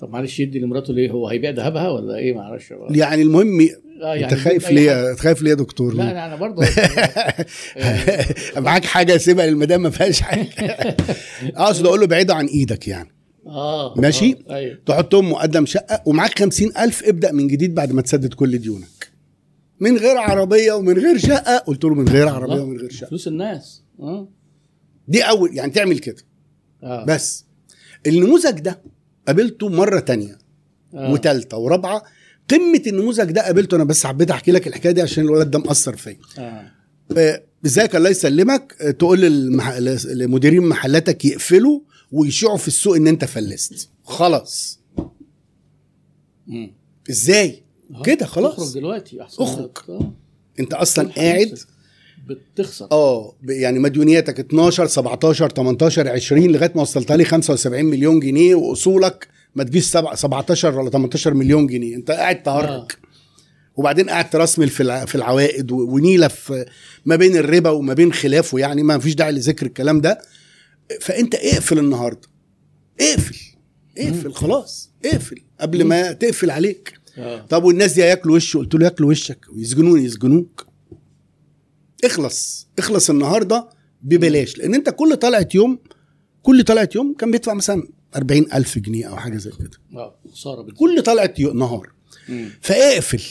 طب 0.00 0.10
معلش 0.10 0.40
يدي 0.40 0.58
لمراته 0.58 0.94
ليه؟ 0.94 1.10
هو 1.10 1.28
هيبيع 1.28 1.50
ذهبها 1.50 1.88
ولا 1.88 2.16
إيه؟ 2.16 2.34
ما 2.34 2.40
أعرفش 2.40 2.74
يعني 2.90 3.22
المهم 3.22 3.68
آه 4.02 4.14
أنت 4.24 4.34
خايف 4.34 4.66
أي 4.66 4.68
حاجة. 4.68 4.74
ليه 4.74 5.14
خايف 5.16 5.42
ليه 5.42 5.50
يا 5.50 5.54
دكتور؟ 5.56 5.94
لا 5.94 6.02
لا 6.02 6.26
أنا 6.26 6.36
برضه 6.36 6.62
معاك 8.66 8.84
حاجة 8.84 9.16
سيبها 9.16 9.46
للمدام 9.46 9.82
ما 9.82 9.90
فيهاش 9.90 10.20
حاجة 10.20 10.48
أقصد 11.56 11.86
أقول 11.86 12.00
له 12.00 12.06
بعيدة 12.06 12.34
عن 12.34 12.46
إيدك 12.46 12.88
يعني 12.88 13.08
آه 13.46 13.94
ماشي؟ 13.96 14.36
آه. 14.50 14.54
أيوه 14.54 14.78
تحطهم 14.86 15.30
مقدم 15.30 15.66
شقة 15.66 16.02
ومعاك 16.06 16.38
50 16.38 16.72
ألف 16.78 17.02
ابدأ 17.04 17.32
من 17.32 17.46
جديد 17.48 17.74
بعد 17.74 17.92
ما 17.92 18.02
تسدد 18.02 18.34
كل 18.34 18.58
ديونك 18.58 19.12
من 19.80 19.96
غير 19.96 20.16
عربية 20.18 20.72
ومن 20.72 20.98
غير 20.98 21.18
شقة 21.18 21.58
قلت 21.58 21.84
له 21.84 21.94
من 21.94 22.08
غير 22.08 22.28
عربية. 22.28 22.60
ومن 22.60 22.76
غير 22.80 22.90
شقة 22.90 23.08
فلوس 23.08 23.28
الناس 23.28 23.82
آه 24.00 24.28
دي 25.08 25.22
أول 25.22 25.56
يعني 25.56 25.72
تعمل 25.72 25.98
كده 25.98 26.22
آه 26.82 27.04
بس 27.04 27.44
النموذج 28.06 28.60
ده 28.60 28.82
قابلته 29.26 29.68
مرة 29.68 30.00
تانية 30.00 30.38
آه. 30.94 31.12
وتالتة 31.12 31.56
ورابعة 31.56 32.02
قمة 32.50 32.82
النموذج 32.86 33.30
ده 33.30 33.42
قابلته 33.42 33.74
أنا 33.76 33.84
بس 33.84 34.06
حبيت 34.06 34.30
أحكي 34.30 34.52
لك 34.52 34.66
الحكاية 34.66 34.92
دي 34.92 35.02
عشان 35.02 35.24
الولد 35.24 35.50
ده 35.50 35.58
مأثر 35.58 35.96
فيا 35.96 36.16
آه 36.38 36.70
آه، 37.16 37.42
ازيك 37.66 37.96
الله 37.96 38.10
يسلمك 38.10 38.76
آه، 38.80 38.90
تقول 38.90 39.20
للمح... 39.20 39.76
لمديرين 40.06 40.62
محلاتك 40.62 41.24
يقفلوا 41.24 41.80
ويشيعوا 42.12 42.56
في 42.56 42.68
السوق 42.68 42.96
إن 42.96 43.06
أنت 43.06 43.24
فلست 43.24 43.88
خلاص. 44.04 44.80
إزاي 47.10 47.62
آه. 47.94 48.02
كده 48.02 48.26
خلاص. 48.26 48.52
اخرج 48.52 48.74
دلوقتي 48.74 49.22
أحسن 49.22 49.42
اخرج. 49.42 49.70
آه. 49.88 50.12
أنت 50.60 50.74
أصلا 50.74 51.08
قاعد. 51.08 51.58
بتخسر 52.28 52.88
آه 52.92 53.36
يعني 53.48 53.78
مديونياتك 53.78 54.40
12 54.40 54.86
17 54.86 55.48
18 55.50 56.08
20 56.08 56.46
لغاية 56.46 56.72
ما 56.74 56.82
وصلت 56.82 57.12
لي 57.12 57.24
75 57.24 57.84
مليون 57.84 58.20
جنيه 58.20 58.54
وأصولك 58.54 59.28
ما 59.54 59.64
تجيش 59.64 59.84
سبع- 59.84 60.14
17 60.14 60.78
ولا 60.78 60.90
18 60.90 61.34
مليون 61.34 61.66
جنيه. 61.66 61.96
انت 61.96 62.10
قاعد 62.10 62.42
تهرج. 62.42 62.68
آه. 62.70 62.86
وبعدين 63.76 64.10
قاعد 64.10 64.30
ترسمل 64.30 64.68
في 64.68 65.06
في 65.06 65.14
العوائد 65.14 65.72
ونيلة 65.72 66.28
في 66.28 66.66
ما 67.04 67.16
بين 67.16 67.36
الربا 67.36 67.70
وما 67.70 67.94
بين 67.94 68.12
خلافه 68.12 68.58
يعني 68.58 68.82
ما 68.82 68.98
فيش 68.98 69.14
داعي 69.14 69.32
لذكر 69.32 69.66
الكلام 69.66 70.00
ده. 70.00 70.18
فأنت 71.00 71.34
اقفل 71.34 71.78
النهارده. 71.78 72.28
اقفل. 73.00 73.36
اقفل 73.98 74.32
خلاص. 74.32 74.90
اقفل 75.04 75.36
قبل 75.60 75.84
ما 75.84 76.12
تقفل 76.12 76.50
عليك. 76.50 76.92
آه. 77.18 77.40
طب 77.46 77.64
والناس 77.64 77.92
دي 77.92 78.04
هياكلوا 78.04 78.36
وشي 78.36 78.58
قلت 78.58 78.74
له 78.74 78.84
ياكلوا 78.84 79.10
وشك. 79.10 79.46
ويسجنوني 79.52 80.04
يسجنوك. 80.04 80.66
اخلص. 82.04 82.68
اخلص 82.78 83.10
النهارده 83.10 83.68
ببلاش. 84.02 84.58
لأن 84.58 84.74
انت 84.74 84.90
كل 84.90 85.16
طلعه 85.16 85.48
يوم 85.54 85.78
كل 86.42 86.64
طلعه 86.64 86.88
يوم 86.94 87.14
كان 87.14 87.30
بيدفع 87.30 87.54
مثلا 87.54 87.88
40 88.16 88.46
ألف 88.54 88.78
جنيه 88.78 89.06
أو 89.08 89.16
حاجة 89.16 89.36
زي 89.36 89.50
كده. 89.50 89.70
آه 89.96 90.14
بتزيد. 90.62 90.76
كل 90.78 91.02
طلعه 91.02 91.34
يو- 91.38 91.52
نهار. 91.52 91.90
فاقفل. 92.60 93.22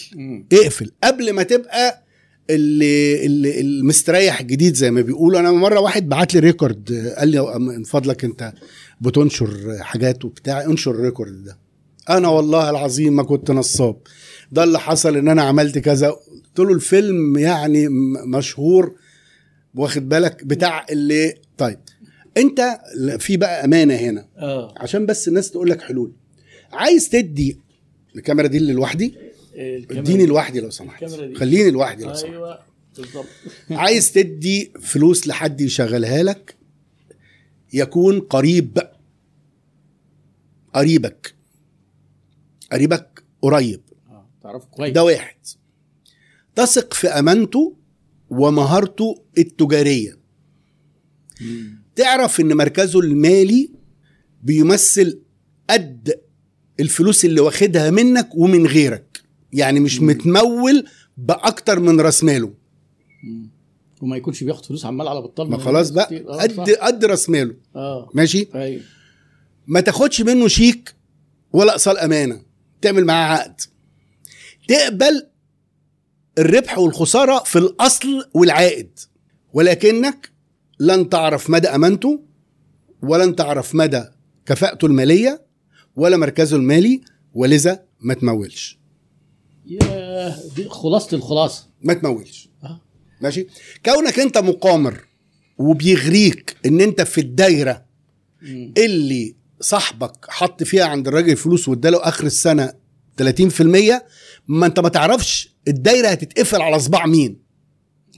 اقفل. 0.54 0.92
قبل 1.04 1.34
ما 1.34 1.44
تبقى 1.44 2.04
اللي, 2.50 3.26
اللي 3.26 3.62
المستريح 3.62 4.40
الجديد 4.42 4.74
زي 4.76 4.92
ما 4.92 5.02
بيقولوا. 5.02 5.40
أنا 5.40 5.52
مرة 5.52 5.80
واحد 5.80 6.10
بعت 6.10 6.34
لي 6.34 6.40
record 6.40 7.14
قال 7.18 7.28
لي 7.30 7.60
من 7.60 7.84
فضلك 7.84 8.24
أنت 8.26 8.54
بتنشر 9.02 9.78
حاجات 9.82 10.26
وبتاع. 10.26 10.66
انشر 10.66 10.92
ال 10.92 10.99
record 10.99 11.44
ده. 11.44 11.58
أنا 12.10 12.28
والله 12.28 12.70
العظيم 12.70 13.16
ما 13.16 13.24
كنت 13.24 13.52
نصاب. 13.52 13.98
ده 14.52 14.64
اللي 14.64 14.80
حصل 14.80 15.18
إن 15.18 15.28
أنا 15.28 15.42
عملت 15.42 15.78
كذا. 15.78 16.10
قلت 16.10 16.60
له 16.60 16.74
الفيلم 16.74 17.38
يعني 17.38 17.88
مشهور 18.26 18.96
واخد 19.76 20.10
بالك؟ 20.10 20.44
بتاع 20.46 20.86
اللي 20.90 21.36
طيب. 21.58 21.80
انت 22.38 22.80
في 23.20 23.38
بقى 23.38 23.66
أمانة 23.66 23.94
هنا. 23.96 24.28
آه. 24.38 24.74
عشان 24.78 25.06
بس 25.06 25.28
الناس 25.28 25.52
تقول 25.52 25.70
لك 25.70 25.82
حلول. 25.82 26.12
عايز 26.72 27.10
تدي 27.10 27.58
الكاميرا 28.16 28.48
دي 28.48 28.58
اللي 28.58 28.74
لوحدي 28.74 29.14
اديني 29.56 30.18
دي. 30.18 30.26
لوحدي 30.26 30.60
لو 30.60 30.70
سمحت. 30.70 31.06
خليني 31.36 31.72
لوحدي 31.72 32.04
لو 32.04 32.14
سمحت. 32.14 32.34
أيوه 32.34 32.60
بالظبط. 32.98 33.26
عايز 33.72 34.12
تدي 34.12 34.72
فلوس 34.82 35.28
لحد 35.28 35.62
يشغلها 35.62 36.24
لك؟ 36.24 36.56
يكون 37.74 38.20
قريب. 38.20 38.78
قريبك. 40.74 41.36
قريبك 42.72 43.24
قريب. 43.42 43.82
تعرف 44.44 44.66
كويس. 44.66 44.94
ده 44.94 45.04
واحد. 45.04 45.36
تثق 46.56 46.94
في 46.94 47.08
أمانته 47.08 47.76
ومهارته 48.30 49.24
التجارية. 49.38 50.18
مم. 51.42 51.81
تعرف 51.96 52.40
إن 52.40 52.58
مركزه 52.58 53.00
المالي 53.00 53.70
بيمثل 54.44 55.20
قد 55.70 56.20
الفلوس 56.80 57.26
اللي 57.26 57.42
واخدها 57.42 57.90
منك 57.90 58.30
ومن 58.36 58.68
غيرك. 58.68 59.22
يعني 59.54 59.80
مش 59.80 60.00
مم. 60.02 60.08
متمول 60.08 60.86
بأكتر 61.18 61.80
من 61.80 62.02
رأس 62.02 62.24
ماله. 62.24 62.54
وما 64.02 64.18
يكونش 64.18 64.44
بياخد 64.44 64.66
فلوس 64.66 64.86
عمال 64.86 65.08
على 65.08 65.22
بطال. 65.22 65.50
ما 65.50 65.58
خلاص 65.58 65.90
بقى. 65.90 66.18
آه، 66.18 66.42
قد. 66.42 66.70
قد 66.70 67.06
رأس 67.06 67.30
ماله. 67.30 67.56
آه. 67.76 68.10
ماشي؟ 68.14 68.48
أيوه. 68.56 68.82
ما 69.68 69.80
تاخدش 69.82 70.22
منه 70.22 70.48
شيك 70.48 70.96
ولا 71.54 71.72
اقسال 71.72 71.98
امانه 71.98 72.42
تعمل 72.82 73.06
معاه 73.06 73.38
عقد. 73.38 73.62
تقبل 74.68 75.28
الربح 76.38 76.78
والخسارة 76.78 77.44
في 77.44 77.60
الأصل 77.60 78.26
والعائد. 78.34 79.00
ولكنك 79.54 80.31
لن 80.82 81.10
تعرف 81.10 81.50
مدى 81.50 81.68
أمانته 81.68 82.20
ولن 83.04 83.36
تعرف 83.36 83.76
مدى 83.76 84.04
كفاءته 84.46 84.86
المالية 84.86 85.46
ولا 85.96 86.18
مركزه 86.18 86.58
المالي 86.58 87.02
ولذا 87.34 87.84
ما 88.00 88.14
تمولش. 88.14 88.80
ياه 89.66 90.36
دي 90.56 90.70
خلاصة 90.70 91.18
الخلاصة. 91.18 91.68
ما 91.82 91.94
تمولش. 91.94 92.50
آه. 92.64 92.82
ماشي؟ 93.22 93.48
كونك 93.86 94.20
أنت 94.20 94.38
مقامر 94.38 95.00
وبيغريك 95.58 96.58
إن 96.66 96.82
أنت 96.82 97.02
في 97.02 97.22
الدايرة 97.22 97.86
مم. 98.42 98.74
اللي 98.78 99.36
صاحبك 99.60 100.26
حط 100.30 100.64
فيها 100.64 100.86
عند 100.86 101.08
الراجل 101.08 101.38
فلوس 101.38 101.68
واداله 101.70 101.98
آخر 102.08 102.26
السنة 102.26 102.74
30% 103.22 104.02
ما 104.48 104.66
أنت 104.66 104.80
ما 104.80 104.90
تعرفش 104.90 105.56
الدايرة 105.68 106.08
هتتقفل 106.08 106.62
على 106.62 106.80
صباع 106.80 107.06
مين. 107.06 107.51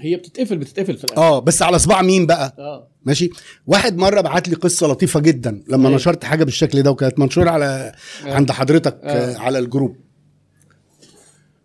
هي 0.02 0.16
بتتقفل 0.16 0.58
بتتقفل 0.58 0.98
في 0.98 1.04
الآخر. 1.04 1.22
آه 1.22 1.40
بس 1.40 1.62
على 1.62 1.80
صباع 1.80 2.02
مين 2.02 2.26
بقى؟ 2.26 2.56
آه. 2.60 2.88
ماشي. 3.06 3.30
واحد 3.68 3.98
مرة 3.98 4.22
بعت 4.22 4.48
لي 4.50 4.56
قصة 4.56 4.88
لطيفة 4.88 5.20
جدا 5.20 5.64
لما 5.68 5.86
أيوة. 5.88 5.96
نشرت 5.98 6.26
حاجة 6.26 6.44
بالشكل 6.44 6.84
ده 6.84 6.92
وكانت 6.92 7.20
منشورة 7.20 7.50
على 7.50 7.94
آه. 8.26 8.34
عند 8.34 8.52
حضرتك. 8.52 9.00
آه. 9.04 9.38
على 9.38 9.60
الجروب. 9.60 9.98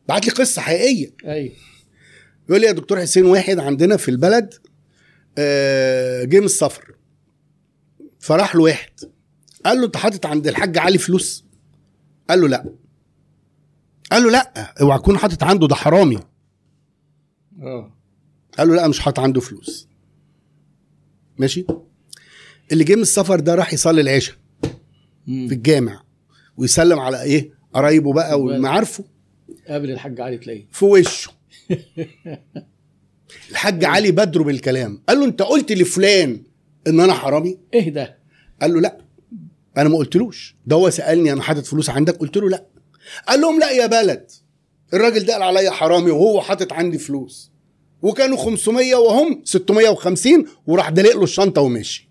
بعت 0.09 0.27
لي 0.27 0.33
قصة 0.33 0.63
حقيقية. 0.63 1.15
أيوه 1.25 1.53
يقول 2.49 2.61
لي 2.61 2.67
يا 2.67 2.73
دكتور 2.73 3.01
حسين 3.01 3.25
واحد 3.27 3.59
عندنا 3.59 3.97
في 3.97 4.11
البلد 4.11 4.55
آه، 5.39 6.25
جه 6.25 6.39
من 6.39 6.45
السفر. 6.45 6.95
فراح 8.19 8.55
له 8.57 8.63
واحد. 8.63 8.91
قال 9.67 9.79
له 9.79 9.87
أنت 9.87 9.97
حاطط 9.97 10.27
عند 10.27 10.47
الحاج 10.47 10.79
علي 10.79 10.99
فلوس؟ 10.99 11.45
قال 12.31 12.41
له 12.41 12.49
لا. 12.49 12.65
قال 14.13 14.23
له 14.23 14.31
لا 14.31 14.75
اوعى 14.81 14.99
تكون 14.99 15.19
حاطط 15.19 15.43
عنده 15.43 15.67
ده 15.67 15.75
حرامي 15.75 16.19
آه. 17.63 17.98
قال 18.59 18.69
له 18.69 18.75
لا 18.75 18.89
مش 18.89 19.01
حاطط 19.01 19.19
عنده 19.21 19.41
فلوس. 19.41 19.89
ماشي؟ 21.39 21.67
اللي 22.73 22.85
جه 22.85 22.95
من 22.95 23.03
السفر 23.03 23.41
ده 23.41 23.55
راح 23.55 23.73
يصلي 23.73 24.01
العشاء. 24.01 24.35
في 25.27 25.53
الجامع 25.55 26.03
ويسلم 26.57 26.99
على 26.99 27.23
إيه؟ 27.23 27.51
قرايبه 27.75 28.13
بقى 28.13 28.41
ومعارفه. 28.41 29.05
قابل 29.69 29.91
الحاج 29.91 30.21
علي 30.21 30.39
تلاقيه. 30.39 30.67
في 30.73 30.85
وشه. 30.85 31.31
الحاج 33.51 33.85
علي 33.85 34.11
بدره 34.11 34.43
بالكلام. 34.43 35.03
قال 35.09 35.19
له 35.19 35.25
أنت 35.25 35.43
قلت 35.43 35.73
لفلان 35.73 36.43
إن 36.87 37.01
أنا 37.01 37.13
حرامي؟ 37.13 37.59
إيه 37.75 37.91
ده؟ 37.91 38.19
قال 38.63 38.75
له 38.75 38.81
لا. 38.81 38.99
أنا 39.77 39.89
ما 39.89 39.97
قلتلوش. 39.97 40.57
ده 40.67 40.77
هو 40.77 40.91
سألني 40.91 41.33
أنا 41.33 41.43
حاطط 41.43 41.67
فلوس 41.67 41.91
عندك؟ 41.91 42.17
قلت 42.17 42.37
له 42.37 42.49
لا. 42.49 42.67
قال 43.29 43.41
لهم 43.41 43.61
لا 43.61 43.71
يا 43.71 43.87
بلد. 43.87 44.31
الراجل 44.95 45.27
ده 45.27 45.33
قال 45.33 45.43
عليا 45.43 45.71
حرامي 45.71 46.11
وهو 46.11 46.41
حاطط 46.41 46.73
عندي 46.73 46.99
فلوس. 46.99 47.53
وكانوا 48.03 48.37
500 48.37 48.95
وهم 48.95 49.41
650 49.45 50.47
وراح 50.67 50.89
دلق 50.91 51.17
له 51.17 51.23
الشنطة 51.25 51.61
ومشي 51.63 52.09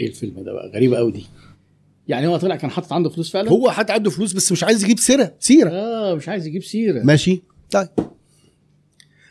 إيه 0.00 0.06
الفيلم 0.08 0.34
ده 0.42 0.52
بقى؟ 0.52 0.70
غريبة 0.74 0.96
قوي 0.96 1.12
دي. 1.12 1.26
يعني 2.08 2.26
هو 2.26 2.36
طلع 2.36 2.56
كان 2.56 2.70
حاطط 2.70 2.92
عنده 2.92 3.10
فلوس 3.10 3.30
فعلا؟ 3.32 3.50
هو 3.50 3.70
حاطط 3.70 3.90
عنده 3.90 4.10
فلوس 4.10 4.32
بس 4.32 4.52
مش 4.52 4.64
عايز 4.64 4.84
يجيب 4.84 4.98
سيرة 4.98 5.34
سيرة. 5.40 5.70
آه 5.70 6.14
مش 6.14 6.28
عايز 6.28 6.46
يجيب 6.46 6.62
سيرة. 6.62 7.02
ماشي. 7.02 7.42
طيب. 7.70 7.88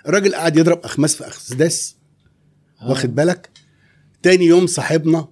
الراجل 0.07 0.35
قاعد 0.35 0.57
يضرب 0.57 0.79
أخماس 0.83 1.15
في 1.15 1.27
اسداس 1.27 1.95
آه. 2.81 2.89
واخد 2.89 3.15
بالك؟ 3.15 3.49
تاني 4.23 4.45
يوم 4.45 4.67
صاحبنا 4.67 5.27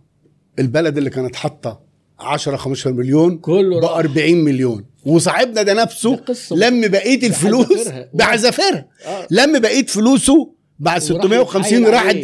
البلد 0.59 0.97
اللي 0.97 1.09
كانت 1.09 1.35
حاطة 1.35 1.81
10 2.19 2.55
15 2.57 2.93
مليون 2.93 3.37
كله 3.37 3.79
ب 3.79 3.83
راح. 3.83 3.97
40 3.97 4.33
مليون. 4.35 4.85
وصاحبنا 5.05 5.61
ده 5.61 5.73
نفسه 5.73 6.19
لم 6.51 6.87
بقيه 6.87 7.27
الفلوس 7.27 7.87
بعزافيرها. 8.13 8.85
آه. 9.05 9.27
لم 9.31 9.59
بقيه 9.59 9.85
فلوسه 9.85 10.51
بعد 10.79 11.01
وراح 11.11 11.21
650 11.21 11.77
يتحايل 11.83 11.93
راح 11.93 12.15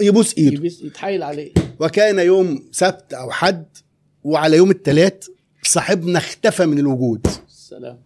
يبوس 0.00 0.34
ايده. 0.38 0.70
يتحايل 0.84 1.22
عليه. 1.22 1.52
وكان 1.80 2.18
يوم 2.18 2.64
سبت 2.72 3.14
أو 3.14 3.30
حد 3.30 3.66
وعلى 4.24 4.56
يوم 4.56 4.70
الثلاث 4.70 5.26
صاحبنا 5.62 6.18
اختفى 6.18 6.66
من 6.66 6.78
الوجود. 6.78 7.26
السلام 7.48 7.98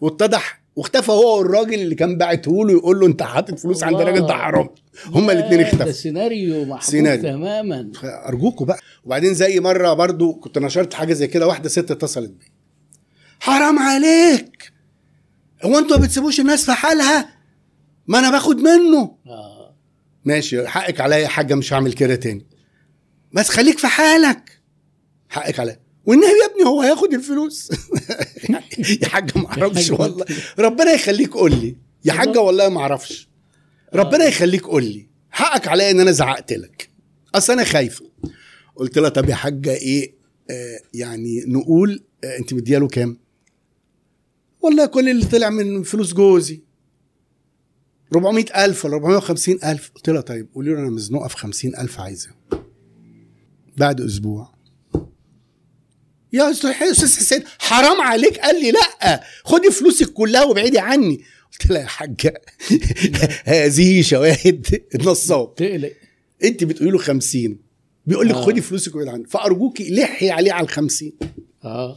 واتضح 0.00 0.62
واختفى 0.76 1.12
هو 1.12 1.38
والراجل 1.38 1.74
اللي 1.74 1.94
كان 1.94 2.18
باعته 2.18 2.64
له 2.66 2.72
يقول 2.72 3.00
له 3.00 3.06
انت 3.06 3.22
حاطط 3.22 3.58
فلوس 3.58 3.82
عند. 3.84 4.00
الراجل 4.00 4.26
ده 4.26 4.34
حرام. 4.34 4.68
هما 5.06 5.32
الاثنين 5.32 5.60
ياه، 5.60 5.64
ده 5.64 5.68
اختفوا. 5.72 5.90
سيناريو 5.92 6.78
سيناريو. 6.80 7.22
تماما. 7.22 7.90
ارجوكوا 8.04 8.66
بقى. 8.66 8.78
وبعدين 9.04 9.34
زي 9.34 9.60
مرة 9.60 9.92
برضو 9.92 10.32
كنت 10.34 10.58
نشرت 10.58 10.94
حاجة 10.94 11.12
زي 11.12 11.26
كده 11.26 11.46
واحدة 11.46 11.68
ست 11.68 11.90
اتصلت 11.90 12.30
بي. 12.30 12.44
حرام 13.40 13.78
عليك. 13.78 14.72
هو 15.62 15.78
أنتوا 15.78 15.96
ما 15.96 16.04
بتسيبوش 16.04 16.40
الناس 16.40 16.64
في 16.64 16.72
حالها؟ 16.72 17.28
ما 18.06 18.18
أنا 18.18 18.30
باخد 18.30 18.56
منه. 18.56 19.16
آه. 19.26 19.76
ماشي 20.24 20.68
حقك 20.68 21.00
عليا 21.00 21.16
يا 21.18 21.28
حاجة 21.28 21.54
مش 21.54 21.72
هعمل 21.72 21.92
كده 21.92 22.14
تاني. 22.14 22.46
بس 23.32 23.48
خليك 23.48 23.78
في 23.78 23.86
حالك. 23.86 24.62
حقك 25.28 25.60
عليا. 25.60 25.80
والنبي 26.06 26.26
يا 26.26 26.52
ابني 26.52 26.64
هو 26.66 26.82
هياخد 26.82 27.14
الفلوس. 27.14 27.70
يا 29.02 29.08
حاجة 29.08 29.38
ما 29.38 29.46
أعرفش 29.48 29.90
والله. 29.90 30.24
ربنا 30.58 30.92
يخليك 30.92 31.30
قول 31.32 31.50
لي. 31.50 31.76
يا 32.04 32.12
حاجة 32.12 32.40
والله 32.40 32.68
ما 32.68 32.80
أعرفش. 32.80 33.28
ربنا 33.94 34.24
يخليك 34.24 34.62
قول 34.62 34.84
لي. 34.84 35.08
حقك 35.30 35.68
عليا 35.68 35.90
ان 35.90 36.00
أنا 36.00 36.10
زعقت 36.10 36.52
لك. 36.52 36.90
اصل 37.34 37.52
أنا 37.52 37.64
خايفة. 37.64 38.10
قلت 38.76 38.98
لها 38.98 39.08
طب 39.08 39.28
يا 39.28 39.34
حاجة 39.34 39.74
إيه؟ 39.74 40.14
آه 40.50 40.80
يعني 40.94 41.44
نقول 41.46 42.04
آه 42.24 42.38
انت 42.38 42.54
مدياله 42.54 42.88
كام؟ 42.88 43.18
والله 44.60 44.86
كل 44.86 45.08
اللي 45.08 45.24
طلع 45.26 45.50
من 45.50 45.82
فلوس 45.82 46.14
جوزي. 46.14 46.60
400 48.14 48.64
ألف 48.64 48.84
ولا 48.84 48.94
450 48.94 49.58
ألف. 49.64 49.90
قلت 49.94 50.10
لها 50.10 50.20
طيب 50.20 50.48
قولي 50.54 50.70
له 50.70 50.78
أنا 50.78 50.90
مزنوقة 50.90 51.28
في 51.28 51.36
50 51.36 51.76
ألف 51.76 52.00
عايزة. 52.00 52.30
بعد 53.76 54.00
أسبوع. 54.00 54.54
يا 56.32 56.50
أستاذ 56.50 56.72
حسين 56.72 57.42
حرام 57.58 58.00
عليك. 58.00 58.38
قال 58.38 58.62
لي 58.62 58.70
لا 58.70 59.22
خدي 59.44 59.70
فلوسك 59.70 60.12
كلها 60.12 60.44
وابعدي 60.44 60.78
عني. 60.78 61.20
قلت 61.52 61.70
لها 61.70 61.80
يا 61.80 61.86
حاجة 61.86 62.42
هذه 63.44 64.02
شواهد 64.02 64.82
نصاب. 65.04 65.54
تقلق 65.54 65.92
انت 66.44 66.64
بتقولي 66.64 66.90
له 66.90 66.98
50 66.98 67.58
بيقول 68.06 68.28
لك 68.28 68.34
آه. 68.34 68.42
خدي 68.42 68.60
فلوسك 68.60 68.94
وابعدي 68.94 69.10
عني. 69.10 69.24
فأرجوكي 69.26 69.90
لحي 69.94 70.30
عليه 70.30 70.52
على 70.52 70.64
ال 70.64 70.68
50 70.68 71.12
آه. 71.64 71.96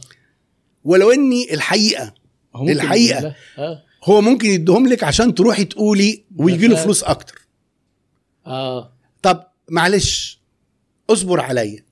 ولو 0.84 1.10
إني 1.10 1.54
الحقيقة 1.54 2.14
هو 2.54 2.66
لها. 2.68 3.36
آه. 3.58 3.82
هو 4.04 4.20
ممكن 4.20 4.48
يديهم 4.48 4.88
لك 4.88 5.04
عشان 5.04 5.34
تروحي 5.34 5.64
تقولي 5.64 6.24
ويجي 6.36 6.66
له 6.66 6.76
فلوس 6.76 7.04
أكتر. 7.04 7.46
آه. 8.46 8.92
طب 9.22 9.44
معلش 9.70 10.42
اصبر 11.10 11.40
عليا. 11.40 11.84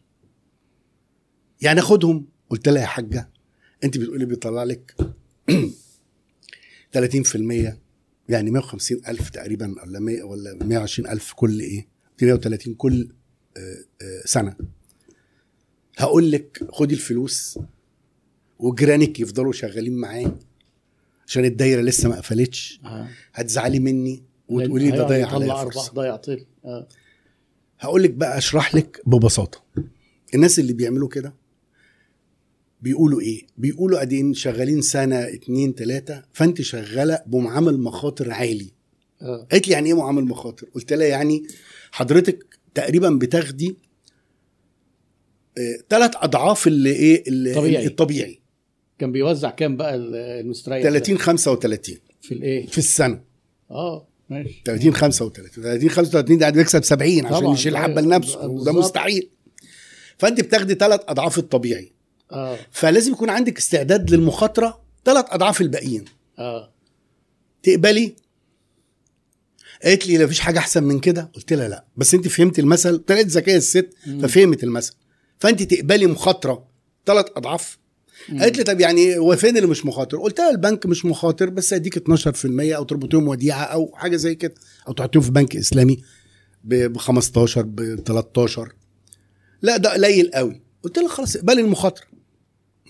يعني 1.61 1.81
خدهم. 1.81 2.27
قلت 2.51 2.69
لها 2.69 2.83
يا 2.83 2.87
حاجة 2.87 3.31
أنت 3.85 3.99
بتقولي 3.99 4.25
بيطلع 4.25 4.65
لك 4.65 4.97
30% 6.97 7.75
يعني 8.29 8.51
150 8.51 9.01
ألف 9.09 9.31
تقريبا 9.31 9.75
ولا 9.83 10.01
100 10.01 10.23
ولا 10.23 10.59
120 10.65 11.09
ألف 11.11 11.33
كل 11.33 11.61
إيه؟ 11.61 11.89
130 12.23 12.75
كل 12.75 13.09
آه، 13.57 13.61
آه، 14.03 14.23
سنة. 14.25 14.57
هقول 15.99 16.31
لك 16.31 16.65
خدي 16.73 16.95
الفلوس 16.95 17.59
وجيرانك 18.59 19.21
يفضلوا 19.21 19.53
شغالين 19.53 19.97
معاه 19.97 20.39
عشان 21.31 21.45
الدايرة 21.45 21.81
لسه 21.81 22.09
ما 22.09 22.17
قفلتش. 22.17 22.81
آه. 22.85 23.09
هتزعلي 23.35 23.79
مني 23.79 24.23
وتقولي 24.49 24.91
ده 24.91 25.03
ضيع 25.07 25.29
عليا 25.35 25.55
فرصه 25.55 25.93
ضيع 25.93 26.17
طير 26.17 26.47
آه. 26.65 26.89
هقول 27.79 28.03
لك 28.03 28.11
بقى 28.11 28.39
أشرح 28.39 28.75
لك 28.75 29.01
ببساطة. 29.07 29.65
الناس 30.35 30.59
اللي 30.59 30.73
بيعملوا 30.73 31.09
كده 31.09 31.35
بيقولوا 32.83 33.21
إيه؟ 33.21 33.47
بيقولوا 33.59 33.97
قاعدين 33.97 34.35
شغالين 34.35 34.83
سنة 34.83 35.17
اتنين 35.17 35.75
تلاتة 35.75 36.23
فأنت 36.33 36.63
شغالة 36.63 37.23
بمعامل 37.27 37.81
مخاطر 37.81 38.31
عالي. 38.33 38.73
آه. 39.23 39.47
قالت 39.53 39.69
لي 39.69 39.73
يعني 39.73 39.89
إيه 39.89 39.97
معامل 39.97 40.25
مخاطر؟ 40.25 40.67
قلت 40.75 40.93
لها 40.93 41.07
يعني 41.07 41.43
حضرتك 41.93 42.59
تقريبا 42.75 43.11
بتاخدي 43.11 43.77
ثلاث 45.89 46.11
أضعاف 46.17 46.67
اللي 46.67 46.91
إيه 46.93 47.25
اللي 47.29 47.55
طبيعي. 47.55 47.87
الطبيعي. 47.87 48.40
كان 49.01 49.13
بيوزع 49.13 49.51
كام 49.51 49.77
بقى 49.77 49.95
ال- 49.95 50.15
المستريح 50.17 50.83
30 50.83 51.19
35 51.19 51.95
ده 51.95 52.01
في 52.23 52.35
الإيه؟ 52.35 52.67
في 52.67 52.79
السنة. 52.79 53.21
آه 53.71 54.07
ماشي. 54.31 54.63
30 54.65 54.95
35 54.95 55.63
30 55.63 55.91
35 55.91 56.39
ده 56.39 56.41
قاعد 56.41 56.55
بيكسب 56.59 56.85
70 56.85 57.27
عشان. 57.27 57.47
يشيل 57.53 57.77
حبة 57.77 58.01
لنفسه. 58.01 58.47
وده. 58.47 58.73
مستحيل. 58.73 59.31
فأنت 60.19 60.41
بتاخدي 60.41 60.75
ثلاث 60.75 61.01
أضعاف 61.09 61.39
الطبيعي. 61.39 61.93
آه. 62.33 62.59
فلازم 62.71 63.13
يكون 63.13 63.31
عندك 63.31 63.59
استعداد 63.59 64.11
للمخاطرة 64.11 64.81
ثلاث 65.05 65.25
أضعاف 65.29 65.61
الباقيين. 65.61 66.05
آه. 66.39 66.73
تقبلي؟ 67.63 68.15
قالت 69.85 70.07
لي 70.07 70.17
لا 70.17 70.27
فيش 70.27 70.41
حاجة 70.41 70.59
أحسن 70.59 70.83
من 70.85 71.01
كده. 71.01 71.31
قلت 71.35 71.53
لها 71.53 71.69
لا. 71.69 71.85
بس 71.97 72.15
أنت 72.15 72.29
فهمت 72.29 72.59
المثل. 72.59 72.99
طلعت 72.99 73.27
ذكيه 73.27 73.57
الست. 73.57 73.91
ففهمت 74.23 74.65
المثل. 74.65 74.95
فأنت 75.39 75.63
تقبلي 75.63 76.07
مخاطرة 76.07 76.65
ثلاث 77.07 77.27
أضعاف 77.37 77.79
قالت 78.41 78.59
لي 78.59 78.65
طب 78.65 78.81
يعني 78.81 79.19
هو 79.19 79.37
فين 79.37 79.57
اللي 79.57 79.69
مش 79.69 79.87
مخاطر؟ 79.87 80.19
قلت 80.19 80.39
لها 80.39 80.51
البنك 80.51 80.87
مش 80.87 81.05
مخاطر 81.05 81.51
بس 81.51 81.73
هيديك 81.75 81.99
12% 81.99 82.03
أو 82.47 82.85
تربطيهم 82.85 83.29
وديعة 83.29 83.63
أو 83.65 83.93
حاجة 83.95 84.17
زي 84.17 84.35
كده 84.35 84.55
أو 84.89 84.93
تحطيهم 84.93 85.23
في 85.23 85.31
بنك 85.31 85.57
إسلامي 85.57 86.03
ب 86.65 86.97
15 86.97 87.63
ب 87.63 88.01
13 88.07 88.73
لا 89.63 89.77
ده 89.77 89.93
قليل 89.93 90.31
قوي. 90.35 90.61
قلت 90.83 90.99
لها 90.99 91.09
خلاص 91.09 91.37
اقبلي 91.37 91.61
المخاطرة. 91.61 92.07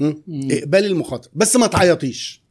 اقبلي 0.00 0.86
المخاطرة 0.86 1.30
بس 1.34 1.56
ما 1.56 1.66
تعيطيش. 1.66 2.42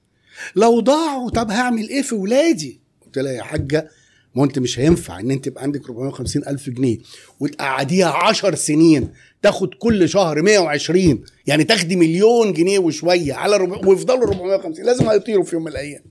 لو 0.55 0.79
ضاعوا 0.79 1.29
طب 1.29 1.51
هعمل 1.51 1.89
إيه 1.89 2.01
في 2.01 2.15
ولادي؟ 2.15 2.79
قلت 3.05 3.17
لها 3.17 3.31
يا 3.31 3.43
حاجة 3.43 3.89
ما 4.35 4.43
انت 4.43 4.59
مش 4.59 4.79
هينفع 4.79 5.19
ان 5.19 5.31
انت 5.31 5.47
يبقى 5.47 5.63
عندك 5.63 5.85
450 5.85 6.47
ألف 6.47 6.69
جنيه 6.69 6.97
وتقعديها 7.39 8.09
10 8.09 8.55
سنين 8.55 9.09
تاخد 9.41 9.73
كل 9.73 10.09
شهر 10.09 10.41
120 10.41 11.23
يعني 11.47 11.63
تاخدي 11.63 11.95
مليون 11.95 12.53
جنيه 12.53 12.79
وشوية 12.79 13.33
على 13.33 13.57
ربع 13.57 13.87
ويفضلوا 13.87 14.27
450 14.27 14.85
لازم 14.85 15.09
هيطيروا 15.09 15.43
في 15.43 15.55
يوم 15.55 15.63
من 15.63 15.71
الأيام. 15.71 16.03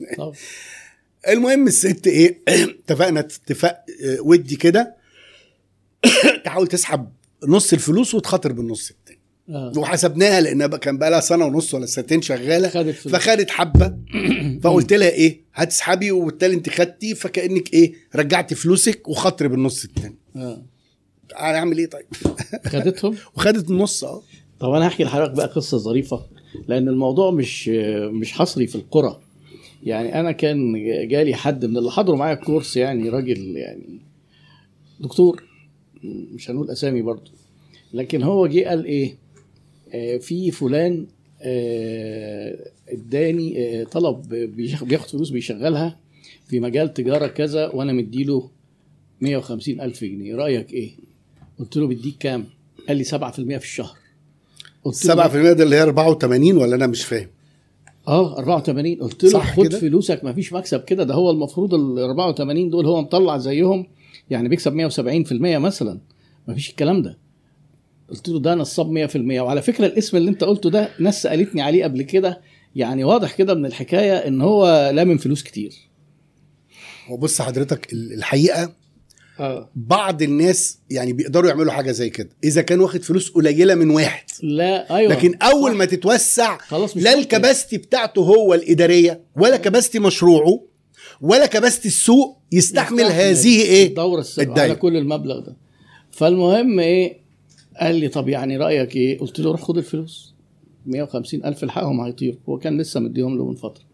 المهم 1.28 1.66
الست 1.66 2.06
إيه؟ 2.06 2.38
اتفقنا 2.88 3.20
اتفاق 3.20 3.84
آه، 4.04 4.20
ودي 4.20 4.56
كده. 4.56 4.96
تحاول 6.44 6.66
تسحب 6.66 7.12
نص 7.46 7.72
الفلوس 7.72 8.14
وتخاطر 8.14 8.52
بالنص. 8.52 8.92
آه. 9.48 9.72
وحسبناها 9.76 10.40
لأنها 10.40 10.66
بقى 10.66 10.78
كان 10.78 10.98
بقى 10.98 11.10
لها 11.10 11.20
سنة 11.20 11.44
ونص 11.44 11.74
ولا 11.74 11.86
سنتين 11.86 12.22
شغالة. 12.22 12.68
خدت. 12.68 12.94
فخدت 12.94 13.50
حبة. 13.50 13.96
فقلت 14.62 14.92
لها 14.92 15.08
إيه؟ 15.08 15.40
هتسحبي 15.54 16.10
وبالتالي 16.10 16.54
أنت 16.54 16.68
خدتي 16.70 17.14
فكأنك 17.14 17.74
إيه؟ 17.74 17.92
رجعتي 18.16 18.54
فلوسك 18.54 19.08
وخاطري 19.08 19.48
بالنص 19.48 19.84
التاني. 19.84 20.16
آه. 20.36 20.62
أنا 21.40 21.58
أعمل 21.58 21.78
إيه 21.78 21.86
طيب؟ 21.86 22.06
خدتهم؟ 22.72 23.16
وخدت 23.34 23.70
النص 23.70 24.04
آه. 24.04 24.22
طب 24.60 24.72
أنا 24.72 24.88
هحكي 24.88 25.04
لحضرتك 25.04 25.36
بقى 25.36 25.46
قصة 25.46 25.78
ظريفة 25.78 26.26
لأن 26.68 26.88
الموضوع 26.88 27.30
مش 27.30 27.68
مش 28.12 28.32
حصري 28.32 28.66
في 28.66 28.74
القرى. 28.74 29.20
يعني 29.82 30.20
أنا 30.20 30.32
كان 30.32 30.74
جالي 31.08 31.34
حد 31.34 31.64
من 31.64 31.76
اللي 31.76 31.90
حضروا 31.90 32.18
معايا 32.18 32.34
الكورس 32.34 32.76
يعني 32.76 33.08
راجل 33.08 33.56
يعني 33.56 34.00
دكتور 35.00 35.44
مش 36.04 36.50
هنقول 36.50 36.70
أسامي 36.70 37.02
برضه. 37.02 37.30
لكن 37.92 38.22
هو 38.22 38.46
جه 38.46 38.68
قال 38.68 38.84
إيه؟ 38.84 39.10
آه 39.10 39.21
في 40.20 40.50
فلان 40.50 41.06
آه، 41.42 42.58
اداني 42.88 43.80
آه 43.80 43.84
طلب 43.84 44.28
بياخد 44.28 45.08
فلوس 45.10 45.30
بيشغلها 45.30 45.98
في 46.48 46.60
مجال 46.60 46.94
تجارة 46.94 47.26
كذا 47.26 47.68
وأنا 47.68 47.92
مديله 47.92 48.50
150 49.20 49.80
ألف 49.80 50.04
جنيه. 50.04 50.34
رأيك 50.34 50.72
إيه؟ 50.72 50.90
قلت 51.58 51.76
له 51.76 51.86
بديك 51.86 52.16
كام؟ 52.20 52.44
قال 52.88 52.96
لي 52.96 53.04
7% 53.04 53.08
في 53.30 53.56
الشهر. 53.56 53.96
قلت 54.84 55.06
له 55.06 55.28
7% 55.28 55.52
ده 55.52 55.64
اللي 55.64 55.76
هي 55.76 55.82
84 55.82 56.56
ولا 56.56 56.76
أنا 56.76 56.86
مش 56.86 57.04
فاهم؟ 57.04 57.28
آه 58.08 58.38
84 58.38 58.94
قلت 58.94 59.24
له 59.24 59.30
صح 59.30 59.56
خد 59.56 59.66
كده؟ 59.66 59.78
فلوسك 59.78 60.24
ما 60.24 60.32
فيش 60.32 60.52
مكسب 60.52 60.84
كده. 60.84 61.04
ده 61.04 61.14
هو 61.14 61.30
المفروض 61.30 61.74
ال 61.74 61.98
84 61.98 62.70
دول 62.70 62.86
هو 62.86 63.02
مطلع 63.02 63.38
زيهم 63.38 63.86
يعني 64.30 64.48
بيكسب 64.48 64.90
170% 64.90 65.32
مثلا. 65.58 65.98
ما 66.48 66.54
فيش 66.54 66.70
الكلام 66.70 67.02
ده. 67.02 67.18
قلت 68.12 68.28
له 68.28 68.40
ده 68.40 68.54
نصاب 68.54 69.08
100% 69.08 69.16
وعلى 69.40 69.62
فكرة 69.62 69.86
الاسم 69.86 70.16
اللي 70.16 70.30
انت 70.30 70.44
قلته 70.44 70.70
ده 70.70 70.88
ناس 71.00 71.22
سألتني 71.22 71.62
عليه 71.62 71.84
قبل 71.84 72.02
كده 72.02 72.40
يعني 72.76 73.04
واضح 73.04 73.34
كده 73.34 73.54
من 73.54 73.66
الحكاية 73.66 74.12
إن 74.16 74.40
هو 74.40 74.90
لامم 74.94 75.16
فلوس 75.18 75.42
كتير. 75.42 75.72
هو 77.06 77.16
بص 77.16 77.42
حضرتك 77.42 77.92
ال- 77.92 78.12
الحقيقة 78.12 78.72
آه. 79.40 79.70
بعض 79.74 80.22
الناس 80.22 80.78
يعني 80.90 81.12
بيقدروا 81.12 81.48
يعملوا 81.50 81.72
حاجة 81.72 81.90
زي 81.92 82.10
كده 82.10 82.28
إذا 82.44 82.62
كان 82.62 82.80
واخد 82.80 83.02
فلوس 83.02 83.30
قليلة 83.30 83.74
من 83.74 83.90
واحد. 83.90 84.24
لا 84.42 84.96
أيوه. 84.96 85.12
لكن 85.12 85.34
أول 85.34 85.70
صح. 85.70 85.76
ما 85.76 85.84
تتوسع 85.84 86.58
خلاص 86.58 86.96
مش 86.96 87.02
لا. 87.02 87.14
الكباستي 87.14 87.76
بتاعته 87.78 88.20
هو 88.22 88.54
الإدارية 88.54 89.20
ولا 89.36 89.56
كباستي 89.56 89.98
مشروعه 89.98 90.60
ولا 91.20 91.46
كباستي 91.46 91.88
السوق 91.88 92.38
يستحمل, 92.52 93.00
يستحمل 93.00 93.12
هذه 93.20 93.60
إيه؟ 93.62 93.86
الدورة. 93.86 94.24
على 94.38 94.74
كل 94.74 94.96
المبلغ 94.96 95.38
ده. 95.40 95.56
فالمهم 96.10 96.80
إيه؟ 96.80 97.21
قال 97.80 97.94
لي 97.94 98.08
طب 98.08 98.28
يعني 98.28 98.56
رأيك 98.56 98.96
إيه؟ 98.96 99.18
قلت 99.18 99.40
له 99.40 99.50
روح 99.50 99.62
خد 99.62 99.78
الفلوس. 99.78 100.34
150 100.86 101.44
ألف 101.44 101.64
الحقهم 101.64 102.00
هيطيروا. 102.00 102.38
هو 102.48 102.58
كان 102.58 102.80
لسه 102.80 103.00
مديهم 103.00 103.36
له 103.38 103.44
من 103.44 103.54
فترة. 103.54 103.84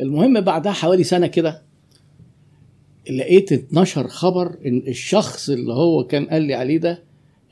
المهم 0.00 0.40
بعدها 0.40 0.72
حوالي 0.72 1.04
سنة 1.04 1.26
كده 1.26 1.62
لقيت 3.10 3.52
اتنشر 3.52 4.08
خبر 4.08 4.58
إن 4.66 4.82
الشخص 4.88 5.50
اللي 5.50 5.72
هو 5.72 6.04
كان 6.04 6.24
قال 6.26 6.42
لي 6.42 6.54
عليه 6.54 6.78
ده 6.78 7.02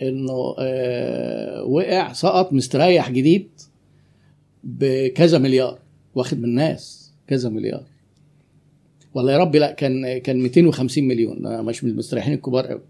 إنه 0.02 0.54
آه 0.58 1.64
وقع 1.64 2.12
سقط 2.12 2.52
مستريح 2.52 3.10
جديد 3.10 3.48
بكذا 4.64 5.38
مليار. 5.38 5.78
واخد 6.14 6.38
من 6.38 6.44
الناس 6.44 7.12
كذا 7.26 7.48
مليار. 7.48 7.84
والله 9.14 9.32
يا 9.32 9.38
ربي 9.38 9.58
لا 9.58 9.72
كان 9.72 10.18
كان 10.18 10.38
250 10.42 11.04
مليون. 11.04 11.62
مش 11.64 11.84
من 11.84 11.90
المستريحين 11.90 12.34
الكبار 12.34 12.66
قوي 12.66 12.80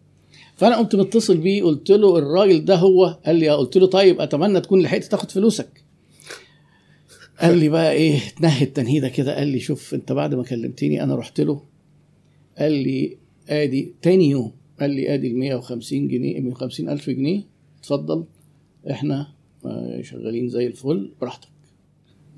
فأنا 0.57 0.77
قمت 0.77 0.97
متصل 0.97 1.37
بيه 1.37 1.63
قلت 1.63 1.91
له 1.91 2.19
الراجل 2.19 2.65
ده 2.65 2.77
هو. 2.77 3.19
قال 3.27 3.37
لي. 3.37 3.49
قلت 3.51 3.77
له 3.77 3.87
طيب 3.87 4.21
أتمنى 4.21 4.61
تكون 4.61 4.83
لحقت 4.83 5.05
تاخد 5.05 5.31
فلوسك. 5.31 5.85
قال 7.41 7.59
لي 7.59 7.69
بقى 7.69 7.93
إيه 7.93 8.19
اتنهد 8.27 8.67
تنهيدة 8.67 9.09
كده. 9.09 9.37
قال 9.37 9.49
لي 9.49 9.61
شوف 9.61 9.95
أنت 9.95 10.13
بعد 10.13 10.35
ما 10.35 10.43
كلمتني 10.43 11.03
أنا 11.03 11.15
رحت 11.17 11.41
له. 11.41 11.63
قال 12.59 12.73
لي 12.73 13.17
آدي 13.49 13.93
تاني 14.03 14.31
يوم. 14.31 14.53
قال 14.81 14.91
لي 14.91 15.15
آدي 15.15 15.27
ال 15.27 15.39
150 15.39 16.09
جنيه 16.09 16.41
150 16.41 16.89
ألف 16.89 17.11
جنيه. 17.11 17.43
اتفضل 17.81 18.25
إحنا 18.91 19.27
آه، 19.67 20.03
شغالين 20.03 20.49
زي 20.49 20.67
الفل 20.67 21.11
براحتك. 21.21 21.49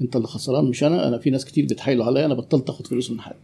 أنت 0.01 0.17
اللي 0.17 0.27
خسران 0.27 0.65
مش 0.65 0.85
أنا؟ 0.85 1.09
أنا 1.09 1.19
في 1.19 1.31
ناس 1.31 1.45
كتير 1.45 1.65
بتحايلوا 1.65 2.05
عليا 2.05 2.27
أنا 2.27 2.35
بطلت 2.35 2.69
أخد 2.71 2.87
فلوس 2.87 3.11
من 3.11 3.21
حد. 3.21 3.37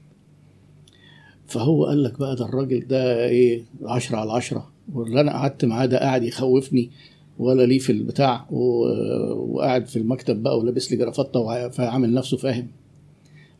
فهو 1.46 1.86
قال 1.86 2.02
لك 2.02 2.18
بقى 2.18 2.36
ده 2.36 2.44
الراجل 2.44 2.86
ده 2.86 3.24
إيه 3.28 3.62
10 3.84 4.16
على 4.16 4.32
10 4.32 4.70
واللي 4.92 5.20
أنا 5.20 5.32
قعدت 5.32 5.64
معاه 5.64 5.86
ده 5.86 5.98
قاعد 5.98 6.22
يخوفني 6.22 6.90
ولا 7.38 7.62
ليه 7.66 7.78
في 7.78 7.92
البتاع 7.92 8.46
و- 8.50 9.32
وقاعد 9.54 9.86
في 9.86 9.96
المكتب 9.96 10.42
بقى 10.42 10.58
ولابس 10.58 10.90
لي 10.90 10.96
جرافطة 10.96 11.40
وع- 11.40 11.68
فعامل 11.68 12.14
نفسه 12.14 12.36
فاهم. 12.36 12.68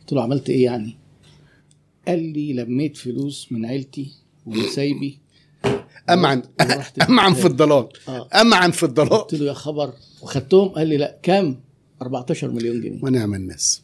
قلت 0.01 0.13
له 0.13 0.23
عملت 0.23 0.51
إيه 0.51 0.65
يعني؟ 0.65 0.97
قال 2.09 2.23
لي 2.33 2.53
لميت 2.53 2.97
فلوس 2.97 3.53
من 3.53 3.67
عيلتي 3.67 4.11
ونسايبي 4.47 5.19
امعن 6.11 6.43
امعن 7.09 7.35
في 7.35 7.47
الضلال 7.47 7.89
امعن 8.35 8.71
في 8.71 8.83
الضلال 8.83 9.09
قلت 9.11 9.35
له 9.35 9.47
يا 9.47 9.53
خبر. 9.53 9.93
وخدتهم 10.23 10.69
قال 10.69 10.87
لي 10.89 10.97
لا 10.97 11.19
كام؟ 11.23 11.61
14 12.03 12.51
مليون 12.51 12.81
جنيه. 12.81 12.99
ونعم 13.03 13.35
الناس. 13.35 13.83